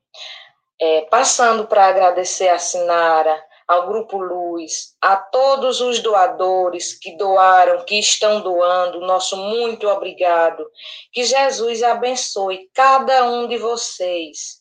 É, 0.81 1.03
passando 1.03 1.67
para 1.67 1.87
agradecer 1.87 2.49
a 2.49 2.59
Sinara, 2.59 3.39
ao 3.71 3.87
Grupo 3.87 4.19
Luz, 4.19 4.97
a 5.01 5.15
todos 5.15 5.81
os 5.81 6.01
doadores 6.01 6.99
que 6.99 7.17
doaram, 7.17 7.85
que 7.85 8.01
estão 8.01 8.41
doando, 8.41 9.01
nosso 9.01 9.37
muito 9.37 9.87
obrigado. 9.87 10.67
Que 11.13 11.23
Jesus 11.23 11.81
abençoe 11.81 12.69
cada 12.75 13.25
um 13.27 13.47
de 13.47 13.59
vocês. 13.59 14.61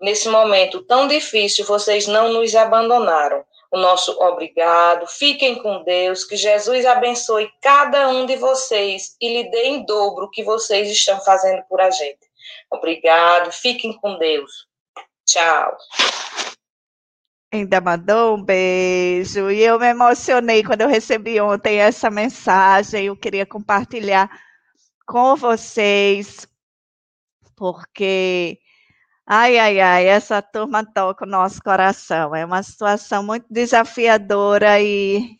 Nesse 0.00 0.28
momento 0.28 0.84
tão 0.84 1.08
difícil, 1.08 1.64
vocês 1.64 2.06
não 2.06 2.32
nos 2.32 2.54
abandonaram 2.54 3.44
o 3.72 3.78
nosso 3.78 4.12
obrigado. 4.20 5.08
Fiquem 5.08 5.56
com 5.56 5.82
Deus, 5.82 6.22
que 6.22 6.36
Jesus 6.36 6.86
abençoe 6.86 7.50
cada 7.60 8.08
um 8.10 8.26
de 8.26 8.36
vocês 8.36 9.16
e 9.20 9.28
lhe 9.28 9.50
dê 9.50 9.64
em 9.64 9.84
dobro 9.84 10.26
o 10.26 10.30
que 10.30 10.44
vocês 10.44 10.88
estão 10.88 11.20
fazendo 11.20 11.64
por 11.68 11.80
a 11.80 11.90
gente. 11.90 12.26
Obrigado, 12.70 13.50
fiquem 13.50 13.92
com 13.94 14.16
Deus. 14.18 14.68
Tchau. 15.26 15.76
Ainda 17.52 17.80
mandou 17.80 18.36
um 18.36 18.42
beijo. 18.42 19.50
E 19.50 19.62
eu 19.62 19.78
me 19.78 19.86
emocionei 19.86 20.62
quando 20.62 20.82
eu 20.82 20.88
recebi 20.88 21.40
ontem 21.40 21.76
essa 21.78 22.10
mensagem. 22.10 23.06
Eu 23.06 23.16
queria 23.16 23.46
compartilhar 23.46 24.30
com 25.06 25.36
vocês, 25.36 26.48
porque 27.56 28.58
Ai, 29.28 29.58
ai, 29.58 29.80
ai, 29.80 30.06
essa 30.06 30.40
turma 30.40 30.84
toca 30.84 31.24
o 31.24 31.28
nosso 31.28 31.60
coração. 31.60 32.34
É 32.34 32.44
uma 32.44 32.62
situação 32.62 33.24
muito 33.24 33.46
desafiadora 33.50 34.80
e, 34.80 35.36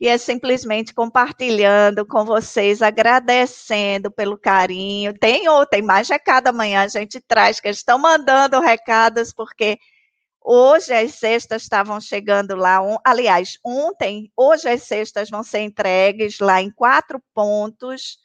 e 0.00 0.08
é 0.08 0.18
simplesmente 0.18 0.92
compartilhando 0.92 2.04
com 2.06 2.24
vocês, 2.24 2.82
agradecendo 2.82 4.10
pelo 4.10 4.38
carinho. 4.38 5.14
Tem 5.18 5.48
ou 5.48 5.64
tem 5.66 5.82
mais 5.82 6.08
recado 6.08 6.48
amanhã, 6.48 6.82
a 6.82 6.88
gente 6.88 7.20
traz, 7.20 7.60
que 7.60 7.68
eles 7.68 7.78
estão 7.78 7.98
mandando 7.98 8.60
recados, 8.60 9.32
porque 9.32 9.78
hoje 10.44 10.92
as 10.92 11.14
cestas 11.14 11.62
estavam 11.62 12.00
chegando 12.00 12.54
lá. 12.54 12.82
Um, 12.82 12.98
aliás, 13.04 13.58
ontem, 13.64 14.30
hoje 14.36 14.68
as 14.68 14.82
cestas 14.82 15.30
vão 15.30 15.42
ser 15.42 15.60
entregues 15.60 16.38
lá 16.40 16.60
em 16.60 16.70
quatro 16.70 17.20
pontos 17.34 18.18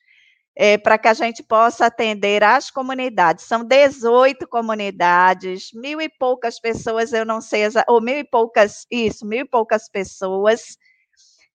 é, 0.56 0.78
para 0.78 0.98
que 0.98 1.08
a 1.08 1.14
gente 1.14 1.42
possa 1.42 1.86
atender 1.86 2.44
as 2.44 2.70
comunidades. 2.70 3.46
São 3.46 3.64
18 3.64 4.48
comunidades, 4.48 5.72
mil 5.74 6.02
e 6.02 6.10
poucas 6.10 6.60
pessoas, 6.60 7.14
eu 7.14 7.26
não 7.26 7.42
sei, 7.42 7.64
ou 7.88 8.02
mil 8.02 8.18
e 8.18 8.24
poucas, 8.24 8.86
isso, 8.92 9.26
mil 9.26 9.42
e 9.42 9.48
poucas 9.48 9.90
pessoas. 9.90 10.78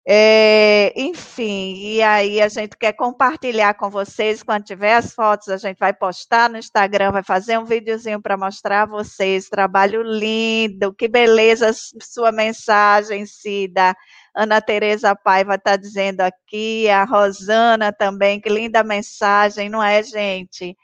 É, 0.09 0.92
enfim, 0.94 1.74
e 1.74 2.00
aí 2.00 2.40
a 2.40 2.46
gente 2.48 2.76
quer 2.76 2.92
compartilhar 2.92 3.74
com 3.74 3.90
vocês, 3.90 4.40
quando 4.40 4.62
tiver 4.62 4.94
as 4.94 5.12
fotos, 5.12 5.48
a 5.48 5.57
gente 5.57 5.78
vai 5.78 5.92
postar 5.92 6.48
no 6.48 6.57
Instagram, 6.57 7.11
vai 7.11 7.24
fazer 7.24 7.59
um 7.59 7.64
videozinho 7.64 8.22
para 8.22 8.36
mostrar 8.36 8.82
a 8.82 8.86
vocês, 8.86 9.48
trabalho 9.48 10.02
lindo, 10.02 10.94
que 10.94 11.09
beleza 11.09 11.72
sua 12.00 12.30
mensagem, 12.30 13.26
Cida, 13.26 13.96
Ana 14.32 14.61
Tereza 14.61 15.16
Paiva 15.16 15.57
está 15.57 15.74
dizendo 15.74 16.20
aqui, 16.20 16.88
a 16.88 17.02
Rosana 17.02 17.92
também, 17.92 18.40
que 18.40 18.48
linda 18.48 18.84
mensagem, 18.84 19.68
não 19.68 19.82
é, 19.82 20.04
gente? 20.04 20.76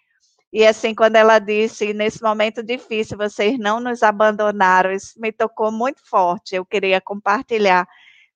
E 0.53 0.67
assim, 0.67 0.95
quando 0.95 1.15
ela 1.17 1.39
disse, 1.39 1.95
nesse 1.95 2.21
momento 2.23 2.63
difícil, 2.63 3.17
vocês 3.17 3.57
não 3.59 3.79
nos 3.81 4.03
abandonaram, 4.03 4.91
isso 4.93 5.15
me 5.19 5.31
tocou 5.33 5.71
muito 5.71 6.01
forte. 6.05 6.57
Eu 6.57 6.67
queria 6.67 7.01
compartilhar 7.01 7.87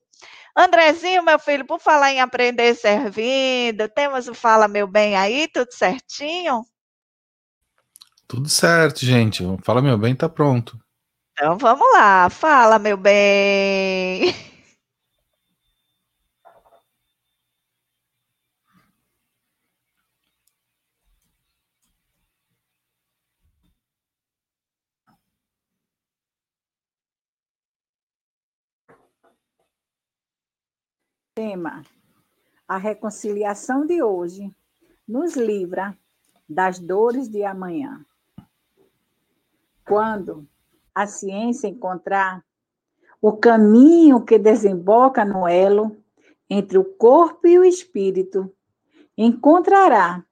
Andrezinho, 0.56 1.22
meu 1.22 1.38
filho, 1.38 1.64
por 1.64 1.80
falar 1.80 2.12
em 2.12 2.20
aprender 2.20 2.74
servindo, 2.74 3.88
temos 3.88 4.28
o 4.28 4.34
Fala 4.34 4.66
Meu 4.66 4.86
Bem 4.86 5.16
aí, 5.16 5.48
tudo 5.48 5.72
certinho? 5.72 6.64
Tudo 8.26 8.48
certo, 8.48 9.04
gente. 9.04 9.44
Fala 9.62 9.80
Meu 9.80 9.96
Bem 9.96 10.14
tá 10.14 10.28
pronto. 10.28 10.78
Então 11.32 11.56
vamos 11.56 11.86
lá, 11.92 12.28
fala, 12.28 12.78
meu 12.78 12.96
bem. 12.96 14.34
Tema: 31.42 31.82
A 32.68 32.76
reconciliação 32.76 33.86
de 33.86 34.02
hoje 34.02 34.54
nos 35.08 35.36
livra 35.36 35.96
das 36.46 36.78
dores 36.78 37.30
de 37.30 37.42
amanhã. 37.44 38.04
Quando 39.86 40.46
a 40.94 41.06
ciência 41.06 41.66
encontrar 41.66 42.44
o 43.22 43.32
caminho 43.32 44.22
que 44.22 44.38
desemboca 44.38 45.24
no 45.24 45.48
elo 45.48 45.96
entre 46.50 46.76
o 46.76 46.84
corpo 46.84 47.48
e 47.48 47.58
o 47.58 47.64
espírito, 47.64 48.54
encontrará 49.16 50.22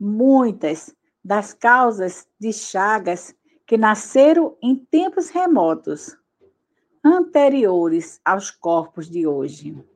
muitas 0.00 0.96
das 1.22 1.52
causas 1.52 2.26
de 2.38 2.50
chagas 2.50 3.36
que 3.66 3.76
nasceram 3.76 4.56
em 4.62 4.74
tempos 4.74 5.28
remotos, 5.28 6.16
anteriores 7.04 8.18
aos 8.24 8.50
corpos 8.50 9.06
de 9.06 9.26
hoje. 9.26 9.89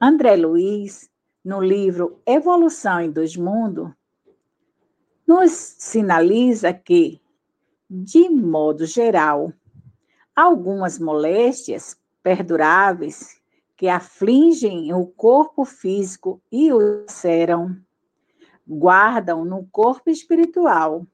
André 0.00 0.36
Luiz, 0.36 1.10
no 1.42 1.58
livro 1.58 2.20
Evolução 2.26 3.00
em 3.00 3.10
Dois 3.10 3.34
Mundos, 3.34 3.90
nos 5.26 5.52
sinaliza 5.52 6.72
que, 6.74 7.18
de 7.88 8.28
modo 8.28 8.84
geral, 8.84 9.52
algumas 10.34 10.98
moléstias 10.98 11.98
perduráveis 12.22 13.40
que 13.74 13.88
afligem 13.88 14.92
o 14.92 15.06
corpo 15.06 15.64
físico 15.64 16.42
e 16.52 16.70
o 16.72 17.06
seram, 17.08 17.76
guardam 18.68 19.46
no 19.46 19.66
corpo 19.66 20.10
espiritual 20.10 21.06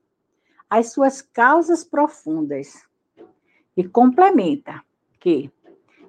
as 0.69 0.91
suas 0.91 1.23
causas 1.23 1.85
profundas 1.85 2.85
e 3.77 3.85
complementa 3.85 4.83
que 5.21 5.53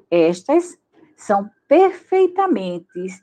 estas 0.09 0.77
são 1.15 1.51
perfeitamente 1.73 3.19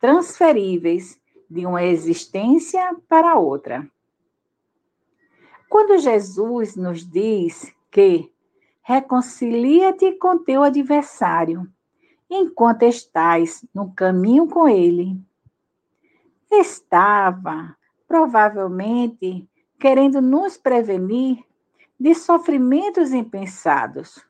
transferíveis 0.00 1.20
de 1.50 1.66
uma 1.66 1.84
existência 1.84 2.96
para 3.06 3.38
outra. 3.38 3.86
Quando 5.68 5.98
Jesus 5.98 6.74
nos 6.74 7.06
diz 7.06 7.70
que 7.90 8.32
reconcilia-te 8.80 10.12
com 10.12 10.38
teu 10.38 10.62
adversário 10.62 11.70
enquanto 12.30 12.84
estás 12.84 13.62
no 13.74 13.92
caminho 13.92 14.48
com 14.48 14.66
ele, 14.66 15.20
estava 16.50 17.76
provavelmente 18.08 19.46
querendo 19.78 20.22
nos 20.22 20.56
prevenir 20.56 21.44
de 22.00 22.14
sofrimentos 22.14 23.12
impensados, 23.12 24.26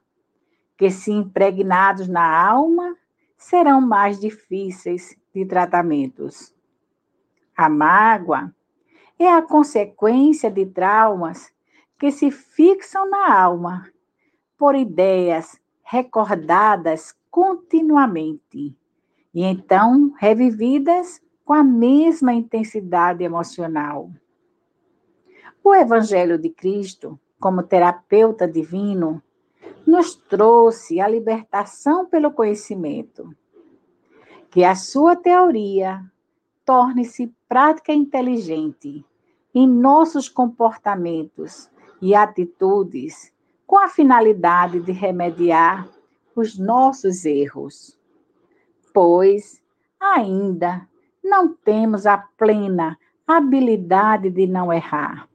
que, 0.76 0.90
se 0.90 1.12
impregnados 1.12 2.08
na 2.08 2.44
alma, 2.44 2.96
serão 3.42 3.80
mais 3.80 4.20
difíceis 4.20 5.16
de 5.34 5.44
tratamentos. 5.44 6.54
A 7.56 7.68
mágoa 7.68 8.54
é 9.18 9.28
a 9.28 9.42
consequência 9.42 10.50
de 10.50 10.64
traumas 10.64 11.52
que 11.98 12.10
se 12.10 12.30
fixam 12.30 13.08
na 13.10 13.40
alma 13.40 13.86
por 14.56 14.74
ideias 14.74 15.60
recordadas 15.82 17.14
continuamente 17.30 18.76
e 19.34 19.42
então 19.42 20.14
revividas 20.18 21.20
com 21.44 21.52
a 21.52 21.64
mesma 21.64 22.32
intensidade 22.32 23.24
emocional. 23.24 24.10
O 25.64 25.74
Evangelho 25.74 26.38
de 26.38 26.48
Cristo, 26.48 27.18
como 27.40 27.62
terapeuta 27.62 28.46
divino, 28.46 29.22
nos 29.86 30.14
trouxe 30.14 31.00
a 31.00 31.08
libertação 31.08 32.06
pelo 32.06 32.32
conhecimento. 32.32 33.34
Que 34.50 34.64
a 34.64 34.74
sua 34.74 35.16
teoria 35.16 36.04
torne-se 36.64 37.34
prática 37.48 37.92
inteligente 37.92 39.04
em 39.54 39.68
nossos 39.68 40.28
comportamentos 40.28 41.70
e 42.00 42.14
atitudes, 42.14 43.32
com 43.66 43.78
a 43.78 43.88
finalidade 43.88 44.80
de 44.80 44.92
remediar 44.92 45.88
os 46.34 46.58
nossos 46.58 47.24
erros. 47.24 47.98
Pois 48.92 49.62
ainda 50.00 50.88
não 51.22 51.52
temos 51.52 52.06
a 52.06 52.18
plena 52.18 52.98
habilidade 53.26 54.30
de 54.30 54.46
não 54.46 54.72
errar. 54.72 55.28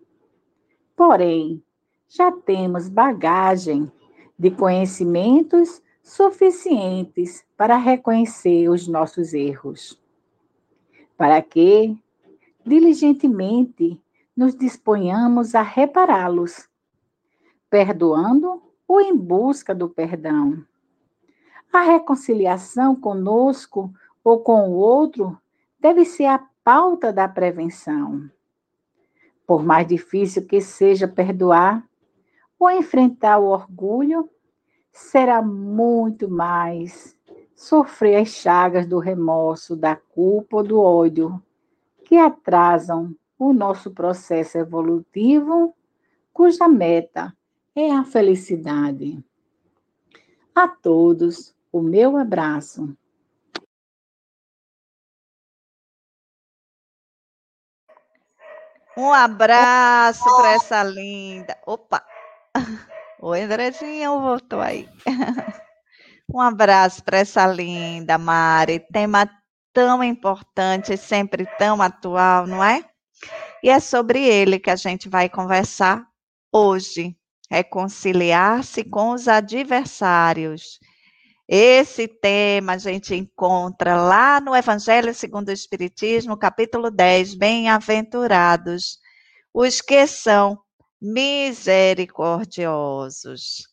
Porém, 0.95 1.63
já 2.07 2.31
temos 2.31 2.89
bagagem 2.89 3.91
de 4.37 4.51
conhecimentos 4.51 5.81
suficientes 6.03 7.45
para 7.57 7.75
reconhecer 7.77 8.69
os 8.69 8.87
nossos 8.87 9.33
erros, 9.33 10.01
para 11.17 11.41
que 11.41 11.97
diligentemente 12.65 13.99
nos 14.35 14.55
disponhamos 14.55 15.55
a 15.55 15.61
repará-los, 15.61 16.69
perdoando 17.69 18.61
ou 18.87 19.01
em 19.01 19.15
busca 19.15 19.73
do 19.73 19.89
perdão. 19.89 20.63
A 21.73 21.81
reconciliação 21.81 22.95
conosco 22.95 23.91
ou 24.23 24.39
com 24.39 24.69
o 24.69 24.73
outro 24.73 25.37
deve 25.79 26.05
ser 26.05 26.25
a 26.25 26.39
pauta 26.63 27.11
da 27.11 27.27
prevenção. 27.27 28.29
Por 29.45 29.63
mais 29.63 29.87
difícil 29.87 30.45
que 30.45 30.61
seja 30.61 31.07
perdoar, 31.07 31.87
ou 32.59 32.71
enfrentar 32.71 33.39
o 33.39 33.47
orgulho, 33.47 34.29
será 34.91 35.41
muito 35.41 36.29
mais 36.29 37.15
sofrer 37.55 38.21
as 38.21 38.29
chagas 38.29 38.87
do 38.87 38.99
remorso, 38.99 39.75
da 39.75 39.95
culpa 39.95 40.57
ou 40.57 40.63
do 40.63 40.79
ódio, 40.79 41.43
que 42.05 42.15
atrasam 42.17 43.15
o 43.37 43.53
nosso 43.53 43.91
processo 43.91 44.57
evolutivo, 44.57 45.75
cuja 46.33 46.67
meta 46.67 47.35
é 47.75 47.91
a 47.91 48.03
felicidade. 48.03 49.23
A 50.55 50.67
todos, 50.67 51.55
o 51.71 51.81
meu 51.81 52.17
abraço. 52.17 52.97
Um 58.97 59.13
abraço 59.13 60.23
para 60.37 60.53
essa 60.53 60.83
linda. 60.83 61.55
Opa! 61.67 62.03
Oi, 63.21 63.41
Andrezinho, 63.41 64.21
voltou 64.21 64.61
aí. 64.61 64.87
Um 66.29 66.41
abraço 66.41 67.01
para 67.05 67.19
essa 67.19 67.47
linda 67.47 68.17
Mari, 68.17 68.85
tema 68.91 69.29
tão 69.71 70.03
importante, 70.03 70.97
sempre 70.97 71.45
tão 71.57 71.81
atual, 71.81 72.45
não 72.45 72.61
é? 72.61 72.83
E 73.63 73.69
é 73.69 73.79
sobre 73.79 74.27
ele 74.27 74.59
que 74.59 74.69
a 74.69 74.75
gente 74.75 75.07
vai 75.07 75.29
conversar 75.29 76.05
hoje. 76.51 77.15
Reconciliar-se 77.49 78.83
com 78.83 79.11
os 79.11 79.29
adversários. 79.29 80.79
Esse 81.47 82.09
tema 82.09 82.73
a 82.73 82.77
gente 82.77 83.15
encontra 83.15 83.95
lá 83.95 84.41
no 84.41 84.53
Evangelho 84.53 85.15
segundo 85.15 85.47
o 85.47 85.53
Espiritismo, 85.53 86.35
capítulo 86.35 86.91
10, 86.91 87.35
Bem-aventurados 87.35 88.99
os 89.59 89.81
que 89.81 90.05
são 90.05 90.59
misericordiosos. 91.01 93.67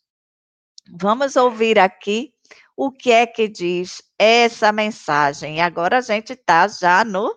Vamos 0.91 1.37
ouvir 1.37 1.79
aqui 1.79 2.35
o 2.77 2.91
que 2.91 3.11
é 3.11 3.27
que 3.27 3.49
diz 3.49 4.03
essa 4.19 4.73
mensagem. 4.73 5.57
E 5.57 5.61
agora 5.61 5.99
a 5.99 6.01
gente 6.01 6.33
está 6.33 6.69
já 6.69 7.05
no 7.05 7.35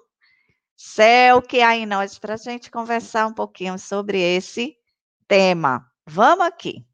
céu 0.75 1.41
que 1.41 1.61
há 1.61 1.75
em 1.75 1.85
nós 1.85 2.19
para 2.19 2.35
a 2.35 2.37
gente 2.37 2.69
conversar 2.69 3.27
um 3.27 3.33
pouquinho 3.33 3.77
sobre 3.79 4.19
esse 4.19 4.75
tema. 5.27 5.89
Vamos 6.05 6.45
aqui. 6.45 6.85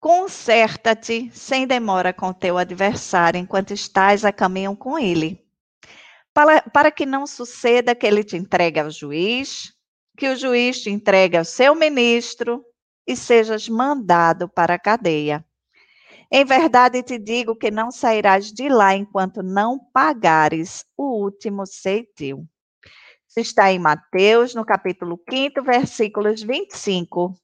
Conserta-te 0.00 1.30
sem 1.32 1.64
demora 1.64 2.12
com 2.12 2.32
teu 2.32 2.58
adversário 2.58 3.38
enquanto 3.38 3.72
estás 3.72 4.24
a 4.24 4.32
caminho 4.32 4.76
com 4.76 4.98
ele, 4.98 5.46
para, 6.34 6.60
para 6.60 6.90
que 6.90 7.06
não 7.06 7.24
suceda 7.24 7.94
que 7.94 8.04
ele 8.04 8.24
te 8.24 8.36
entregue 8.36 8.80
ao 8.80 8.90
juiz, 8.90 9.72
que 10.16 10.28
o 10.28 10.36
juiz 10.36 10.80
te 10.80 10.90
entregue 10.90 11.36
ao 11.36 11.44
seu 11.44 11.74
ministro 11.74 12.64
e 13.06 13.16
sejas 13.16 13.68
mandado 13.68 14.48
para 14.48 14.74
a 14.74 14.78
cadeia. 14.78 15.44
Em 16.30 16.44
verdade 16.44 17.02
te 17.02 17.18
digo 17.18 17.54
que 17.54 17.70
não 17.70 17.90
sairás 17.90 18.52
de 18.52 18.68
lá 18.68 18.94
enquanto 18.94 19.42
não 19.42 19.78
pagares 19.92 20.84
o 20.96 21.22
último 21.22 21.66
ceitil. 21.66 22.46
está 23.36 23.70
em 23.70 23.78
Mateus, 23.78 24.54
no 24.54 24.64
capítulo 24.64 25.20
5, 25.28 25.62
versículos 25.62 26.42
25 26.42 27.34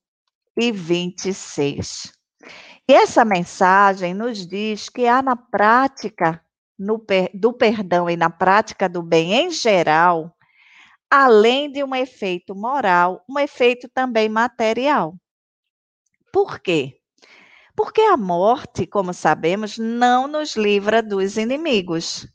e 0.56 0.72
26. 0.72 2.12
E 2.88 2.94
essa 2.94 3.24
mensagem 3.26 4.14
nos 4.14 4.46
diz 4.46 4.88
que 4.88 5.06
há 5.06 5.20
na 5.20 5.36
prática 5.36 6.42
no, 6.78 7.04
do 7.34 7.52
perdão 7.52 8.08
e 8.08 8.16
na 8.16 8.30
prática 8.30 8.88
do 8.88 9.02
bem 9.02 9.34
em 9.34 9.50
geral, 9.50 10.34
além 11.10 11.70
de 11.70 11.82
um 11.82 11.94
efeito 11.94 12.54
moral, 12.54 13.24
um 13.28 13.38
efeito 13.38 13.88
também 13.88 14.28
material. 14.28 15.14
Por 16.32 16.60
quê? 16.60 17.00
Porque 17.76 18.00
a 18.00 18.16
morte, 18.16 18.86
como 18.86 19.14
sabemos, 19.14 19.78
não 19.78 20.26
nos 20.26 20.56
livra 20.56 21.02
dos 21.02 21.36
inimigos. 21.36 22.26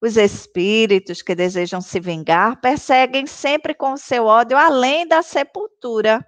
Os 0.00 0.16
espíritos 0.16 1.22
que 1.22 1.34
desejam 1.34 1.80
se 1.80 2.00
vingar 2.00 2.60
perseguem 2.60 3.26
sempre 3.26 3.74
com 3.74 3.92
o 3.92 3.98
seu 3.98 4.26
ódio 4.26 4.56
além 4.56 5.06
da 5.06 5.22
sepultura 5.22 6.24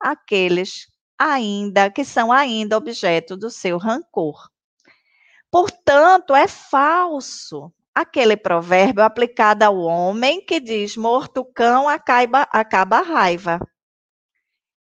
aqueles 0.00 0.86
ainda 1.18 1.90
que 1.90 2.04
são 2.04 2.30
ainda 2.30 2.76
objeto 2.76 3.36
do 3.36 3.50
seu 3.50 3.76
rancor. 3.76 4.48
Portanto, 5.50 6.34
é 6.34 6.46
falso 6.46 7.72
aquele 8.00 8.36
provérbio 8.36 9.02
aplicado 9.02 9.64
ao 9.64 9.76
homem 9.78 10.44
que 10.44 10.60
diz: 10.60 10.96
morto 10.96 11.44
cão 11.44 11.88
acaba, 11.88 12.42
acaba 12.52 12.98
a 12.98 13.02
raiva. 13.02 13.60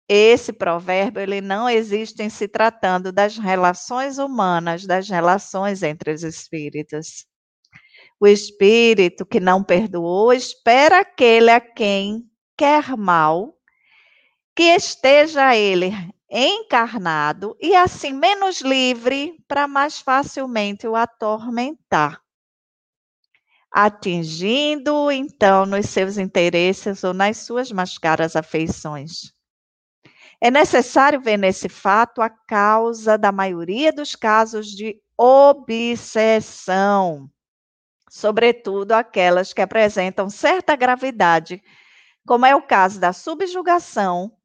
Esse 0.08 0.52
provérbio 0.52 1.22
ele 1.22 1.40
não 1.40 1.68
existe 1.68 2.22
em 2.22 2.28
se 2.28 2.46
tratando 2.46 3.12
das 3.12 3.38
relações 3.38 4.18
humanas, 4.18 4.86
das 4.86 5.08
relações 5.08 5.82
entre 5.82 6.12
os 6.12 6.22
espíritos. 6.22 7.26
O 8.20 8.26
espírito 8.26 9.26
que 9.26 9.40
não 9.40 9.64
perdoou 9.64 10.32
espera 10.32 11.00
aquele 11.00 11.50
a 11.50 11.60
quem 11.60 12.24
quer 12.56 12.96
mal, 12.96 13.54
que 14.54 14.64
esteja 14.64 15.56
ele 15.56 15.92
encarnado 16.30 17.56
e 17.60 17.74
assim 17.74 18.12
menos 18.12 18.60
livre 18.60 19.34
para 19.48 19.66
mais 19.66 19.98
facilmente 20.00 20.86
o 20.86 20.94
atormentar 20.94 22.21
atingindo 23.72 25.10
então 25.10 25.64
nos 25.64 25.88
seus 25.88 26.18
interesses 26.18 27.02
ou 27.02 27.14
nas 27.14 27.38
suas 27.38 27.72
mais 27.72 27.96
caras 27.96 28.36
afeições. 28.36 29.32
É 30.40 30.50
necessário 30.50 31.20
ver 31.20 31.36
nesse 31.36 31.68
fato 31.68 32.20
a 32.20 32.28
causa 32.28 33.16
da 33.16 33.30
maioria 33.32 33.92
dos 33.92 34.16
casos 34.16 34.66
de 34.66 35.00
obsessão, 35.16 36.50
sobretudo 38.10 38.92
aquelas 38.92 39.52
que 39.52 39.62
apresentam 39.62 40.28
certa 40.28 40.74
gravidade, 40.74 41.62
como 42.26 42.44
é 42.44 42.56
o 42.56 42.62
caso 42.62 43.00
da 43.00 43.12
subjugação 43.12 44.36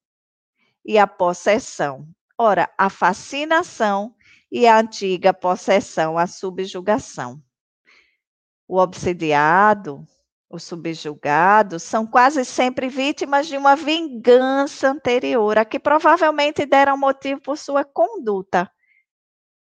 e 0.86 0.98
a 0.98 1.08
possessão. 1.08 2.08
Ora, 2.38 2.70
a 2.78 2.90
fascinação 2.90 4.16
e 4.52 4.68
a 4.68 4.80
antiga 4.80 5.34
possessão, 5.34 6.18
a 6.18 6.28
subjugação. 6.28 7.42
O 8.68 8.78
obsidiado, 8.80 10.06
os 10.50 10.64
subjugados 10.64 11.84
são 11.84 12.06
quase 12.06 12.44
sempre 12.46 12.90
vítimas 12.90 13.48
de 13.48 13.58
uma 13.58 13.76
vingança 13.76 14.90
anterior, 14.90 15.58
a 15.58 15.66
que 15.66 15.80
provavelmente 15.80 16.66
deram 16.66 16.98
motivo 16.98 17.42
por 17.42 17.58
sua 17.58 17.86
conduta. 17.86 18.70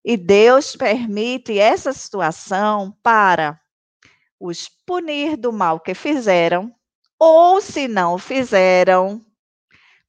E 0.04 0.18
Deus 0.18 0.76
permite 0.76 1.60
essa 1.60 1.94
situação 1.94 2.98
para 3.04 3.60
os 4.40 4.70
punir 4.86 5.36
do 5.36 5.52
mal 5.52 5.80
que 5.80 5.94
fizeram, 5.94 6.74
ou 7.18 7.60
se 7.60 7.88
não 7.88 8.18
fizeram, 8.18 9.26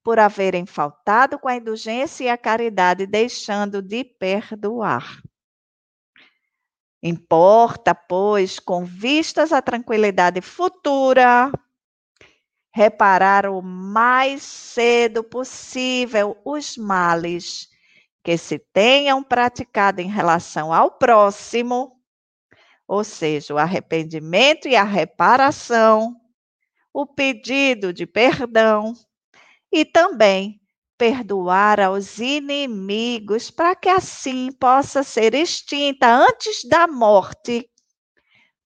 por 0.02 0.18
haverem 0.18 0.64
faltado 0.64 1.38
com 1.38 1.48
a 1.48 1.56
indulgência 1.56 2.24
e 2.24 2.28
a 2.28 2.38
caridade, 2.38 3.06
deixando 3.06 3.82
de 3.82 4.04
perdoar. 4.04 5.20
Importa, 7.02 7.94
pois, 7.94 8.58
com 8.58 8.84
vistas 8.84 9.52
à 9.52 9.62
tranquilidade 9.62 10.42
futura, 10.42 11.50
reparar 12.72 13.46
o 13.46 13.62
mais 13.62 14.42
cedo 14.42 15.24
possível 15.24 16.36
os 16.44 16.76
males 16.76 17.68
que 18.22 18.36
se 18.36 18.58
tenham 18.58 19.22
praticado 19.22 20.00
em 20.00 20.08
relação 20.08 20.72
ao 20.72 20.90
próximo, 20.90 21.96
ou 22.86 23.02
seja, 23.02 23.54
o 23.54 23.58
arrependimento 23.58 24.68
e 24.68 24.76
a 24.76 24.84
reparação, 24.84 26.14
o 26.92 27.06
pedido 27.06 27.92
de 27.94 28.06
perdão 28.06 28.92
e 29.72 29.84
também 29.84 30.59
perdoar 31.00 31.80
aos 31.80 32.18
inimigos, 32.18 33.50
para 33.50 33.74
que 33.74 33.88
assim 33.88 34.52
possa 34.52 35.02
ser 35.02 35.32
extinta 35.32 36.06
antes 36.06 36.62
da 36.68 36.86
morte 36.86 37.66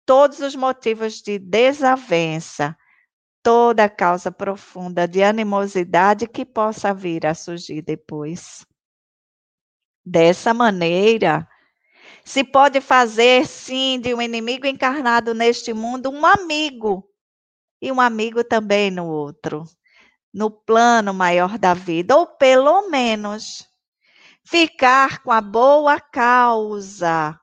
todos 0.06 0.40
os 0.40 0.56
motivos 0.56 1.16
de 1.16 1.40
desavença, 1.40 2.78
toda 3.42 3.90
causa 3.90 4.32
profunda 4.32 5.08
de 5.08 5.24
animosidade 5.24 6.28
que 6.28 6.46
possa 6.46 6.94
vir 6.94 7.26
a 7.26 7.34
surgir 7.34 7.82
depois. 7.82 8.64
Dessa 10.06 10.54
maneira, 10.54 11.48
se 12.24 12.44
pode 12.44 12.82
fazer 12.82 13.48
sim 13.48 14.00
de 14.00 14.14
um 14.14 14.22
inimigo 14.22 14.68
encarnado 14.68 15.34
neste 15.34 15.74
mundo 15.74 16.12
um 16.12 16.24
amigo 16.24 17.04
e 17.82 17.92
um 17.92 18.00
amigo 18.00 18.44
também 18.44 18.92
no 18.92 19.08
outro 19.08 19.64
no 20.34 20.50
plano 20.50 21.14
maior 21.14 21.58
da 21.58 21.74
vida, 21.74 22.16
ou 22.16 22.26
pelo 22.26 22.90
menos 22.90 23.68
ficar 24.44 25.22
com 25.24 25.32
a 25.32 25.42
boa 25.42 26.00
causa. 26.00 27.38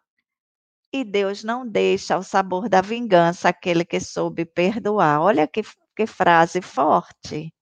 E 0.93 1.05
Deus 1.05 1.45
não 1.45 1.67
deixa 1.67 2.17
o 2.17 2.23
sabor 2.23 2.69
da 2.69 2.81
vingança 2.81 3.49
aquele 3.49 3.85
que 3.85 4.01
soube 4.01 4.45
perdoar. 4.45 5.21
Olha 5.21 5.47
que, 5.47 5.63
que 5.95 6.07
frase 6.07 6.63
forte. 6.63 7.53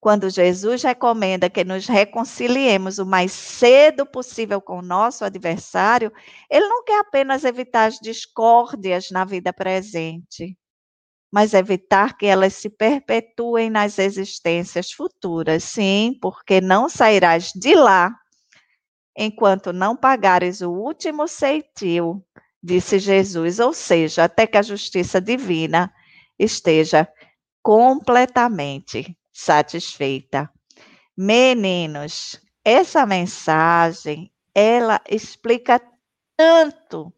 Quando 0.00 0.30
Jesus 0.30 0.82
recomenda 0.82 1.50
que 1.50 1.64
nos 1.64 1.86
reconciliemos 1.86 2.98
o 2.98 3.06
mais 3.06 3.32
cedo 3.32 4.06
possível 4.06 4.60
com 4.60 4.78
o 4.78 4.82
nosso 4.82 5.24
adversário, 5.24 6.12
ele 6.48 6.66
não 6.68 6.84
quer 6.84 7.00
apenas 7.00 7.44
evitar 7.44 7.86
as 7.86 7.98
discórdias 7.98 9.10
na 9.10 9.24
vida 9.24 9.52
presente, 9.52 10.56
mas 11.30 11.54
evitar 11.54 12.16
que 12.16 12.26
elas 12.26 12.54
se 12.54 12.70
perpetuem 12.70 13.70
nas 13.70 13.98
existências 13.98 14.90
futuras. 14.90 15.64
Sim, 15.64 16.18
porque 16.20 16.60
não 16.60 16.88
sairás 16.88 17.52
de 17.54 17.74
lá 17.74 18.14
enquanto 19.16 19.72
não 19.72 19.96
pagares 19.96 20.60
o 20.60 20.70
último 20.70 21.26
ceitil, 21.26 22.24
disse 22.62 23.00
Jesus, 23.00 23.58
ou 23.58 23.72
seja, 23.72 24.24
até 24.24 24.46
que 24.46 24.56
a 24.56 24.62
justiça 24.62 25.20
divina 25.20 25.92
esteja 26.38 27.08
completamente 27.60 29.18
satisfeita. 29.32 30.48
Meninos, 31.16 32.40
essa 32.64 33.04
mensagem, 33.04 34.32
ela 34.54 35.00
explica 35.10 35.80
tanto 36.36 37.12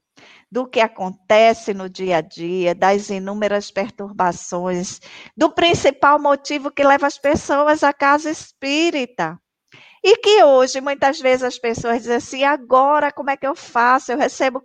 do 0.51 0.67
que 0.67 0.81
acontece 0.81 1.73
no 1.73 1.89
dia 1.89 2.17
a 2.17 2.21
dia, 2.21 2.75
das 2.75 3.09
inúmeras 3.09 3.71
perturbações, 3.71 5.01
do 5.37 5.51
principal 5.51 6.19
motivo 6.19 6.71
que 6.71 6.83
leva 6.83 7.07
as 7.07 7.17
pessoas 7.17 7.85
à 7.85 7.93
casa 7.93 8.31
espírita. 8.31 9.39
E 10.03 10.17
que 10.17 10.43
hoje, 10.43 10.81
muitas 10.81 11.21
vezes, 11.21 11.45
as 11.45 11.59
pessoas 11.59 11.99
dizem 11.99 12.17
assim: 12.17 12.45
agora 12.45 13.13
como 13.13 13.31
é 13.31 13.37
que 13.37 13.47
eu 13.47 13.55
faço? 13.55 14.11
Eu 14.11 14.19
recebo 14.19 14.63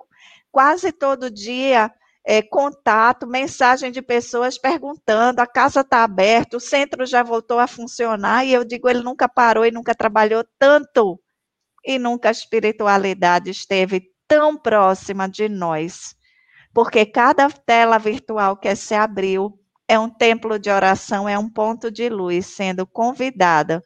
quase 0.51 0.91
todo 0.91 1.29
dia 1.29 1.91
é, 2.25 2.41
contato, 2.41 3.27
mensagem 3.27 3.91
de 3.91 4.01
pessoas 4.01 4.57
perguntando: 4.57 5.41
a 5.41 5.47
casa 5.47 5.81
está 5.81 6.03
aberta, 6.03 6.57
o 6.57 6.59
centro 6.59 7.05
já 7.05 7.21
voltou 7.21 7.59
a 7.59 7.67
funcionar, 7.67 8.45
e 8.45 8.53
eu 8.53 8.63
digo: 8.63 8.89
ele 8.89 9.03
nunca 9.03 9.29
parou 9.29 9.65
e 9.65 9.71
nunca 9.71 9.93
trabalhou 9.93 10.43
tanto, 10.57 11.19
e 11.85 11.99
nunca 11.99 12.29
a 12.29 12.31
espiritualidade 12.31 13.51
esteve 13.51 14.14
tão 14.27 14.57
próxima 14.57 15.27
de 15.27 15.47
nós, 15.49 16.15
porque 16.73 17.05
cada 17.05 17.49
tela 17.49 17.97
virtual 17.97 18.57
que 18.57 18.75
se 18.75 18.93
abriu 18.93 19.57
é 19.87 19.97
um 19.99 20.09
templo 20.09 20.57
de 20.57 20.69
oração, 20.69 21.29
é 21.29 21.37
um 21.37 21.49
ponto 21.49 21.91
de 21.91 22.09
luz 22.09 22.47
sendo 22.47 22.85
convidada 22.87 23.83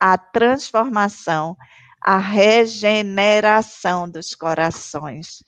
à 0.00 0.16
transformação, 0.16 1.56
à 2.00 2.18
regeneração 2.18 4.08
dos 4.08 4.34
corações. 4.34 5.42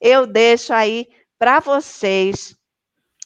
Eu 0.00 0.26
deixo 0.26 0.72
aí 0.72 1.06
para 1.38 1.60
vocês, 1.60 2.56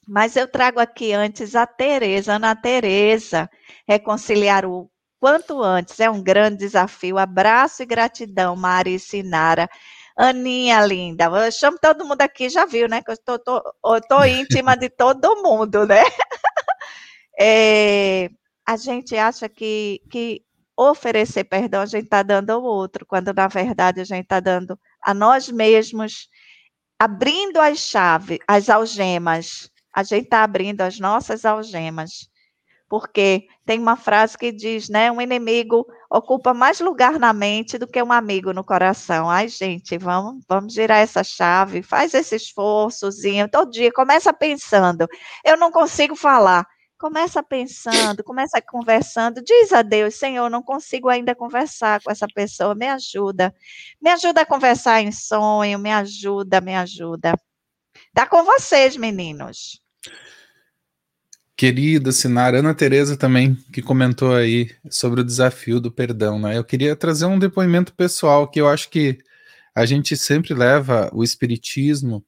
mas 0.06 0.36
eu 0.36 0.48
trago 0.48 0.80
aqui 0.80 1.12
antes 1.12 1.54
a 1.54 1.66
Tereza, 1.66 2.34
Ana 2.34 2.56
Tereza, 2.56 3.48
reconciliar 3.86 4.64
o 4.64 4.90
quanto 5.20 5.62
antes, 5.62 5.98
é 6.00 6.08
um 6.10 6.22
grande 6.22 6.58
desafio. 6.58 7.18
Abraço 7.18 7.82
e 7.82 7.86
gratidão, 7.86 8.56
Mari 8.56 8.94
e 8.94 8.98
Sinara. 8.98 9.68
Aninha 10.18 10.84
linda, 10.84 11.26
eu 11.26 11.52
chamo 11.52 11.78
todo 11.80 12.04
mundo 12.04 12.20
aqui, 12.22 12.48
já 12.48 12.64
viu, 12.66 12.88
né? 12.88 13.00
Que 13.02 13.12
eu 13.12 13.16
tô, 13.18 13.38
tô, 13.38 13.62
tô 14.08 14.24
íntima 14.24 14.76
de 14.76 14.88
todo 14.90 15.42
mundo, 15.42 15.86
né? 15.86 16.02
É, 17.40 18.30
a 18.66 18.76
gente 18.76 19.16
acha 19.16 19.48
que, 19.48 20.02
que 20.10 20.42
oferecer 20.76 21.44
perdão 21.44 21.82
a 21.82 21.86
gente 21.86 22.04
está 22.04 22.20
dando 22.24 22.50
ao 22.50 22.62
outro, 22.64 23.06
quando 23.06 23.32
na 23.32 23.46
verdade 23.46 24.00
a 24.00 24.04
gente 24.04 24.24
está 24.24 24.40
dando 24.40 24.76
a 25.00 25.14
nós 25.14 25.48
mesmos, 25.48 26.28
abrindo 26.98 27.58
as 27.60 27.78
chaves, 27.78 28.38
as 28.48 28.68
algemas. 28.68 29.70
A 29.94 30.02
gente 30.02 30.24
está 30.24 30.42
abrindo 30.42 30.80
as 30.80 30.98
nossas 30.98 31.44
algemas 31.44 32.28
porque 32.88 33.46
tem 33.66 33.78
uma 33.78 33.96
frase 33.96 34.36
que 34.36 34.50
diz, 34.50 34.88
né, 34.88 35.12
um 35.12 35.20
inimigo 35.20 35.86
ocupa 36.10 36.54
mais 36.54 36.80
lugar 36.80 37.18
na 37.18 37.32
mente 37.32 37.76
do 37.76 37.86
que 37.86 38.02
um 38.02 38.10
amigo 38.10 38.52
no 38.52 38.64
coração. 38.64 39.28
Ai, 39.28 39.48
gente, 39.48 39.98
vamos, 39.98 40.42
vamos 40.48 40.72
girar 40.72 40.98
essa 40.98 41.22
chave, 41.22 41.82
faz 41.82 42.14
esse 42.14 42.36
esforçozinho, 42.36 43.48
todo 43.48 43.70
dia, 43.70 43.92
começa 43.92 44.32
pensando. 44.32 45.06
Eu 45.44 45.56
não 45.56 45.70
consigo 45.70 46.16
falar. 46.16 46.66
Começa 46.98 47.40
pensando, 47.44 48.24
começa 48.24 48.60
conversando, 48.60 49.40
diz 49.40 49.72
a 49.72 49.82
Deus, 49.82 50.16
Senhor, 50.16 50.50
não 50.50 50.60
consigo 50.60 51.08
ainda 51.08 51.32
conversar 51.32 52.02
com 52.02 52.10
essa 52.10 52.26
pessoa, 52.26 52.74
me 52.74 52.88
ajuda. 52.88 53.54
Me 54.02 54.10
ajuda 54.10 54.40
a 54.40 54.46
conversar 54.46 55.00
em 55.00 55.12
sonho, 55.12 55.78
me 55.78 55.92
ajuda, 55.92 56.60
me 56.60 56.74
ajuda. 56.74 57.38
Tá 58.12 58.26
com 58.26 58.42
vocês, 58.42 58.96
meninos 58.96 59.80
querida 61.58 62.12
Sinara, 62.12 62.60
Ana 62.60 62.72
Tereza 62.72 63.16
também, 63.16 63.56
que 63.72 63.82
comentou 63.82 64.32
aí 64.32 64.70
sobre 64.88 65.22
o 65.22 65.24
desafio 65.24 65.80
do 65.80 65.90
perdão, 65.90 66.38
né? 66.38 66.56
Eu 66.56 66.62
queria 66.62 66.94
trazer 66.94 67.26
um 67.26 67.36
depoimento 67.36 67.92
pessoal 67.94 68.46
que 68.46 68.60
eu 68.60 68.68
acho 68.68 68.88
que 68.88 69.18
a 69.74 69.84
gente 69.84 70.16
sempre 70.16 70.54
leva 70.54 71.10
o 71.12 71.24
espiritismo, 71.24 72.24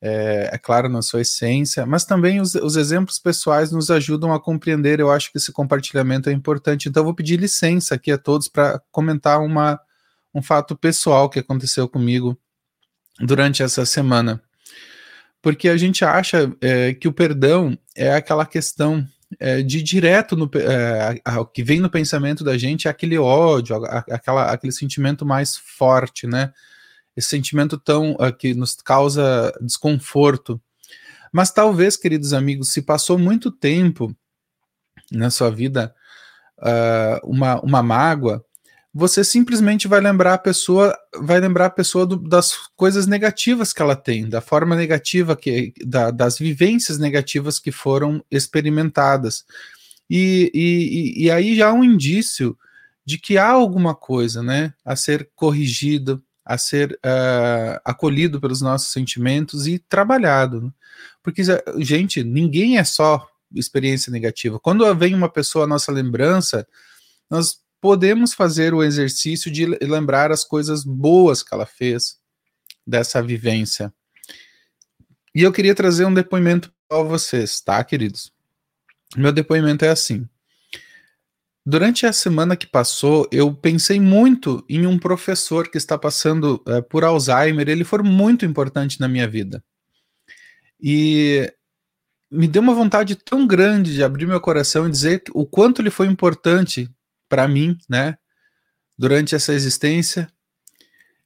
é, 0.00 0.48
é 0.54 0.58
claro, 0.58 0.88
na 0.88 1.02
sua 1.02 1.20
essência, 1.20 1.84
mas 1.84 2.06
também 2.06 2.40
os, 2.40 2.54
os, 2.54 2.76
exemplos 2.76 3.18
pessoais 3.18 3.70
nos 3.70 3.90
ajudam 3.90 4.32
a 4.32 4.40
compreender. 4.40 5.00
Eu 5.00 5.10
acho 5.12 5.30
que 5.30 5.36
esse 5.36 5.52
compartilhamento 5.52 6.30
é 6.30 6.32
importante. 6.32 6.88
Então, 6.88 7.02
eu 7.02 7.04
vou 7.04 7.14
pedir 7.14 7.38
licença 7.38 7.94
aqui 7.94 8.10
a 8.10 8.16
todos 8.16 8.48
para 8.48 8.80
comentar 8.90 9.38
uma, 9.42 9.78
um 10.34 10.40
fato 10.40 10.74
pessoal 10.74 11.28
que 11.28 11.40
aconteceu 11.40 11.86
comigo 11.86 12.38
durante 13.20 13.62
essa 13.62 13.84
semana 13.84 14.42
porque 15.42 15.68
a 15.68 15.76
gente 15.76 16.04
acha 16.04 16.52
é, 16.60 16.94
que 16.94 17.08
o 17.08 17.12
perdão 17.12 17.78
é 17.94 18.12
aquela 18.12 18.44
questão 18.44 19.06
é, 19.38 19.62
de 19.62 19.82
direto 19.82 20.36
no 20.36 20.50
é, 20.54 21.20
a, 21.24 21.40
a, 21.40 21.44
que 21.44 21.62
vem 21.62 21.80
no 21.80 21.90
pensamento 21.90 22.44
da 22.44 22.56
gente 22.56 22.88
é 22.88 22.90
aquele 22.90 23.18
ódio, 23.18 23.76
a, 23.84 23.98
aquela, 24.10 24.50
aquele 24.50 24.72
sentimento 24.72 25.24
mais 25.24 25.56
forte, 25.56 26.26
né? 26.26 26.52
Esse 27.16 27.28
sentimento 27.28 27.78
tão 27.78 28.16
que 28.38 28.52
nos 28.54 28.74
causa 28.74 29.50
desconforto. 29.62 30.60
Mas 31.32 31.50
talvez, 31.50 31.96
queridos 31.96 32.34
amigos, 32.34 32.72
se 32.72 32.82
passou 32.82 33.18
muito 33.18 33.50
tempo 33.50 34.14
na 35.10 35.30
sua 35.30 35.50
vida 35.50 35.94
uh, 36.58 37.26
uma, 37.26 37.60
uma 37.60 37.82
mágoa, 37.82 38.44
você 38.98 39.22
simplesmente 39.22 39.86
vai 39.86 40.00
lembrar 40.00 40.32
a 40.32 40.38
pessoa, 40.38 40.96
vai 41.20 41.38
lembrar 41.38 41.66
a 41.66 41.70
pessoa 41.70 42.06
do, 42.06 42.16
das 42.16 42.54
coisas 42.74 43.06
negativas 43.06 43.70
que 43.70 43.82
ela 43.82 43.94
tem, 43.94 44.26
da 44.26 44.40
forma 44.40 44.74
negativa 44.74 45.36
que, 45.36 45.74
da, 45.84 46.10
das 46.10 46.38
vivências 46.38 46.98
negativas 46.98 47.58
que 47.58 47.70
foram 47.70 48.24
experimentadas. 48.30 49.44
E, 50.08 50.50
e, 50.54 51.24
e 51.24 51.30
aí 51.30 51.54
já 51.54 51.68
há 51.68 51.72
um 51.74 51.84
indício 51.84 52.56
de 53.04 53.18
que 53.18 53.36
há 53.36 53.50
alguma 53.50 53.94
coisa, 53.94 54.42
né, 54.42 54.72
a 54.82 54.96
ser 54.96 55.28
corrigido, 55.36 56.22
a 56.42 56.56
ser 56.56 56.92
uh, 56.92 57.78
acolhido 57.84 58.40
pelos 58.40 58.62
nossos 58.62 58.92
sentimentos 58.92 59.66
e 59.66 59.78
trabalhado. 59.78 60.62
Né? 60.62 60.70
Porque, 61.22 61.42
gente, 61.80 62.24
ninguém 62.24 62.78
é 62.78 62.84
só 62.84 63.28
experiência 63.54 64.10
negativa. 64.10 64.58
Quando 64.58 64.94
vem 64.94 65.14
uma 65.14 65.28
pessoa 65.28 65.66
à 65.66 65.68
nossa 65.68 65.92
lembrança, 65.92 66.66
nós 67.28 67.60
podemos 67.86 68.34
fazer 68.34 68.74
o 68.74 68.82
exercício 68.82 69.48
de 69.48 69.64
lembrar 69.80 70.32
as 70.32 70.42
coisas 70.42 70.82
boas 70.82 71.40
que 71.40 71.54
ela 71.54 71.64
fez 71.64 72.18
dessa 72.84 73.22
vivência. 73.22 73.94
E 75.32 75.44
eu 75.44 75.52
queria 75.52 75.72
trazer 75.72 76.04
um 76.04 76.12
depoimento 76.12 76.74
para 76.88 77.04
vocês, 77.04 77.60
tá, 77.60 77.84
queridos? 77.84 78.32
Meu 79.16 79.30
depoimento 79.30 79.84
é 79.84 79.90
assim. 79.90 80.28
Durante 81.64 82.06
a 82.06 82.12
semana 82.12 82.56
que 82.56 82.66
passou, 82.66 83.28
eu 83.30 83.54
pensei 83.54 84.00
muito 84.00 84.64
em 84.68 84.84
um 84.84 84.98
professor 84.98 85.68
que 85.68 85.78
está 85.78 85.96
passando 85.96 86.60
é, 86.66 86.80
por 86.80 87.04
Alzheimer. 87.04 87.68
Ele 87.68 87.84
foi 87.84 88.02
muito 88.02 88.44
importante 88.44 88.98
na 88.98 89.06
minha 89.06 89.28
vida. 89.28 89.62
E 90.80 91.48
me 92.28 92.48
deu 92.48 92.62
uma 92.62 92.74
vontade 92.74 93.14
tão 93.14 93.46
grande 93.46 93.94
de 93.94 94.02
abrir 94.02 94.26
meu 94.26 94.40
coração 94.40 94.88
e 94.88 94.90
dizer 94.90 95.22
o 95.32 95.46
quanto 95.46 95.80
ele 95.80 95.90
foi 95.90 96.08
importante 96.08 96.90
para 97.28 97.46
mim, 97.48 97.76
né, 97.88 98.16
durante 98.98 99.34
essa 99.34 99.52
existência. 99.52 100.28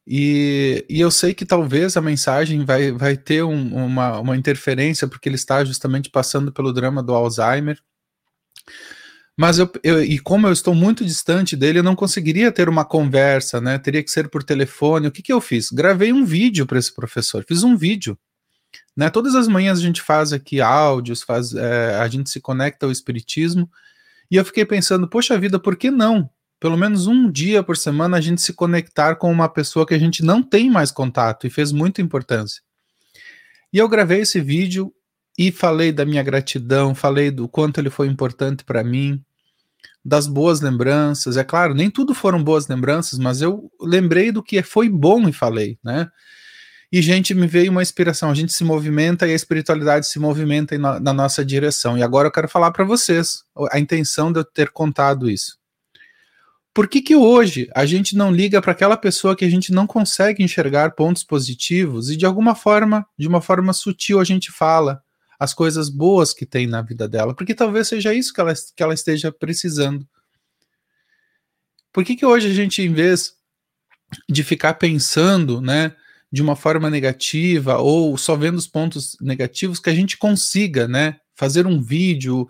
E, 0.07 0.85
e, 0.89 1.01
eu 1.01 1.11
sei 1.11 1.35
que 1.35 1.45
talvez 1.45 1.97
a 1.97 2.01
mensagem 2.01 2.65
vai, 2.65 2.91
vai 2.91 3.17
ter 3.17 3.45
um, 3.45 3.75
uma, 3.87 4.19
uma 4.19 4.37
interferência, 4.37 5.07
porque 5.07 5.29
ele 5.29 5.37
está 5.37 5.65
justamente 5.65 6.11
passando 6.11 6.53
pelo 6.53 6.73
drama 6.73 7.03
do 7.03 7.15
Alzheimer. 7.15 7.79
Mas 9.37 9.59
eu, 9.59 9.71
eu, 9.83 10.03
e 10.03 10.19
como 10.19 10.47
eu 10.47 10.53
estou 10.53 10.75
muito 10.75 11.05
distante 11.05 11.57
dele, 11.57 11.79
eu 11.79 11.83
não 11.83 11.97
conseguiria 11.97 12.53
ter 12.53 12.69
uma 12.69 12.85
conversa, 12.85 13.61
né? 13.61 13.79
Teria 13.79 14.03
que 14.03 14.11
ser 14.11 14.29
por 14.29 14.43
telefone. 14.43 15.07
O 15.07 15.13
que, 15.13 15.23
que 15.23 15.33
eu 15.33 15.41
fiz? 15.41 15.71
Gravei 15.71 16.13
um 16.13 16.25
vídeo 16.25 16.67
para 16.67 16.79
esse 16.79 16.95
professor, 16.95 17.45
fiz 17.47 17.63
um 17.63 17.77
vídeo. 17.77 18.19
Né? 18.97 19.09
Todas 19.09 19.35
as 19.35 19.49
manhãs 19.49 19.79
a 19.79 19.83
gente 19.83 20.03
faz 20.03 20.33
aqui 20.33 20.61
áudios, 20.61 21.23
faz, 21.23 21.55
é, 21.55 21.97
a 21.97 22.09
gente 22.09 22.29
se 22.29 22.41
conecta 22.41 22.85
ao 22.85 22.93
Espiritismo. 22.93 23.71
E 24.31 24.37
eu 24.37 24.45
fiquei 24.45 24.65
pensando, 24.65 25.09
poxa 25.09 25.39
vida, 25.39 25.59
por 25.59 25.77
que 25.77 25.91
não? 25.91 26.31
Pelo 26.61 26.77
menos 26.77 27.07
um 27.07 27.31
dia 27.31 27.63
por 27.63 27.77
semana 27.77 28.19
a 28.19 28.21
gente 28.21 28.41
se 28.41 28.53
conectar 28.53 29.17
com 29.17 29.33
uma 29.33 29.49
pessoa 29.49 29.87
que 29.87 29.95
a 29.95 29.99
gente 29.99 30.23
não 30.23 30.43
tem 30.43 30.71
mais 30.71 30.91
contato 30.91 31.47
e 31.47 31.51
fez 31.51 31.73
muita 31.73 32.03
importância. 32.03 32.63
E 33.73 33.79
eu 33.79 33.89
gravei 33.89 34.21
esse 34.21 34.41
vídeo 34.41 34.93
e 35.39 35.51
falei 35.51 35.91
da 35.91 36.05
minha 36.05 36.23
gratidão, 36.23 36.95
falei 36.95 37.31
do 37.31 37.49
quanto 37.49 37.79
ele 37.79 37.89
foi 37.89 38.09
importante 38.09 38.63
para 38.63 38.85
mim, 38.85 39.25
das 40.05 40.27
boas 40.27 40.61
lembranças. 40.61 41.37
É 41.37 41.45
claro, 41.45 41.75
nem 41.75 41.91
tudo 41.91 42.15
foram 42.15 42.43
boas 42.45 42.69
lembranças, 42.69 43.19
mas 43.19 43.41
eu 43.41 43.71
lembrei 43.81 44.31
do 44.31 44.43
que 44.43 44.63
foi 44.63 44.89
bom 44.89 45.29
e 45.29 45.33
falei, 45.33 45.79
né? 45.83 46.09
E, 46.93 47.01
gente, 47.01 47.35
me 47.35 47.47
veio 47.47 47.71
uma 47.71 47.83
inspiração. 47.83 48.31
A 48.31 48.35
gente 48.35 48.53
se 48.53 48.65
movimenta 48.65 49.27
e 49.27 49.33
a 49.33 49.35
espiritualidade 49.35 50.09
se 50.09 50.19
movimenta 50.19 50.77
na, 50.77 50.99
na 50.99 51.13
nossa 51.13 51.45
direção. 51.45 51.97
E 51.97 52.03
agora 52.03 52.27
eu 52.27 52.33
quero 52.33 52.49
falar 52.49 52.73
para 52.73 52.85
vocês 52.85 53.45
a 53.71 53.79
intenção 53.79 54.33
de 54.33 54.41
eu 54.41 54.45
ter 54.45 54.71
contado 54.71 55.31
isso. 55.31 55.61
Por 56.75 56.89
que, 56.89 57.01
que 57.01 57.15
hoje 57.15 57.69
a 57.75 57.85
gente 57.85 58.17
não 58.17 58.33
liga 58.33 58.61
para 58.61 58.73
aquela 58.73 58.97
pessoa 58.97 59.37
que 59.37 59.45
a 59.45 59.51
gente 59.51 59.73
não 59.73 59.87
consegue 59.87 60.43
enxergar 60.43 60.95
pontos 60.95 61.23
positivos 61.23 62.11
e 62.11 62.17
de 62.17 62.27
alguma 62.27 62.55
forma, 62.55 63.07
de 63.19 63.29
uma 63.29 63.41
forma 63.41 63.73
sutil, 63.73 64.21
a 64.21 64.25
gente 64.25 64.51
fala 64.51 65.03
as 65.39 65.53
coisas 65.55 65.89
boas 65.89 66.33
que 66.33 66.47
tem 66.47 66.67
na 66.67 66.83
vida 66.83 67.09
dela? 67.09 67.35
Porque 67.35 67.55
talvez 67.55 67.89
seja 67.89 68.15
isso 68.15 68.33
que 68.33 68.41
ela, 68.41 68.53
que 68.55 68.83
ela 68.83 68.95
esteja 68.95 69.33
precisando. 69.33 70.07
Por 71.93 72.05
que, 72.05 72.17
que 72.17 72.27
hoje 72.27 72.49
a 72.49 72.55
gente, 72.55 72.83
em 72.83 72.93
vez 72.93 73.35
de 74.29 74.45
ficar 74.45 74.75
pensando, 74.75 75.61
né, 75.61 75.95
de 76.33 76.43
uma 76.43 76.55
forma 76.55 76.89
negativa 76.89 77.79
ou 77.79 78.17
só 78.17 78.37
vendo 78.37 78.57
os 78.57 78.67
pontos 78.67 79.17
negativos, 79.21 79.81
que 79.81 79.91
a 79.91 79.95
gente 79.95 80.17
consiga, 80.17 80.87
né, 80.87 81.19
fazer 81.35 81.67
um 81.67 81.81
vídeo, 81.83 82.49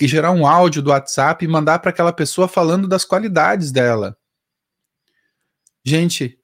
gerar 0.00 0.30
um 0.30 0.46
áudio 0.46 0.80
do 0.80 0.90
WhatsApp 0.90 1.44
e 1.44 1.48
mandar 1.48 1.80
para 1.80 1.90
aquela 1.90 2.12
pessoa 2.12 2.48
falando 2.48 2.88
das 2.88 3.04
qualidades 3.04 3.70
dela. 3.70 4.16
Gente, 5.84 6.38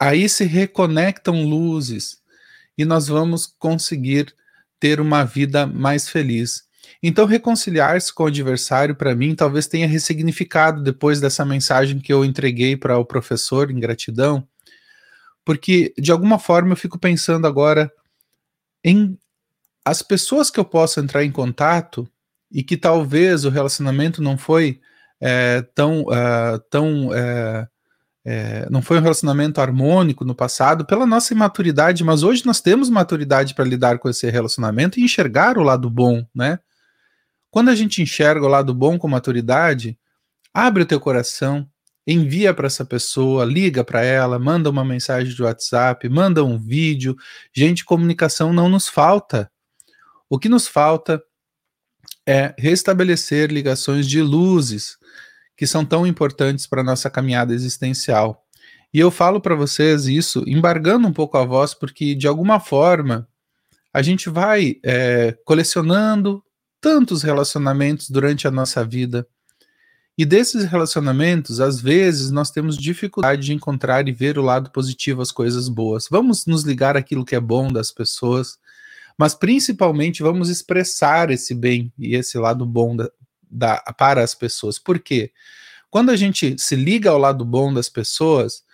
aí 0.00 0.28
se 0.28 0.44
reconectam 0.44 1.44
luzes 1.46 2.18
e 2.76 2.84
nós 2.84 3.08
vamos 3.08 3.46
conseguir 3.58 4.34
ter 4.80 5.00
uma 5.00 5.24
vida 5.24 5.66
mais 5.66 6.08
feliz. 6.08 6.64
Então, 7.02 7.26
reconciliar-se 7.26 8.12
com 8.12 8.24
o 8.24 8.26
adversário, 8.26 8.94
para 8.94 9.14
mim, 9.14 9.34
talvez 9.34 9.66
tenha 9.66 9.86
ressignificado 9.86 10.82
depois 10.82 11.20
dessa 11.20 11.44
mensagem 11.44 11.98
que 11.98 12.12
eu 12.12 12.24
entreguei 12.24 12.76
para 12.76 12.98
o 12.98 13.04
professor 13.04 13.70
em 13.70 13.78
gratidão, 13.78 14.46
porque 15.44 15.92
de 15.98 16.12
alguma 16.12 16.38
forma 16.38 16.72
eu 16.72 16.76
fico 16.76 16.98
pensando 16.98 17.46
agora 17.46 17.92
em 18.84 19.18
as 19.84 20.00
pessoas 20.00 20.50
que 20.50 20.60
eu 20.60 20.64
posso 20.64 21.00
entrar 21.00 21.24
em 21.24 21.32
contato 21.32 22.08
e 22.50 22.62
que 22.62 22.76
talvez 22.76 23.44
o 23.44 23.50
relacionamento 23.50 24.22
não 24.22 24.38
foi 24.38 24.80
é, 25.20 25.62
tão, 25.74 26.02
uh, 26.02 26.58
tão 26.70 27.12
é, 27.12 27.68
é, 28.24 28.68
não 28.70 28.80
foi 28.80 28.98
um 28.98 29.02
relacionamento 29.02 29.60
harmônico 29.60 30.24
no 30.24 30.34
passado 30.34 30.84
pela 30.84 31.04
nossa 31.04 31.34
imaturidade, 31.34 32.04
mas 32.04 32.22
hoje 32.22 32.46
nós 32.46 32.60
temos 32.60 32.88
maturidade 32.88 33.54
para 33.54 33.64
lidar 33.64 33.98
com 33.98 34.08
esse 34.08 34.28
relacionamento 34.30 34.98
e 34.98 35.02
enxergar 35.02 35.58
o 35.58 35.62
lado 35.62 35.90
bom, 35.90 36.24
né? 36.34 36.60
Quando 37.50 37.68
a 37.68 37.74
gente 37.74 38.00
enxerga 38.00 38.46
o 38.46 38.48
lado 38.48 38.72
bom 38.72 38.98
com 38.98 39.08
maturidade, 39.08 39.98
abre 40.54 40.84
o 40.84 40.86
teu 40.86 41.00
coração, 41.00 41.68
envia 42.06 42.52
para 42.52 42.66
essa 42.66 42.84
pessoa, 42.84 43.44
liga 43.44 43.84
para 43.84 44.02
ela, 44.02 44.38
manda 44.38 44.68
uma 44.68 44.84
mensagem 44.84 45.34
de 45.34 45.42
WhatsApp, 45.42 46.08
manda 46.08 46.44
um 46.44 46.58
vídeo. 46.58 47.16
Gente, 47.52 47.84
comunicação 47.84 48.52
não 48.52 48.68
nos 48.68 48.88
falta. 48.88 49.50
O 50.28 50.38
que 50.38 50.48
nos 50.48 50.66
falta 50.66 51.22
é 52.26 52.54
restabelecer 52.58 53.50
ligações 53.50 54.06
de 54.08 54.22
luzes 54.22 54.96
que 55.56 55.66
são 55.66 55.84
tão 55.84 56.06
importantes 56.06 56.66
para 56.66 56.80
a 56.80 56.84
nossa 56.84 57.10
caminhada 57.10 57.54
existencial. 57.54 58.44
E 58.92 58.98
eu 58.98 59.10
falo 59.10 59.40
para 59.40 59.54
vocês 59.54 60.06
isso, 60.06 60.44
embargando 60.46 61.06
um 61.06 61.12
pouco 61.12 61.38
a 61.38 61.44
voz, 61.44 61.72
porque 61.72 62.14
de 62.14 62.26
alguma 62.26 62.60
forma 62.60 63.28
a 63.92 64.02
gente 64.02 64.28
vai 64.28 64.76
é, 64.84 65.36
colecionando 65.44 66.42
tantos 66.80 67.22
relacionamentos 67.22 68.10
durante 68.10 68.48
a 68.48 68.50
nossa 68.50 68.84
vida. 68.84 69.26
E 70.16 70.26
desses 70.26 70.64
relacionamentos, 70.64 71.58
às 71.58 71.80
vezes, 71.80 72.30
nós 72.30 72.50
temos 72.50 72.76
dificuldade 72.76 73.46
de 73.46 73.54
encontrar 73.54 74.06
e 74.08 74.12
ver 74.12 74.38
o 74.38 74.42
lado 74.42 74.70
positivo, 74.70 75.22
as 75.22 75.32
coisas 75.32 75.68
boas. 75.68 76.06
Vamos 76.10 76.44
nos 76.44 76.64
ligar 76.64 76.96
aquilo 76.96 77.24
que 77.24 77.34
é 77.34 77.40
bom 77.40 77.72
das 77.72 77.90
pessoas, 77.90 78.58
mas 79.16 79.34
principalmente 79.34 80.22
vamos 80.22 80.50
expressar 80.50 81.30
esse 81.30 81.54
bem 81.54 81.90
e 81.98 82.14
esse 82.14 82.36
lado 82.36 82.66
bom 82.66 82.94
da, 82.94 83.10
da, 83.50 83.76
para 83.96 84.22
as 84.22 84.34
pessoas. 84.34 84.78
Por 84.78 84.98
quê? 84.98 85.32
Quando 85.90 86.10
a 86.10 86.16
gente 86.16 86.56
se 86.58 86.76
liga 86.76 87.10
ao 87.10 87.18
lado 87.18 87.44
bom 87.44 87.72
das 87.72 87.88
pessoas, 87.88 88.64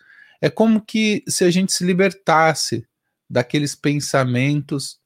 é 0.40 0.50
como 0.50 0.80
que 0.80 1.22
se 1.28 1.44
a 1.44 1.50
gente 1.50 1.72
se 1.72 1.84
libertasse 1.84 2.86
daqueles 3.30 3.74
pensamentos 3.74 4.98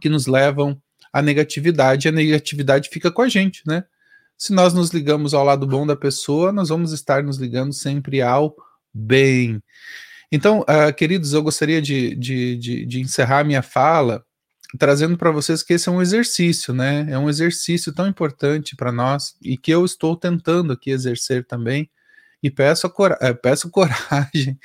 que 0.00 0.08
nos 0.08 0.26
levam 0.26 0.80
à 1.12 1.20
negatividade, 1.20 2.06
e 2.06 2.08
a 2.08 2.12
negatividade 2.12 2.88
fica 2.88 3.10
com 3.10 3.22
a 3.22 3.28
gente, 3.28 3.62
né? 3.66 3.84
Se 4.40 4.54
nós 4.54 4.72
nos 4.72 4.88
ligamos 4.88 5.34
ao 5.34 5.44
lado 5.44 5.66
bom 5.66 5.86
da 5.86 5.94
pessoa, 5.94 6.50
nós 6.50 6.70
vamos 6.70 6.92
estar 6.92 7.22
nos 7.22 7.36
ligando 7.36 7.74
sempre 7.74 8.22
ao 8.22 8.56
bem. 8.92 9.62
Então, 10.32 10.60
uh, 10.60 10.94
queridos, 10.96 11.34
eu 11.34 11.42
gostaria 11.42 11.82
de, 11.82 12.14
de, 12.14 12.56
de, 12.56 12.86
de 12.86 13.00
encerrar 13.02 13.44
minha 13.44 13.60
fala 13.60 14.24
trazendo 14.78 15.18
para 15.18 15.30
vocês 15.30 15.62
que 15.62 15.74
esse 15.74 15.90
é 15.90 15.92
um 15.92 16.00
exercício, 16.00 16.72
né? 16.72 17.06
É 17.10 17.18
um 17.18 17.28
exercício 17.28 17.92
tão 17.92 18.06
importante 18.06 18.74
para 18.74 18.90
nós 18.90 19.36
e 19.42 19.58
que 19.58 19.70
eu 19.70 19.84
estou 19.84 20.16
tentando 20.16 20.72
aqui 20.72 20.90
exercer 20.90 21.44
também. 21.44 21.90
E 22.42 22.50
peço, 22.50 22.88
cora 22.88 23.18
eh, 23.20 23.34
peço 23.34 23.68
coragem 23.70 24.58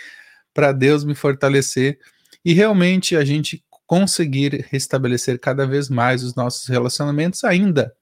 para 0.53 0.71
Deus 0.71 1.03
me 1.03 1.15
fortalecer 1.15 1.99
e 2.45 2.53
realmente 2.53 3.17
a 3.17 3.25
gente 3.25 3.61
conseguir 3.85 4.65
restabelecer 4.69 5.37
cada 5.37 5.67
vez 5.67 5.89
mais 5.89 6.23
os 6.23 6.33
nossos 6.33 6.65
relacionamentos, 6.69 7.43
ainda, 7.43 7.93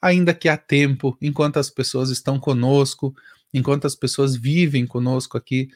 ainda 0.00 0.32
que 0.32 0.48
há 0.48 0.56
tempo, 0.56 1.16
enquanto 1.20 1.58
as 1.58 1.70
pessoas 1.70 2.10
estão 2.10 2.38
conosco, 2.38 3.14
enquanto 3.52 3.86
as 3.86 3.94
pessoas 3.94 4.36
vivem 4.36 4.86
conosco 4.86 5.36
aqui 5.36 5.70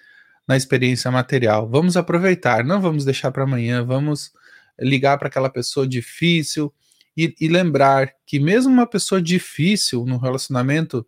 na 0.46 0.56
experiência 0.56 1.10
material. 1.10 1.68
Vamos 1.68 1.96
aproveitar, 1.96 2.64
não 2.64 2.80
vamos 2.80 3.04
deixar 3.04 3.30
para 3.30 3.44
amanhã, 3.44 3.84
vamos 3.84 4.32
ligar 4.78 5.18
para 5.18 5.28
aquela 5.28 5.50
pessoa 5.50 5.86
difícil 5.86 6.72
e, 7.16 7.34
e, 7.40 7.48
lembrar 7.48 8.12
que 8.26 8.40
mesmo 8.40 8.72
uma 8.72 8.86
pessoa 8.86 9.22
difícil 9.22 10.04
no 10.04 10.18
relacionamento 10.18 11.06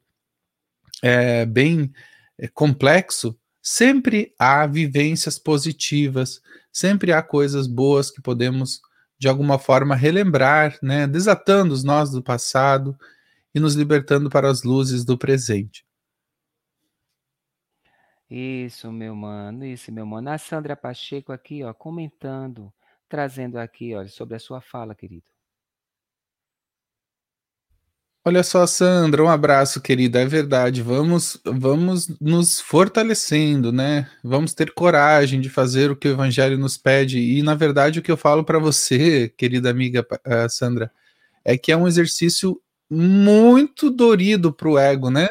é, 1.02 1.44
bem 1.44 1.92
é, 2.38 2.46
complexo, 2.48 3.36
sempre 3.60 4.32
há 4.38 4.66
vivências 4.66 5.38
positivas, 5.38 6.40
sempre 6.72 7.12
há 7.12 7.20
coisas 7.22 7.66
boas 7.66 8.10
que 8.10 8.22
podemos 8.22 8.80
de 9.18 9.28
alguma 9.28 9.58
forma 9.58 9.94
relembrar, 9.94 10.78
né, 10.82 11.06
desatando 11.06 11.72
os 11.72 11.82
nós 11.84 12.10
do 12.10 12.22
passado 12.22 12.96
e 13.54 13.60
nos 13.60 13.74
libertando 13.74 14.28
para 14.28 14.50
as 14.50 14.62
luzes 14.62 15.04
do 15.04 15.16
presente. 15.16 15.84
Isso, 18.28 18.90
meu 18.90 19.14
mano, 19.14 19.64
isso, 19.64 19.92
meu 19.92 20.04
mano. 20.04 20.30
A 20.30 20.38
Sandra 20.38 20.76
Pacheco 20.76 21.32
aqui, 21.32 21.62
ó, 21.62 21.72
comentando 21.72 22.72
trazendo 23.08 23.58
aqui, 23.58 23.94
olha, 23.94 24.08
sobre 24.08 24.36
a 24.36 24.38
sua 24.38 24.60
fala, 24.60 24.94
querido. 24.94 25.24
Olha 28.28 28.42
só, 28.42 28.66
Sandra, 28.66 29.22
um 29.22 29.28
abraço, 29.28 29.80
querida. 29.80 30.20
É 30.20 30.26
verdade. 30.26 30.82
Vamos, 30.82 31.38
vamos 31.44 32.08
nos 32.20 32.60
fortalecendo, 32.60 33.70
né? 33.70 34.10
Vamos 34.20 34.52
ter 34.52 34.72
coragem 34.72 35.40
de 35.40 35.48
fazer 35.48 35.92
o 35.92 35.96
que 35.96 36.08
o 36.08 36.10
Evangelho 36.10 36.58
nos 36.58 36.76
pede. 36.76 37.20
E, 37.20 37.40
na 37.40 37.54
verdade, 37.54 38.00
o 38.00 38.02
que 38.02 38.10
eu 38.10 38.16
falo 38.16 38.42
para 38.42 38.58
você, 38.58 39.32
querida 39.36 39.70
amiga 39.70 40.04
uh, 40.26 40.50
Sandra, 40.50 40.90
é 41.44 41.56
que 41.56 41.70
é 41.70 41.76
um 41.76 41.86
exercício 41.86 42.60
muito 42.90 43.92
dorido 43.92 44.52
para 44.52 44.68
o 44.68 44.76
ego, 44.76 45.08
né? 45.08 45.28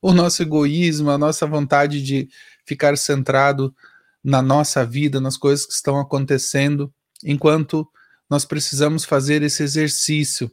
O 0.00 0.12
nosso 0.12 0.40
egoísmo, 0.40 1.10
a 1.10 1.18
nossa 1.18 1.48
vontade 1.48 2.00
de 2.00 2.28
ficar 2.64 2.96
centrado 2.96 3.74
na 4.22 4.40
nossa 4.40 4.86
vida, 4.86 5.20
nas 5.20 5.36
coisas 5.36 5.66
que 5.66 5.72
estão 5.72 5.98
acontecendo 5.98 6.94
enquanto 7.24 7.88
nós 8.30 8.44
precisamos 8.44 9.04
fazer 9.04 9.42
esse 9.42 9.64
exercício, 9.64 10.48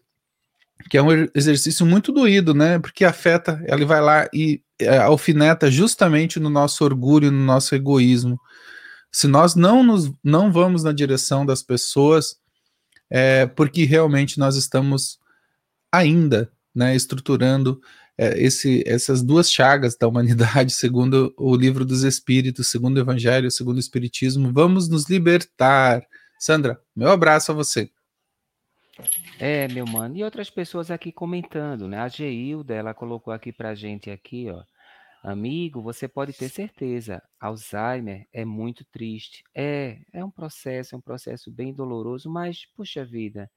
que 0.89 0.97
é 0.97 1.01
um 1.01 1.27
exercício 1.33 1.85
muito 1.85 2.11
doído, 2.11 2.53
né? 2.53 2.79
Porque 2.79 3.05
afeta, 3.05 3.63
ela 3.67 3.85
vai 3.85 4.01
lá 4.01 4.29
e 4.33 4.61
é, 4.79 4.97
alfineta 4.97 5.69
justamente 5.69 6.39
no 6.39 6.49
nosso 6.49 6.83
orgulho, 6.83 7.31
no 7.31 7.43
nosso 7.43 7.75
egoísmo. 7.75 8.39
Se 9.11 9.27
nós 9.27 9.55
não, 9.55 9.83
nos, 9.83 10.11
não 10.23 10.51
vamos 10.51 10.83
na 10.83 10.91
direção 10.91 11.45
das 11.45 11.61
pessoas, 11.61 12.35
é 13.09 13.45
porque 13.45 13.83
realmente 13.85 14.39
nós 14.39 14.55
estamos 14.55 15.19
ainda 15.91 16.51
né, 16.73 16.95
estruturando 16.95 17.79
é, 18.17 18.41
esse, 18.43 18.83
essas 18.85 19.21
duas 19.21 19.51
chagas 19.51 19.95
da 19.95 20.07
humanidade, 20.07 20.73
segundo 20.75 21.33
o 21.37 21.55
livro 21.55 21.85
dos 21.85 22.03
Espíritos, 22.03 22.67
segundo 22.67 22.97
o 22.97 22.99
Evangelho, 22.99 23.51
segundo 23.51 23.77
o 23.77 23.79
Espiritismo. 23.79 24.51
Vamos 24.51 24.89
nos 24.89 25.09
libertar 25.09 26.03
Sandra, 26.43 26.77
meu 26.93 27.09
abraço 27.09 27.53
a 27.53 27.55
você. 27.55 27.89
É, 29.39 29.67
meu 29.67 29.85
mano. 29.85 30.15
E 30.15 30.23
outras 30.23 30.49
pessoas 30.49 30.91
aqui 30.91 31.11
comentando, 31.11 31.87
né? 31.87 31.99
A 31.99 32.07
Geilda, 32.07 32.73
ela 32.73 32.93
colocou 32.93 33.33
aqui 33.33 33.51
pra 33.51 33.75
gente 33.75 34.09
aqui, 34.09 34.49
ó. 34.49 34.63
Amigo, 35.23 35.81
você 35.81 36.05
pode 36.05 36.33
ter 36.33 36.49
certeza, 36.49 37.23
Alzheimer 37.39 38.27
é 38.33 38.43
muito 38.43 38.83
triste. 38.83 39.41
É, 39.55 40.01
é 40.11 40.23
um 40.23 40.29
processo, 40.29 40.95
é 40.95 40.97
um 40.97 41.01
processo 41.01 41.49
bem 41.49 41.73
doloroso, 41.73 42.29
mas 42.29 42.65
puxa 42.75 43.05
vida. 43.05 43.49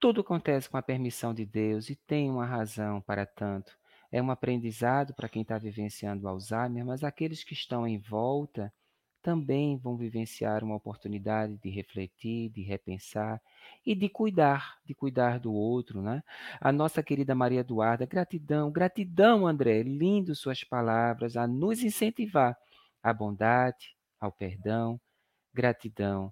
Tudo 0.00 0.22
acontece 0.22 0.70
com 0.70 0.78
a 0.78 0.82
permissão 0.82 1.34
de 1.34 1.44
Deus 1.44 1.90
e 1.90 1.96
tem 1.96 2.30
uma 2.30 2.46
razão 2.46 3.00
para 3.02 3.26
tanto. 3.26 3.76
É 4.10 4.22
um 4.22 4.30
aprendizado 4.30 5.14
para 5.14 5.28
quem 5.28 5.42
está 5.42 5.58
vivenciando 5.58 6.28
Alzheimer, 6.28 6.84
mas 6.86 7.04
aqueles 7.04 7.44
que 7.44 7.52
estão 7.52 7.86
em 7.86 7.98
volta, 7.98 8.72
também 9.24 9.78
vão 9.78 9.96
vivenciar 9.96 10.62
uma 10.62 10.76
oportunidade 10.76 11.56
de 11.56 11.70
refletir, 11.70 12.50
de 12.50 12.60
repensar 12.62 13.40
e 13.84 13.94
de 13.94 14.06
cuidar, 14.06 14.76
de 14.84 14.94
cuidar 14.94 15.40
do 15.40 15.50
outro, 15.50 16.02
né? 16.02 16.22
A 16.60 16.70
nossa 16.70 17.02
querida 17.02 17.34
Maria 17.34 17.60
Eduarda, 17.60 18.04
gratidão, 18.04 18.70
gratidão, 18.70 19.46
André, 19.46 19.82
lindo 19.82 20.34
suas 20.34 20.62
palavras 20.62 21.38
a 21.38 21.46
nos 21.46 21.82
incentivar 21.82 22.54
à 23.02 23.14
bondade, 23.14 23.96
ao 24.20 24.30
perdão, 24.30 25.00
gratidão. 25.54 26.30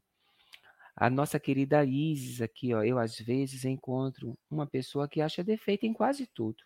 A 0.94 1.09
nossa 1.09 1.40
querida 1.40 1.82
Isis 1.82 2.43
aqui, 2.43 2.74
ó, 2.74 2.82
eu 2.82 2.98
às 2.98 3.19
vezes 3.19 3.64
encontro 3.64 4.39
uma 4.51 4.66
pessoa 4.66 5.09
que 5.09 5.23
acha 5.23 5.43
defeito 5.43 5.86
em 5.86 5.94
quase 5.94 6.27
tudo. 6.27 6.62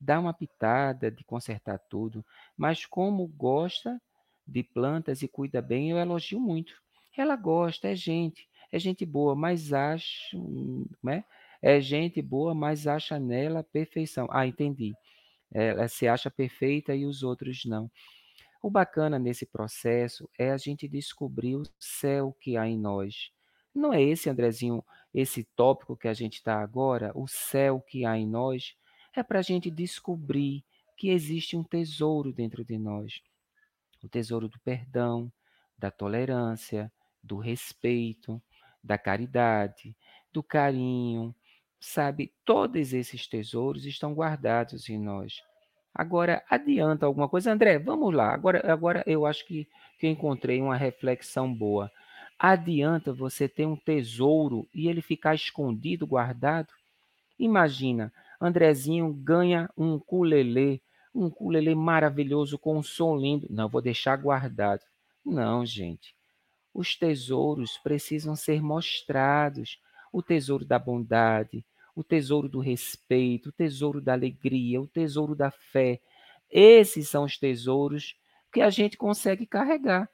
Dá 0.00 0.18
uma 0.18 0.34
pitada 0.34 1.08
de 1.08 1.22
consertar 1.22 1.78
tudo, 1.88 2.26
mas 2.56 2.84
como 2.84 3.28
gosta 3.28 4.00
de 4.48 4.62
plantas 4.62 5.22
e 5.22 5.28
cuida 5.28 5.60
bem, 5.60 5.90
eu 5.90 5.98
elogio 5.98 6.40
muito. 6.40 6.72
Ela 7.16 7.36
gosta, 7.36 7.88
é 7.88 7.94
gente, 7.94 8.48
é 8.72 8.78
gente 8.78 9.04
boa, 9.04 9.34
mas 9.34 9.72
acha, 9.72 10.36
né? 11.02 11.24
É 11.60 11.80
gente 11.80 12.22
boa, 12.22 12.54
mas 12.54 12.86
acha 12.86 13.18
nela 13.18 13.62
perfeição. 13.62 14.26
Ah, 14.30 14.46
entendi. 14.46 14.94
Ela 15.52 15.88
se 15.88 16.06
acha 16.08 16.30
perfeita 16.30 16.94
e 16.94 17.04
os 17.04 17.22
outros 17.22 17.64
não. 17.64 17.90
O 18.62 18.70
bacana 18.70 19.18
nesse 19.18 19.44
processo 19.46 20.28
é 20.38 20.50
a 20.50 20.56
gente 20.56 20.88
descobrir 20.88 21.56
o 21.56 21.62
céu 21.78 22.34
que 22.40 22.56
há 22.56 22.66
em 22.66 22.78
nós. 22.78 23.30
Não 23.74 23.92
é 23.92 24.02
esse, 24.02 24.30
Andrezinho, 24.30 24.84
esse 25.12 25.44
tópico 25.56 25.96
que 25.96 26.08
a 26.08 26.14
gente 26.14 26.34
está 26.34 26.60
agora, 26.60 27.12
o 27.14 27.26
céu 27.28 27.80
que 27.80 28.04
há 28.04 28.16
em 28.16 28.26
nós, 28.26 28.74
é 29.14 29.22
para 29.22 29.40
a 29.40 29.42
gente 29.42 29.70
descobrir 29.70 30.64
que 30.96 31.10
existe 31.10 31.56
um 31.56 31.62
tesouro 31.62 32.32
dentro 32.32 32.64
de 32.64 32.78
nós 32.78 33.20
o 34.02 34.08
tesouro 34.08 34.48
do 34.48 34.58
perdão, 34.60 35.32
da 35.76 35.90
tolerância, 35.90 36.90
do 37.22 37.36
respeito, 37.36 38.40
da 38.82 38.96
caridade, 38.96 39.96
do 40.32 40.42
carinho, 40.42 41.34
sabe? 41.80 42.32
Todos 42.44 42.92
esses 42.92 43.26
tesouros 43.26 43.84
estão 43.84 44.14
guardados 44.14 44.88
em 44.88 44.98
nós. 44.98 45.42
Agora, 45.94 46.44
adianta 46.48 47.06
alguma 47.06 47.28
coisa? 47.28 47.52
André, 47.52 47.78
vamos 47.78 48.14
lá. 48.14 48.32
Agora, 48.32 48.62
agora 48.70 49.02
eu 49.06 49.26
acho 49.26 49.44
que, 49.46 49.68
que 49.98 50.06
encontrei 50.06 50.60
uma 50.60 50.76
reflexão 50.76 51.52
boa. 51.52 51.90
Adianta 52.38 53.12
você 53.12 53.48
ter 53.48 53.66
um 53.66 53.76
tesouro 53.76 54.68
e 54.72 54.88
ele 54.88 55.02
ficar 55.02 55.34
escondido, 55.34 56.06
guardado? 56.06 56.68
Imagina, 57.38 58.12
Andrezinho 58.40 59.12
ganha 59.12 59.68
um 59.76 59.94
ukulele 59.94 60.80
um 61.14 61.26
ukulele 61.26 61.74
maravilhoso 61.74 62.58
com 62.58 62.78
um 62.78 62.82
som 62.82 63.16
lindo. 63.16 63.46
Não, 63.50 63.68
vou 63.68 63.80
deixar 63.82 64.16
guardado. 64.16 64.82
Não, 65.24 65.64
gente. 65.64 66.14
Os 66.72 66.96
tesouros 66.96 67.78
precisam 67.78 68.36
ser 68.36 68.62
mostrados. 68.62 69.80
O 70.12 70.22
tesouro 70.22 70.64
da 70.64 70.78
bondade, 70.78 71.66
o 71.94 72.02
tesouro 72.02 72.48
do 72.48 72.60
respeito, 72.60 73.50
o 73.50 73.52
tesouro 73.52 74.00
da 74.00 74.14
alegria, 74.14 74.80
o 74.80 74.86
tesouro 74.86 75.34
da 75.34 75.50
fé. 75.50 76.00
Esses 76.50 77.08
são 77.08 77.24
os 77.24 77.36
tesouros 77.36 78.16
que 78.52 78.60
a 78.60 78.70
gente 78.70 78.96
consegue 78.96 79.44
carregar. 79.44 80.08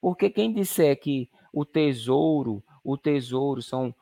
Porque 0.00 0.28
quem 0.28 0.52
disser 0.52 0.98
que 0.98 1.30
o 1.52 1.64
tesouro, 1.64 2.64
o 2.82 2.96
tesouro 2.96 3.62
são 3.62 3.94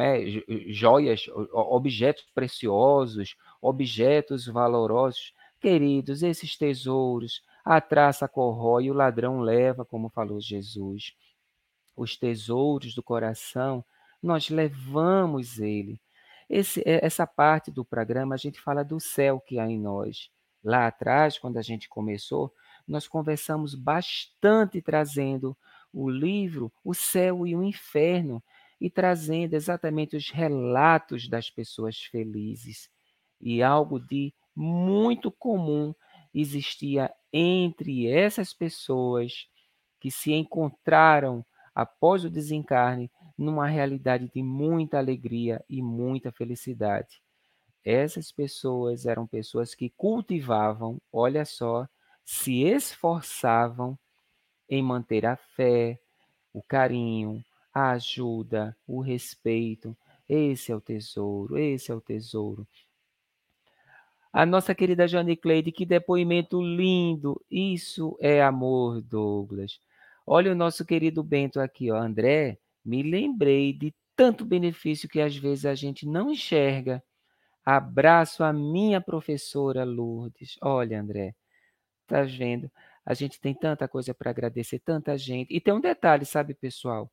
é, 0.00 0.24
joias, 0.68 1.26
objetos 1.52 2.24
preciosos, 2.34 3.36
objetos 3.60 4.46
valorosos, 4.46 5.34
queridos, 5.60 6.22
esses 6.22 6.56
tesouros, 6.56 7.42
a 7.64 7.80
traça 7.80 8.26
corrói 8.26 8.84
e 8.84 8.90
o 8.90 8.94
ladrão 8.94 9.40
leva, 9.40 9.84
como 9.84 10.08
falou 10.08 10.40
Jesus. 10.40 11.14
Os 11.96 12.16
tesouros 12.16 12.94
do 12.94 13.02
coração, 13.02 13.84
nós 14.22 14.48
levamos 14.48 15.58
ele. 15.58 16.00
Esse, 16.48 16.82
essa 16.86 17.26
parte 17.26 17.70
do 17.70 17.84
programa 17.84 18.34
a 18.34 18.38
gente 18.38 18.60
fala 18.60 18.82
do 18.82 18.98
céu 18.98 19.40
que 19.40 19.58
há 19.58 19.68
em 19.68 19.78
nós. 19.78 20.30
Lá 20.64 20.86
atrás, 20.86 21.38
quando 21.38 21.58
a 21.58 21.62
gente 21.62 21.88
começou, 21.88 22.52
nós 22.86 23.06
conversamos 23.06 23.74
bastante 23.74 24.80
trazendo 24.80 25.56
o 25.92 26.08
livro 26.08 26.72
O 26.82 26.94
Céu 26.94 27.46
e 27.46 27.54
o 27.54 27.62
Inferno 27.62 28.42
e 28.80 28.88
trazendo 28.88 29.54
exatamente 29.54 30.16
os 30.16 30.30
relatos 30.30 31.28
das 31.28 31.50
pessoas 31.50 31.98
felizes. 31.98 32.90
E 33.40 33.62
algo 33.62 34.00
de 34.00 34.32
muito 34.58 35.30
comum 35.30 35.94
existia 36.34 37.14
entre 37.32 38.08
essas 38.08 38.52
pessoas 38.52 39.46
que 40.00 40.10
se 40.10 40.32
encontraram 40.32 41.46
após 41.72 42.24
o 42.24 42.30
desencarne 42.30 43.08
numa 43.36 43.68
realidade 43.68 44.28
de 44.34 44.42
muita 44.42 44.98
alegria 44.98 45.64
e 45.68 45.80
muita 45.80 46.32
felicidade. 46.32 47.22
Essas 47.84 48.32
pessoas 48.32 49.06
eram 49.06 49.28
pessoas 49.28 49.76
que 49.76 49.90
cultivavam, 49.90 51.00
olha 51.12 51.44
só, 51.44 51.88
se 52.24 52.62
esforçavam 52.62 53.96
em 54.68 54.82
manter 54.82 55.24
a 55.24 55.36
fé, 55.36 56.00
o 56.52 56.60
carinho, 56.62 57.44
a 57.72 57.92
ajuda, 57.92 58.76
o 58.88 59.00
respeito. 59.00 59.96
Esse 60.28 60.72
é 60.72 60.76
o 60.76 60.80
tesouro, 60.80 61.56
esse 61.56 61.92
é 61.92 61.94
o 61.94 62.00
tesouro. 62.00 62.66
A 64.38 64.46
nossa 64.46 64.72
querida 64.72 65.08
Jane 65.08 65.36
Cleide, 65.36 65.72
que 65.72 65.84
depoimento 65.84 66.62
lindo. 66.62 67.44
Isso 67.50 68.16
é 68.20 68.40
amor, 68.40 69.02
Douglas. 69.02 69.80
Olha 70.24 70.52
o 70.52 70.54
nosso 70.54 70.84
querido 70.84 71.24
Bento 71.24 71.58
aqui, 71.58 71.90
ó. 71.90 71.96
André, 71.96 72.56
me 72.84 73.02
lembrei 73.02 73.72
de 73.72 73.92
tanto 74.14 74.44
benefício 74.44 75.08
que 75.08 75.20
às 75.20 75.36
vezes 75.36 75.66
a 75.66 75.74
gente 75.74 76.06
não 76.06 76.30
enxerga. 76.30 77.02
Abraço 77.64 78.44
a 78.44 78.52
minha 78.52 79.00
professora 79.00 79.82
Lourdes. 79.82 80.56
Olha, 80.62 81.00
André, 81.00 81.34
Tá 82.06 82.22
vendo? 82.22 82.70
A 83.04 83.14
gente 83.14 83.40
tem 83.40 83.52
tanta 83.52 83.88
coisa 83.88 84.14
para 84.14 84.30
agradecer, 84.30 84.78
tanta 84.78 85.18
gente. 85.18 85.52
E 85.52 85.60
tem 85.60 85.74
um 85.74 85.80
detalhe, 85.80 86.24
sabe, 86.24 86.54
pessoal? 86.54 87.10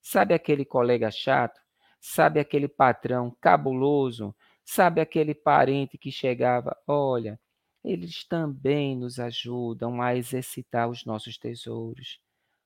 Sabe 0.00 0.32
aquele 0.32 0.64
colega 0.64 1.10
chato? 1.10 1.60
Sabe 2.00 2.38
aquele 2.38 2.68
patrão 2.68 3.36
cabuloso? 3.40 4.32
Sabe 4.70 5.00
aquele 5.00 5.34
parente 5.34 5.96
que 5.96 6.12
chegava? 6.12 6.76
Olha, 6.86 7.40
eles 7.82 8.22
também 8.28 8.94
nos 8.94 9.18
ajudam 9.18 10.02
a 10.02 10.14
exercitar 10.14 10.90
os 10.90 11.06
nossos 11.06 11.38
tesouros. 11.38 12.20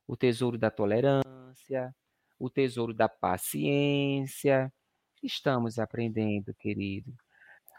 O 0.04 0.16
tesouro 0.16 0.58
da 0.58 0.68
tolerância, 0.68 1.94
o 2.40 2.50
tesouro 2.50 2.92
da 2.92 3.08
paciência. 3.08 4.72
Estamos 5.22 5.78
aprendendo, 5.78 6.52
querido. 6.54 7.14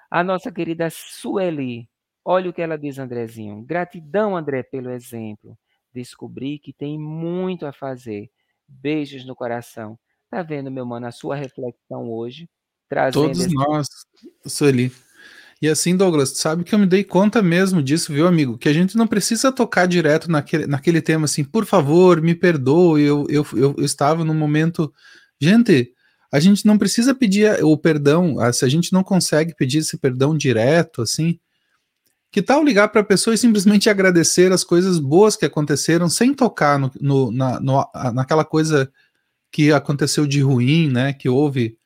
A 0.10 0.24
nossa 0.24 0.54
querida 0.54 0.90
Sueli, 0.90 1.90
Olha 2.24 2.50
o 2.50 2.54
que 2.54 2.62
ela 2.62 2.78
diz, 2.78 2.98
Andrezinho. 3.00 3.62
Gratidão, 3.64 4.38
André, 4.38 4.64
pelo 4.64 4.90
exemplo. 4.90 5.60
Descobri 5.92 6.60
que 6.60 6.72
tem 6.72 6.98
muito 6.98 7.66
a 7.66 7.74
fazer. 7.74 8.32
Beijos 8.66 9.26
no 9.26 9.36
coração. 9.36 10.00
Tá 10.30 10.42
vendo, 10.42 10.72
meu 10.72 10.86
mano, 10.86 11.08
a 11.08 11.12
sua 11.12 11.36
reflexão 11.36 12.10
hoje? 12.10 12.50
Trazendo 12.94 13.14
Todos 13.14 13.40
esse... 13.40 13.54
nós, 13.54 13.88
Sueli. 14.46 14.92
E 15.60 15.68
assim, 15.68 15.96
Douglas, 15.96 16.30
sabe 16.38 16.64
que 16.64 16.76
eu 16.76 16.80
me 16.80 16.86
dei 16.86 17.04
conta 17.04 17.42
mesmo 17.42 17.82
disso, 17.82 18.14
viu, 18.14 18.28
amigo? 18.28 18.58
Que 18.58 18.70
a 18.70 18.74
gente 18.74 18.96
não 18.96 19.08
precisa 19.08 19.52
tocar 19.52 19.88
direto 19.88 20.30
naquele, 20.30 20.68
naquele 20.68 21.02
tema 21.02 21.26
assim, 21.26 21.44
por 21.44 21.66
favor, 21.66 22.22
me 22.22 22.36
perdoe, 22.36 23.02
eu, 23.02 23.26
eu, 23.30 23.48
eu, 23.54 23.76
eu 23.78 23.86
estava 23.86 24.24
num 24.24 24.34
momento. 24.34 24.94
Gente, 25.42 25.92
a 26.32 26.40
gente 26.40 26.68
não 26.68 26.78
precisa 26.78 27.16
pedir 27.16 27.64
o 27.64 27.76
perdão, 27.78 28.36
se 28.52 28.64
a 28.64 28.70
gente 28.70 28.94
não 28.94 29.04
consegue 29.04 29.56
pedir 29.56 29.80
esse 29.80 29.98
perdão 29.98 30.38
direto, 30.38 31.02
assim, 31.02 31.40
que 32.30 32.42
tal 32.42 32.64
ligar 32.64 32.90
para 32.90 33.02
a 33.02 33.06
pessoa 33.06 33.34
e 33.34 33.38
simplesmente 33.38 33.90
agradecer 33.90 34.52
as 34.52 34.64
coisas 34.64 35.00
boas 35.00 35.36
que 35.36 35.46
aconteceram 35.46 36.10
sem 36.10 36.34
tocar 36.34 36.78
no, 36.78 36.92
no, 37.00 37.32
na, 37.32 37.60
no, 37.60 37.86
naquela 38.14 38.44
coisa 38.44 38.92
que 39.52 39.72
aconteceu 39.72 40.28
de 40.28 40.42
ruim, 40.42 40.90
né? 40.92 41.14
Que 41.14 41.30
houve 41.30 41.78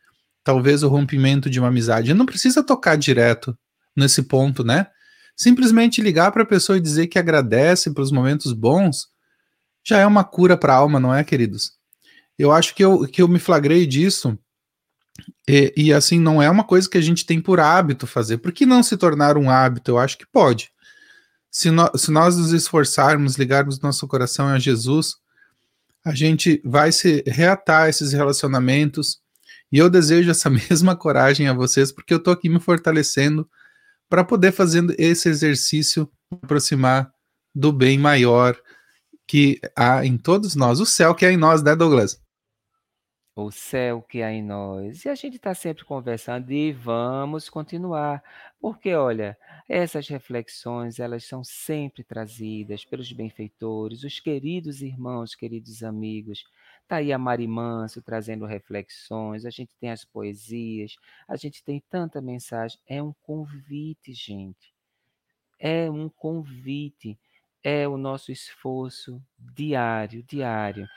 talvez 0.48 0.82
o 0.82 0.88
rompimento 0.88 1.50
de 1.50 1.60
uma 1.60 1.68
amizade. 1.68 2.14
Não 2.14 2.26
precisa 2.26 2.64
tocar 2.64 2.96
direto 2.96 3.54
nesse 3.94 4.24
ponto, 4.24 4.64
né? 4.64 4.88
Simplesmente 5.36 6.02
ligar 6.02 6.32
para 6.32 6.44
a 6.44 6.46
pessoa 6.46 6.78
e 6.78 6.82
dizer 6.82 7.08
que 7.08 7.20
agradece 7.20 7.94
pelos 7.94 8.14
momentos 8.14 8.54
bons 8.54 9.10
já 9.86 9.98
é 9.98 10.08
uma 10.08 10.24
cura 10.24 10.56
para 10.56 10.72
a 10.72 10.78
alma, 10.78 11.02
não 11.02 11.14
é, 11.14 11.22
queridos? 11.22 11.74
Eu 12.40 12.54
acho 12.54 12.74
que 12.74 12.82
eu, 12.82 13.06
que 13.08 13.22
eu 13.22 13.28
me 13.28 13.40
flagrei 13.40 13.86
disso 13.86 14.40
e, 15.46 15.74
e, 15.76 15.94
assim, 15.94 16.18
não 16.18 16.42
é 16.42 16.50
uma 16.50 16.64
coisa 16.64 16.90
que 16.90 16.98
a 16.98 17.02
gente 17.02 17.26
tem 17.26 17.42
por 17.42 17.60
hábito 17.60 18.08
fazer. 18.08 18.38
Por 18.38 18.54
que 18.54 18.66
não 18.66 18.82
se 18.82 18.96
tornar 18.96 19.38
um 19.38 19.50
hábito? 19.50 19.92
Eu 19.92 19.98
acho 19.98 20.18
que 20.18 20.26
pode. 20.26 20.72
Se, 21.52 21.70
no, 21.70 21.92
se 21.98 22.10
nós 22.10 22.38
nos 22.38 22.54
esforçarmos, 22.54 23.36
ligarmos 23.36 23.82
nosso 23.82 24.08
coração 24.08 24.48
a 24.48 24.60
Jesus, 24.60 25.18
a 26.06 26.16
gente 26.16 26.62
vai 26.64 26.94
se 26.94 27.22
reatar 27.28 27.90
esses 27.90 28.14
relacionamentos. 28.14 29.20
E 29.72 29.78
eu 29.78 29.90
desejo 29.90 30.32
essa 30.32 30.50
mesma 30.52 30.96
coragem 30.96 31.48
a 31.48 31.54
vocês, 31.54 31.92
porque 31.92 32.14
eu 32.14 32.18
estou 32.18 32.34
aqui 32.34 32.50
me 32.50 32.60
fortalecendo 32.60 33.50
para 34.10 34.24
poder 34.24 34.52
fazendo 34.52 34.94
esse 34.98 35.28
exercício 35.28 36.10
aproximar 36.42 37.12
do 37.54 37.72
bem 37.72 37.98
maior 37.98 38.58
que 39.28 39.60
há 39.76 40.06
em 40.06 40.18
todos 40.18 40.56
nós, 40.56 40.80
o 40.80 40.86
céu 40.86 41.14
que 41.14 41.26
há 41.26 41.32
em 41.32 41.38
nós, 41.38 41.62
né, 41.62 41.76
Douglas? 41.76 42.22
o 43.38 43.52
céu 43.52 44.02
que 44.02 44.24
há 44.24 44.32
em 44.32 44.44
nós. 44.44 45.06
E 45.06 45.10
a 45.10 45.16
gente 45.16 45.36
está 45.36 45.54
sempre 45.54 45.86
conversando 45.86 46.52
e 46.52 46.72
vamos 46.72 47.50
continuar, 47.50 48.24
porque 48.60 48.94
olha, 48.96 49.38
essas 49.70 50.08
reflexões 50.08 51.00
elas 51.00 51.26
são 51.26 51.44
sempre 51.44 52.04
trazidas 52.04 52.84
pelos 52.84 53.12
benfeitores, 53.14 54.04
os 54.04 54.20
queridos 54.20 54.82
irmãos, 54.82 55.36
queridos 55.36 55.84
amigos. 55.84 56.44
Está 56.88 56.96
aí 56.98 57.12
a 57.12 57.18
Mari 57.18 57.46
Manso 57.50 58.02
trazendo 58.02 58.46
reflexões, 58.46 59.46
a 59.46 59.50
gente 59.50 59.76
tem 59.76 59.92
as 59.92 60.06
poesias, 60.06 60.96
a 61.28 61.36
gente 61.36 61.62
tem 61.62 61.84
tanta 61.90 62.22
mensagem. 62.22 62.80
É 62.88 63.04
um 63.04 63.14
convite, 63.24 64.14
gente. 64.14 64.74
É 65.60 65.92
um 65.92 66.08
convite. 66.08 67.20
É 67.62 67.86
o 67.90 67.98
nosso 67.98 68.32
esforço 68.32 69.22
diário, 69.38 70.24
diário. 70.24 70.88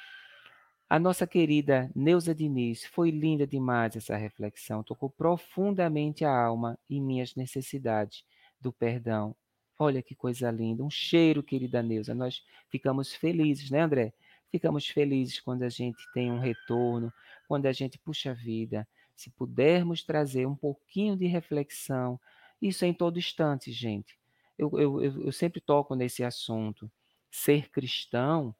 A 0.88 0.96
nossa 0.96 1.26
querida 1.26 1.90
Neuza 1.92 2.32
Diniz, 2.32 2.84
foi 2.84 3.10
linda 3.10 3.44
demais 3.44 3.96
essa 3.96 4.16
reflexão, 4.16 4.84
tocou 4.84 5.10
profundamente 5.10 6.24
a 6.24 6.32
alma 6.32 6.78
e 6.88 7.00
minhas 7.00 7.34
necessidades 7.34 8.24
do 8.60 8.72
perdão. 8.72 9.34
Olha 9.76 10.00
que 10.02 10.14
coisa 10.14 10.52
linda, 10.52 10.84
um 10.84 10.90
cheiro, 10.90 11.42
querida 11.42 11.82
Neuza. 11.82 12.14
Nós 12.14 12.44
ficamos 12.68 13.12
felizes, 13.12 13.72
né, 13.72 13.80
André? 13.80 14.12
Ficamos 14.50 14.86
felizes 14.86 15.40
quando 15.40 15.62
a 15.62 15.68
gente 15.68 16.04
tem 16.12 16.30
um 16.30 16.40
retorno, 16.40 17.12
quando 17.46 17.66
a 17.66 17.72
gente 17.72 17.98
puxa 17.98 18.34
vida. 18.34 18.86
Se 19.14 19.30
pudermos 19.30 20.02
trazer 20.02 20.46
um 20.46 20.56
pouquinho 20.56 21.16
de 21.16 21.26
reflexão, 21.26 22.18
isso 22.60 22.84
é 22.84 22.88
em 22.88 22.94
todo 22.94 23.18
instante, 23.18 23.70
gente. 23.70 24.18
Eu, 24.58 24.70
eu, 24.78 25.02
eu 25.02 25.32
sempre 25.32 25.60
toco 25.60 25.94
nesse 25.94 26.24
assunto. 26.24 26.90
Ser 27.30 27.70
cristão 27.70 28.54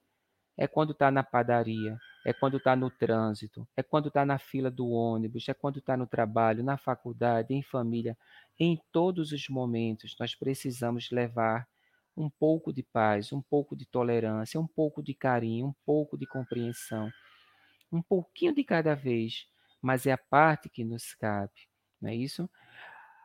é 0.57 0.67
quando 0.67 0.91
está 0.91 1.11
na 1.11 1.23
padaria, 1.23 1.97
é 2.25 2.31
quando 2.31 2.57
está 2.57 2.75
no 2.75 2.89
trânsito, 2.89 3.67
é 3.75 3.83
quando 3.83 4.07
está 4.07 4.25
na 4.25 4.37
fila 4.37 4.69
do 4.69 4.89
ônibus, 4.89 5.47
é 5.49 5.53
quando 5.53 5.79
está 5.79 5.97
no 5.97 6.07
trabalho, 6.07 6.63
na 6.63 6.77
faculdade, 6.77 7.53
em 7.53 7.63
família. 7.63 8.17
Em 8.59 8.79
todos 8.91 9.31
os 9.31 9.49
momentos, 9.49 10.15
nós 10.19 10.35
precisamos 10.35 11.09
levar 11.11 11.67
um 12.15 12.29
pouco 12.29 12.73
de 12.73 12.83
paz, 12.83 13.31
um 13.31 13.41
pouco 13.41 13.75
de 13.75 13.85
tolerância, 13.85 14.59
um 14.59 14.67
pouco 14.67 15.01
de 15.01 15.13
carinho, 15.13 15.67
um 15.67 15.75
pouco 15.85 16.17
de 16.17 16.25
compreensão. 16.25 17.09
Um 17.91 18.01
pouquinho 18.01 18.53
de 18.53 18.63
cada 18.63 18.95
vez, 18.95 19.45
mas 19.81 20.05
é 20.05 20.11
a 20.11 20.17
parte 20.17 20.69
que 20.69 20.83
nos 20.83 21.13
cabe, 21.13 21.67
não 22.01 22.09
é 22.09 22.15
isso? 22.15 22.49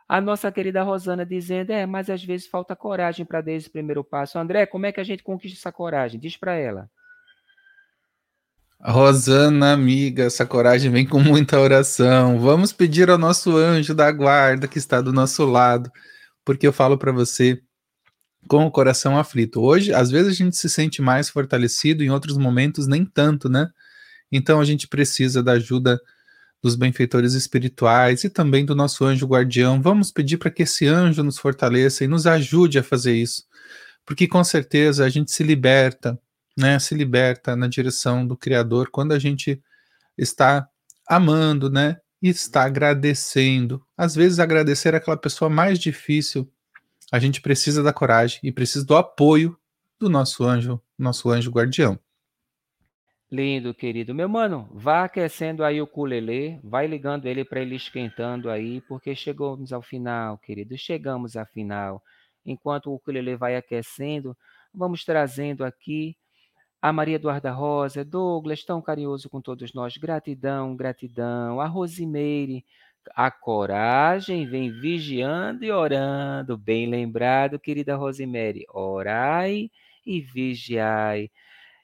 A 0.08 0.20
nossa 0.20 0.52
querida 0.52 0.82
Rosana 0.82 1.26
dizendo: 1.26 1.70
é, 1.72 1.84
mas 1.84 2.08
às 2.08 2.22
vezes 2.22 2.46
falta 2.46 2.76
coragem 2.76 3.26
para 3.26 3.40
dar 3.40 3.52
esse 3.52 3.68
primeiro 3.68 4.04
passo. 4.04 4.38
André, 4.38 4.64
como 4.66 4.86
é 4.86 4.92
que 4.92 5.00
a 5.00 5.04
gente 5.04 5.22
conquista 5.22 5.58
essa 5.58 5.72
coragem? 5.72 6.20
Diz 6.20 6.36
para 6.36 6.54
ela. 6.54 6.88
Rosana, 8.80 9.72
amiga, 9.72 10.24
essa 10.24 10.46
coragem 10.46 10.90
vem 10.90 11.06
com 11.06 11.18
muita 11.18 11.58
oração. 11.58 12.38
Vamos 12.38 12.72
pedir 12.72 13.10
ao 13.10 13.18
nosso 13.18 13.56
anjo 13.56 13.94
da 13.94 14.12
guarda 14.12 14.68
que 14.68 14.78
está 14.78 15.00
do 15.00 15.12
nosso 15.12 15.44
lado, 15.44 15.90
porque 16.44 16.66
eu 16.66 16.72
falo 16.72 16.96
para 16.96 17.10
você 17.10 17.60
com 18.48 18.64
o 18.66 18.70
coração 18.70 19.18
aflito. 19.18 19.60
Hoje, 19.60 19.92
às 19.92 20.10
vezes 20.10 20.32
a 20.32 20.34
gente 20.34 20.56
se 20.56 20.68
sente 20.68 21.02
mais 21.02 21.28
fortalecido, 21.28 22.02
em 22.02 22.10
outros 22.10 22.36
momentos 22.36 22.86
nem 22.86 23.04
tanto, 23.04 23.48
né? 23.48 23.68
Então 24.30 24.60
a 24.60 24.64
gente 24.64 24.88
precisa 24.88 25.42
da 25.42 25.52
ajuda 25.52 26.00
dos 26.62 26.74
benfeitores 26.74 27.34
espirituais 27.34 28.24
e 28.24 28.30
também 28.30 28.64
do 28.64 28.74
nosso 28.74 29.04
anjo 29.04 29.26
guardião. 29.26 29.80
Vamos 29.80 30.10
pedir 30.10 30.38
para 30.38 30.50
que 30.50 30.62
esse 30.64 30.86
anjo 30.86 31.22
nos 31.22 31.38
fortaleça 31.38 32.04
e 32.04 32.08
nos 32.08 32.26
ajude 32.26 32.78
a 32.78 32.82
fazer 32.82 33.14
isso, 33.14 33.44
porque 34.04 34.26
com 34.26 34.42
certeza 34.42 35.04
a 35.04 35.08
gente 35.08 35.30
se 35.30 35.42
liberta, 35.42 36.18
né? 36.56 36.78
Se 36.78 36.94
liberta 36.94 37.54
na 37.54 37.68
direção 37.68 38.26
do 38.26 38.36
Criador 38.36 38.90
quando 38.90 39.12
a 39.12 39.18
gente 39.18 39.62
está 40.16 40.68
amando, 41.08 41.70
né? 41.70 41.98
E 42.22 42.28
está 42.28 42.64
agradecendo. 42.64 43.84
Às 43.96 44.14
vezes 44.14 44.38
agradecer 44.38 44.94
é 44.94 44.96
aquela 44.96 45.16
pessoa 45.16 45.50
mais 45.50 45.78
difícil. 45.78 46.50
A 47.12 47.18
gente 47.18 47.40
precisa 47.40 47.82
da 47.82 47.92
coragem 47.92 48.40
e 48.42 48.50
precisa 48.50 48.84
do 48.84 48.96
apoio 48.96 49.56
do 49.98 50.08
nosso 50.08 50.44
anjo, 50.44 50.80
nosso 50.98 51.30
anjo 51.30 51.50
guardião. 51.50 51.98
Lindo, 53.30 53.74
querido. 53.74 54.14
Meu 54.14 54.28
mano, 54.28 54.68
vá 54.72 55.04
aquecendo 55.04 55.64
aí 55.64 55.80
o 55.82 55.86
culelê, 55.86 56.60
vai 56.62 56.86
ligando 56.86 57.26
ele 57.26 57.44
para 57.44 57.60
ele 57.60 57.74
esquentando 57.74 58.48
aí, 58.48 58.80
porque 58.82 59.16
chegamos 59.16 59.72
ao 59.72 59.82
final, 59.82 60.38
querido. 60.38 60.78
Chegamos 60.78 61.36
ao 61.36 61.46
final. 61.46 62.02
Enquanto 62.44 62.86
o 62.86 62.94
ukulele 62.94 63.34
vai 63.34 63.56
aquecendo, 63.56 64.36
vamos 64.72 65.04
trazendo 65.04 65.64
aqui 65.64 66.16
a 66.80 66.92
Maria 66.92 67.16
Eduarda 67.16 67.50
Rosa, 67.50 68.04
Douglas, 68.04 68.62
tão 68.62 68.80
carinhoso 68.80 69.28
com 69.28 69.40
todos 69.40 69.72
nós. 69.74 69.96
Gratidão, 69.96 70.76
gratidão. 70.76 71.60
A 71.60 71.66
Rosimeire, 71.66 72.64
a 73.14 73.30
coragem 73.30 74.46
vem 74.46 74.70
vigiando 74.70 75.64
e 75.64 75.70
orando. 75.70 76.56
Bem 76.56 76.86
lembrado, 76.86 77.58
querida 77.58 77.96
Rosemary. 77.96 78.64
Orai 78.70 79.70
e 80.04 80.20
vigiai. 80.20 81.30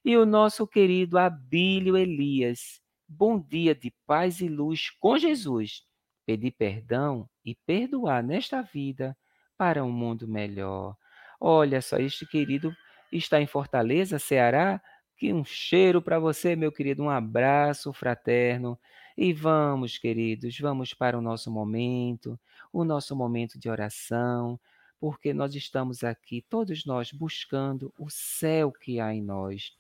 E 0.04 0.16
o 0.16 0.26
nosso 0.26 0.66
querido 0.66 1.18
Abílio 1.18 1.96
Elias. 1.96 2.80
Bom 3.06 3.38
dia 3.40 3.74
de 3.74 3.92
paz 4.06 4.40
e 4.40 4.48
luz 4.48 4.90
com 4.90 5.18
Jesus. 5.18 5.82
Pedir 6.26 6.52
perdão 6.52 7.28
e 7.44 7.54
perdoar 7.54 8.22
nesta 8.22 8.62
vida 8.62 9.16
para 9.56 9.84
um 9.84 9.92
mundo 9.92 10.26
melhor. 10.26 10.96
Olha 11.40 11.82
só, 11.82 11.98
este 11.98 12.26
querido 12.26 12.74
está 13.12 13.40
em 13.40 13.46
Fortaleza, 13.46 14.18
Ceará. 14.18 14.80
Que 15.16 15.32
um 15.32 15.44
cheiro 15.44 16.02
para 16.02 16.18
você, 16.18 16.56
meu 16.56 16.72
querido. 16.72 17.02
Um 17.02 17.10
abraço 17.10 17.92
fraterno. 17.92 18.78
E 19.16 19.32
vamos, 19.32 19.98
queridos, 19.98 20.58
vamos 20.58 20.94
para 20.94 21.18
o 21.18 21.20
nosso 21.20 21.50
momento, 21.50 22.38
o 22.72 22.84
nosso 22.84 23.14
momento 23.14 23.58
de 23.58 23.68
oração, 23.68 24.58
porque 24.98 25.34
nós 25.34 25.54
estamos 25.54 26.04
aqui, 26.04 26.44
todos 26.48 26.84
nós, 26.84 27.12
buscando 27.12 27.92
o 27.98 28.08
céu 28.08 28.72
que 28.72 29.00
há 29.00 29.12
em 29.12 29.22
nós. 29.22 29.76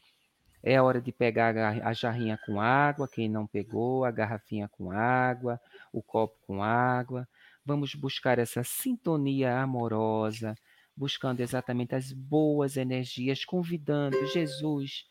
É 0.62 0.80
hora 0.80 1.00
de 1.00 1.10
pegar 1.10 1.56
a 1.56 1.92
jarrinha 1.92 2.38
com 2.46 2.60
água, 2.60 3.08
quem 3.08 3.28
não 3.28 3.46
pegou, 3.46 4.04
a 4.04 4.10
garrafinha 4.10 4.68
com 4.68 4.92
água, 4.92 5.60
o 5.92 6.02
copo 6.02 6.36
com 6.46 6.62
água. 6.62 7.28
Vamos 7.64 7.94
buscar 7.94 8.38
essa 8.38 8.62
sintonia 8.62 9.60
amorosa, 9.60 10.56
buscando 10.96 11.40
exatamente 11.40 11.94
as 11.94 12.12
boas 12.12 12.76
energias, 12.76 13.44
convidando 13.44 14.26
Jesus 14.26 15.06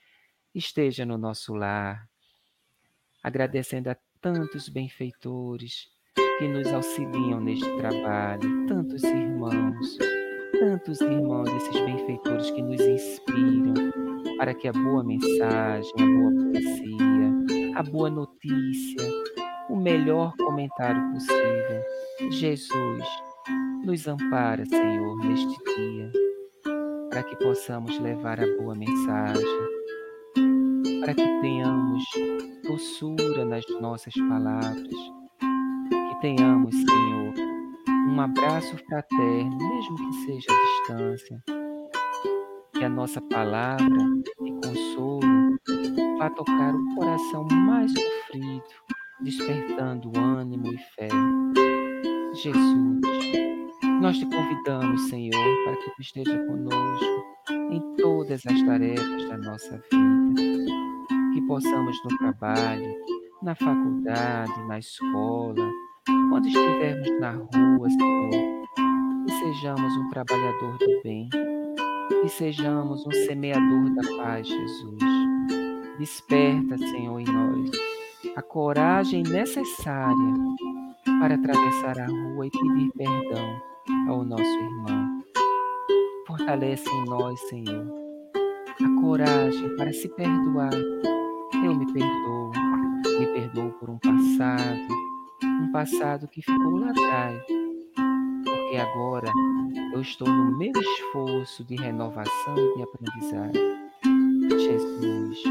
esteja 0.54 1.06
no 1.06 1.18
nosso 1.18 1.54
lar, 1.54 2.08
agradecendo 3.24 3.90
a 3.90 3.98
tantos 4.22 4.70
benfeitores 4.70 5.88
que 6.38 6.48
nos 6.48 6.68
auxiliam 6.68 7.40
neste 7.40 7.70
trabalho, 7.78 8.68
tantos 8.68 9.04
irmãos, 9.04 9.98
tantos 10.60 11.02
irmãos, 11.02 11.50
esses 11.50 11.82
benfeitores 11.82 12.52
que 12.52 12.62
nos 12.62 12.82
inspiram, 12.82 13.74
para 14.38 14.54
que 14.54 14.68
a 14.68 14.74
boa 14.74 15.04
mensagem, 15.04 15.92
a 16.00 16.06
boa 16.06 16.32
poesia, 16.52 17.76
a 17.76 17.84
boa 17.84 18.10
notícia, 18.12 19.10
o 19.70 19.76
melhor 19.76 20.36
comentário 20.38 21.02
possível. 21.14 21.84
Jesus, 22.30 23.04
nos 23.84 24.08
ampara, 24.08 24.64
Senhor, 24.66 25.18
neste 25.26 25.58
dia, 25.76 26.12
para 27.10 27.24
que 27.24 27.36
possamos 27.38 27.98
levar 27.98 28.40
a 28.40 28.46
boa 28.58 28.76
mensagem, 28.76 29.46
para 31.02 31.16
que 31.16 31.42
tenhamos 31.42 32.04
doçura 32.72 33.44
nas 33.44 33.66
nossas 33.82 34.14
palavras, 34.14 34.88
que 34.88 36.22
tenhamos, 36.22 36.74
Senhor, 36.74 37.34
um 38.08 38.22
abraço 38.22 38.78
fraterno, 38.88 39.58
mesmo 39.58 39.96
que 39.98 40.14
seja 40.26 40.48
à 40.50 40.66
distância. 40.66 41.44
Que 42.74 42.86
a 42.86 42.90
nossa 42.90 43.20
palavra 43.22 43.86
de 44.42 44.52
consolo 44.64 45.20
vá 46.18 46.30
tocar 46.30 46.74
o 46.74 46.96
coração 46.96 47.46
mais 47.52 47.92
sofrido, 47.92 48.64
despertando 49.20 50.12
ânimo 50.18 50.74
e 50.74 50.78
fé. 50.96 51.10
Jesus, 52.34 53.02
nós 54.02 54.18
te 54.18 54.26
convidamos, 54.26 55.10
Senhor, 55.10 55.64
para 55.66 55.76
que 55.76 55.96
tu 55.96 56.02
esteja 56.02 56.40
conosco 56.46 57.24
em 57.50 57.96
todas 57.98 58.42
as 58.46 58.64
tarefas 58.64 59.30
da 59.30 59.38
nossa 59.38 59.78
vida, 59.92 60.91
que 61.34 61.42
possamos 61.48 61.98
no 62.04 62.18
trabalho, 62.18 62.96
na 63.42 63.56
faculdade, 63.56 64.68
na 64.68 64.80
escola, 64.80 65.72
quando 66.30 66.48
estivermos 66.48 67.20
na 67.20 67.32
rua, 67.32 67.90
Senhor, 67.90 68.64
que 69.26 69.32
sejamos 69.34 69.98
um 69.98 70.10
trabalhador 70.10 70.78
do 70.78 71.02
bem 71.04 71.30
e 72.24 72.30
sejamos 72.30 73.06
um 73.06 73.12
semeador 73.12 73.90
da 73.96 74.24
paz, 74.24 74.48
Jesus. 74.48 75.00
Desperta, 75.98 76.78
Senhor, 76.78 77.20
em 77.20 77.26
nós 77.26 77.72
a 78.36 78.42
coragem 78.42 79.24
necessária 79.24 80.34
para 81.20 81.36
atravessar 81.36 82.00
a 82.00 82.08
rua 82.08 82.48
e 82.48 82.52
pedir 82.52 82.92
perdão 82.94 83.62
ao 84.08 84.24
nosso 84.24 84.44
irmão. 84.44 85.24
Fortalece 86.28 86.90
em 86.90 87.06
nós, 87.06 87.40
Senhor, 87.50 87.88
a 88.82 89.02
coragem 89.02 89.76
para 89.76 89.92
se 89.92 90.08
perdoar. 90.10 90.72
Eu 91.64 91.76
me 91.76 91.92
perdoo, 91.94 92.52
me 93.20 93.26
perdoo 93.28 93.72
por 93.80 93.90
um 93.90 93.98
passado, 94.00 94.88
um 95.44 95.72
passado 95.72 96.28
que 96.28 96.42
ficou 96.42 96.78
lá 96.78 96.90
atrás 96.90 97.62
porque 98.72 98.78
agora 98.78 99.28
eu 99.94 100.00
estou 100.00 100.30
no 100.30 100.58
meu 100.58 100.72
esforço 100.72 101.62
de 101.66 101.76
renovação 101.76 102.56
e 102.58 102.78
de 102.78 102.84
aprendizagem. 102.84 103.62
Jesus, 104.50 105.44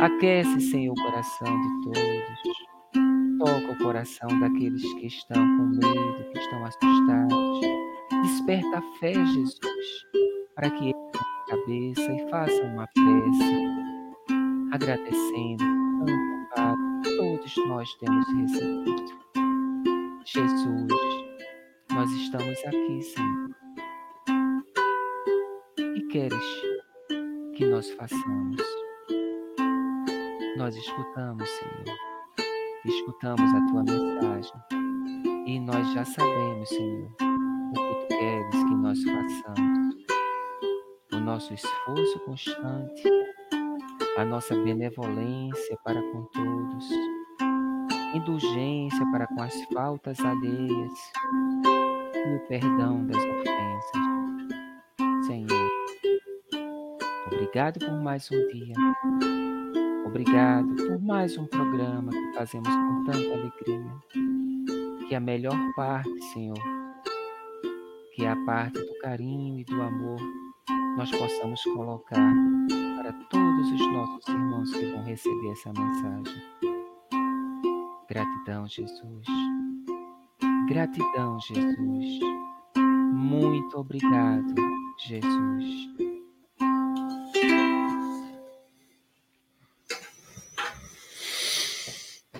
aquece, 0.00 0.60
Senhor, 0.60 0.92
o 0.92 1.02
coração 1.02 1.48
de 1.48 1.84
todos. 1.84 2.56
Toca 3.38 3.72
o 3.72 3.78
coração 3.84 4.28
daqueles 4.38 4.82
que 4.94 5.06
estão 5.08 5.36
com 5.36 5.64
medo, 5.64 6.30
que 6.32 6.38
estão 6.38 6.64
assustados. 6.64 7.60
Desperta 8.22 8.78
a 8.78 8.82
fé, 9.00 9.12
Jesus, 9.12 9.58
para 10.54 10.70
que 10.70 10.84
eles 10.84 10.94
a 11.14 11.50
cabeça 11.50 12.12
e 12.12 12.30
façam 12.30 12.74
uma 12.74 12.86
prece, 12.94 13.75
agradecendo 14.72 15.64
Pai, 16.54 16.74
todos 17.16 17.56
nós 17.68 17.94
temos 17.96 18.26
recebido. 18.28 19.04
Jesus, 20.24 20.92
nós 21.92 22.10
estamos 22.12 22.58
aqui, 22.66 23.02
Senhor. 23.02 23.50
E 25.96 26.02
queres 26.08 26.62
que 27.56 27.66
nós 27.66 27.90
façamos? 27.90 28.56
Nós 30.56 30.74
escutamos, 30.76 31.48
Senhor. 31.48 31.98
Escutamos 32.86 33.54
a 33.54 33.66
tua 33.66 33.84
mensagem. 33.84 34.52
E 35.46 35.60
nós 35.60 35.92
já 35.92 36.04
sabemos, 36.04 36.68
Senhor, 36.68 37.10
o 37.20 37.72
que 37.74 37.94
tu 38.00 38.08
queres 38.08 38.50
que 38.50 38.74
nós 38.76 39.02
façamos. 39.04 39.96
O 41.12 41.16
nosso 41.20 41.52
esforço 41.52 42.18
constante, 42.20 43.02
a 44.16 44.24
nossa 44.24 44.54
benevolência 44.54 45.76
para 45.84 46.00
com 46.00 46.22
todos, 46.32 46.88
indulgência 48.14 49.04
para 49.12 49.26
com 49.26 49.42
as 49.42 49.54
faltas 49.72 50.18
alheias, 50.20 50.92
e 52.14 52.36
o 52.36 52.40
perdão 52.48 53.06
das 53.06 53.22
ofensas. 53.22 54.00
Senhor, 55.26 55.70
obrigado 57.26 57.78
por 57.78 58.02
mais 58.02 58.30
um 58.30 58.48
dia. 58.48 58.74
Obrigado 60.06 60.74
por 60.76 60.98
mais 61.02 61.36
um 61.36 61.44
programa 61.46 62.10
que 62.10 62.32
fazemos 62.32 62.68
com 62.70 63.04
tanta 63.04 63.18
alegria. 63.18 63.92
Que 65.08 65.14
a 65.14 65.20
melhor 65.20 65.58
parte, 65.76 66.22
Senhor, 66.32 66.58
que 68.14 68.24
a 68.24 68.34
parte 68.46 68.80
do 68.80 68.98
carinho 69.00 69.58
e 69.58 69.64
do 69.64 69.82
amor 69.82 70.18
nós 70.96 71.10
possamos 71.10 71.62
colocar 71.64 72.32
para 72.96 73.12
todos 73.30 73.45
os 73.72 73.92
nossos 73.92 74.28
irmãos 74.28 74.72
que 74.72 74.86
vão 74.86 75.02
receber 75.02 75.50
essa 75.50 75.72
mensagem. 75.72 76.42
Gratidão, 78.08 78.68
Jesus. 78.68 79.26
Gratidão, 80.68 81.38
Jesus. 81.40 82.20
Muito 83.12 83.78
obrigado, 83.78 84.54
Jesus. 84.98 85.88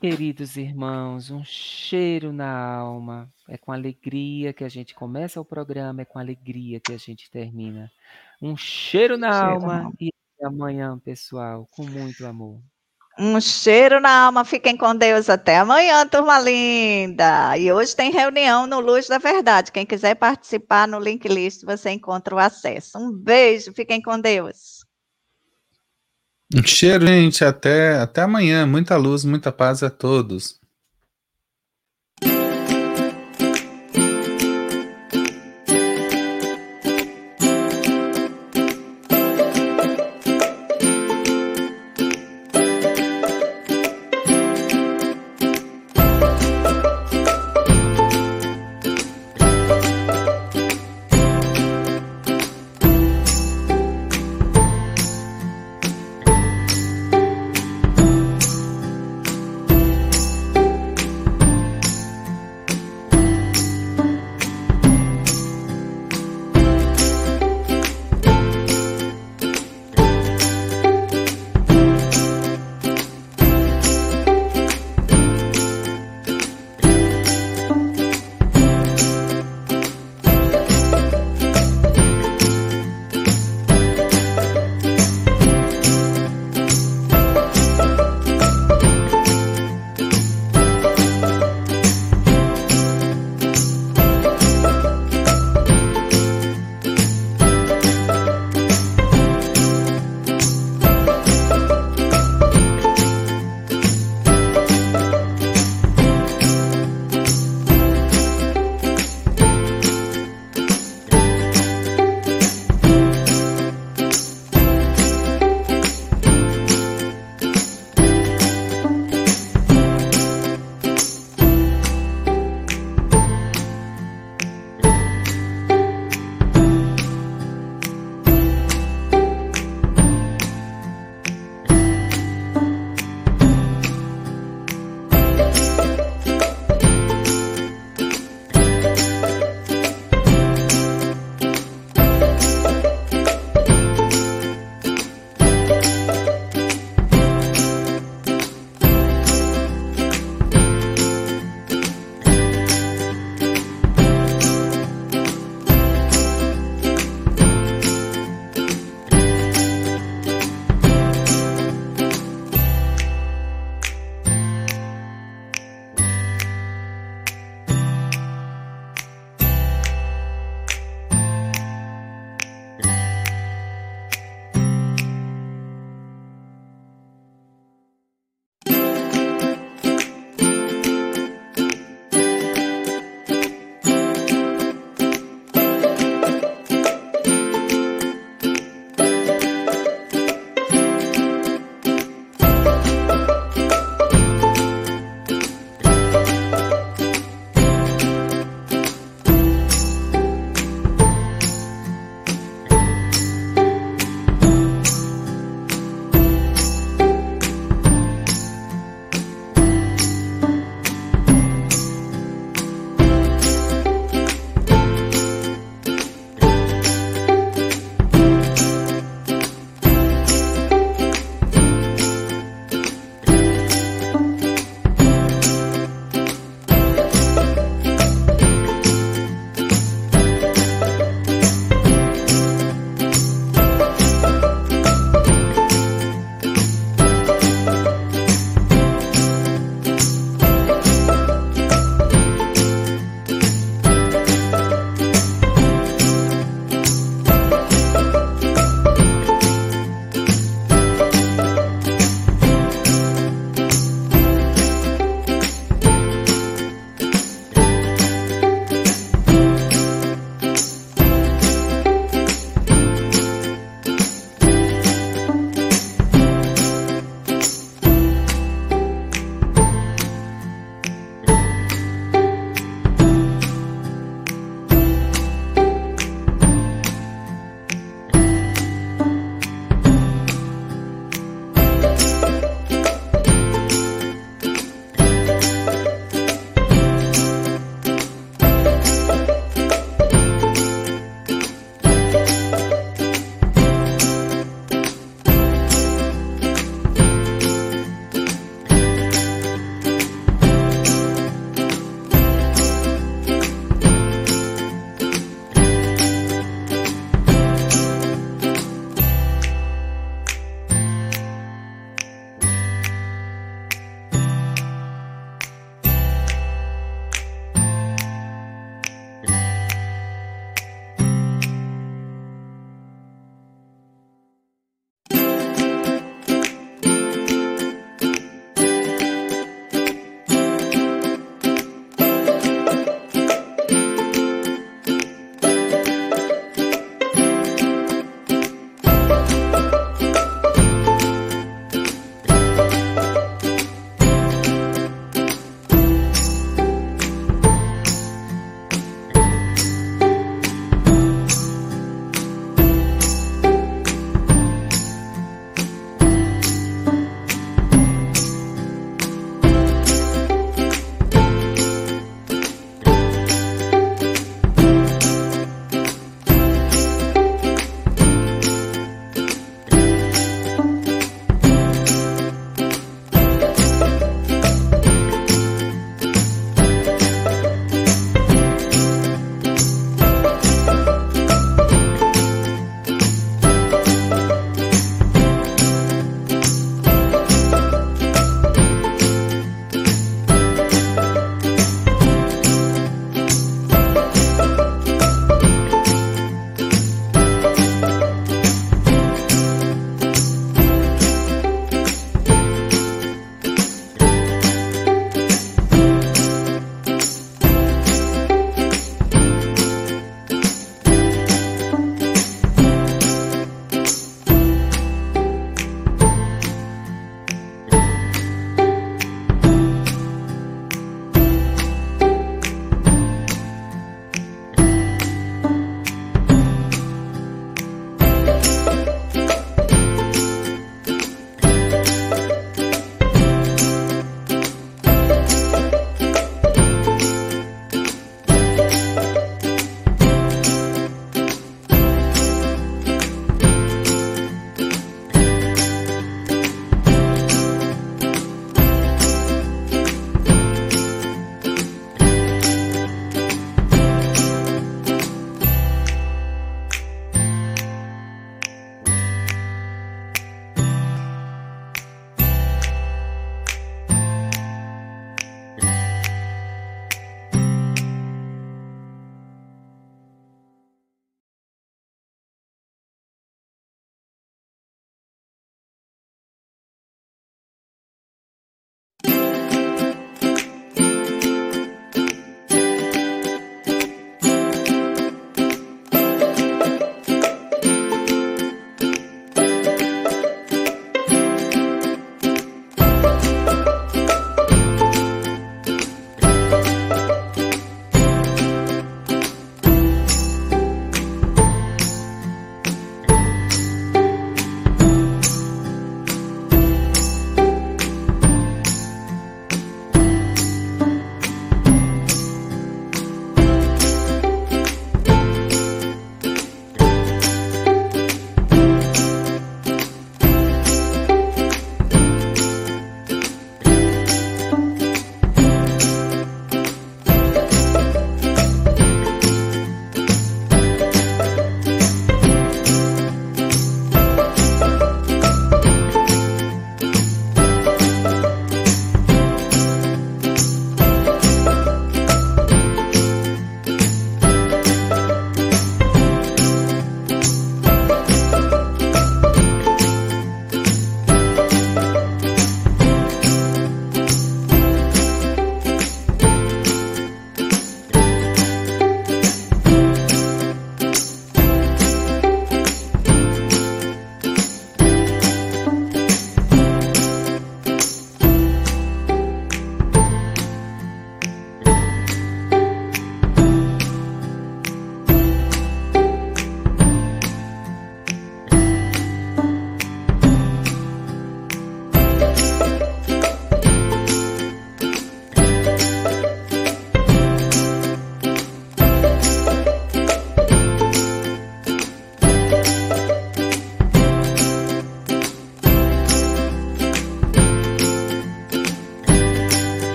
Queridos 0.00 0.56
irmãos, 0.56 1.30
um 1.30 1.44
cheiro 1.44 2.32
na 2.32 2.52
alma. 2.52 3.32
É 3.48 3.56
com 3.56 3.70
alegria 3.70 4.52
que 4.52 4.64
a 4.64 4.68
gente 4.68 4.94
começa 4.94 5.40
o 5.40 5.44
programa, 5.44 6.02
é 6.02 6.04
com 6.04 6.18
alegria 6.18 6.80
que 6.80 6.92
a 6.92 6.96
gente 6.96 7.30
termina. 7.30 7.90
Um 8.40 8.56
cheiro 8.56 9.16
na 9.16 9.32
cheiro 9.32 9.52
alma 9.52 9.82
não. 9.84 9.94
e 10.00 10.11
até 10.42 10.46
amanhã, 10.46 10.98
pessoal, 10.98 11.68
com 11.70 11.84
muito 11.84 12.26
amor. 12.26 12.60
Um 13.18 13.40
cheiro 13.40 14.00
na 14.00 14.26
alma, 14.26 14.44
fiquem 14.44 14.76
com 14.76 14.96
Deus 14.96 15.28
até 15.28 15.58
amanhã, 15.58 16.06
turma 16.06 16.40
linda. 16.40 17.56
E 17.56 17.70
hoje 17.70 17.94
tem 17.94 18.10
reunião 18.10 18.66
no 18.66 18.80
Luz 18.80 19.06
da 19.06 19.18
Verdade. 19.18 19.70
Quem 19.70 19.86
quiser 19.86 20.14
participar 20.14 20.88
no 20.88 20.98
link 20.98 21.28
list, 21.28 21.62
você 21.64 21.90
encontra 21.90 22.34
o 22.34 22.38
acesso. 22.38 22.98
Um 22.98 23.12
beijo, 23.12 23.72
fiquem 23.72 24.00
com 24.00 24.18
Deus. 24.18 24.84
Um 26.54 26.66
cheiro, 26.66 27.06
gente. 27.06 27.44
Até, 27.44 27.98
até 27.98 28.22
amanhã. 28.22 28.66
Muita 28.66 28.96
luz, 28.96 29.24
muita 29.24 29.52
paz 29.52 29.82
a 29.82 29.90
todos. 29.90 30.58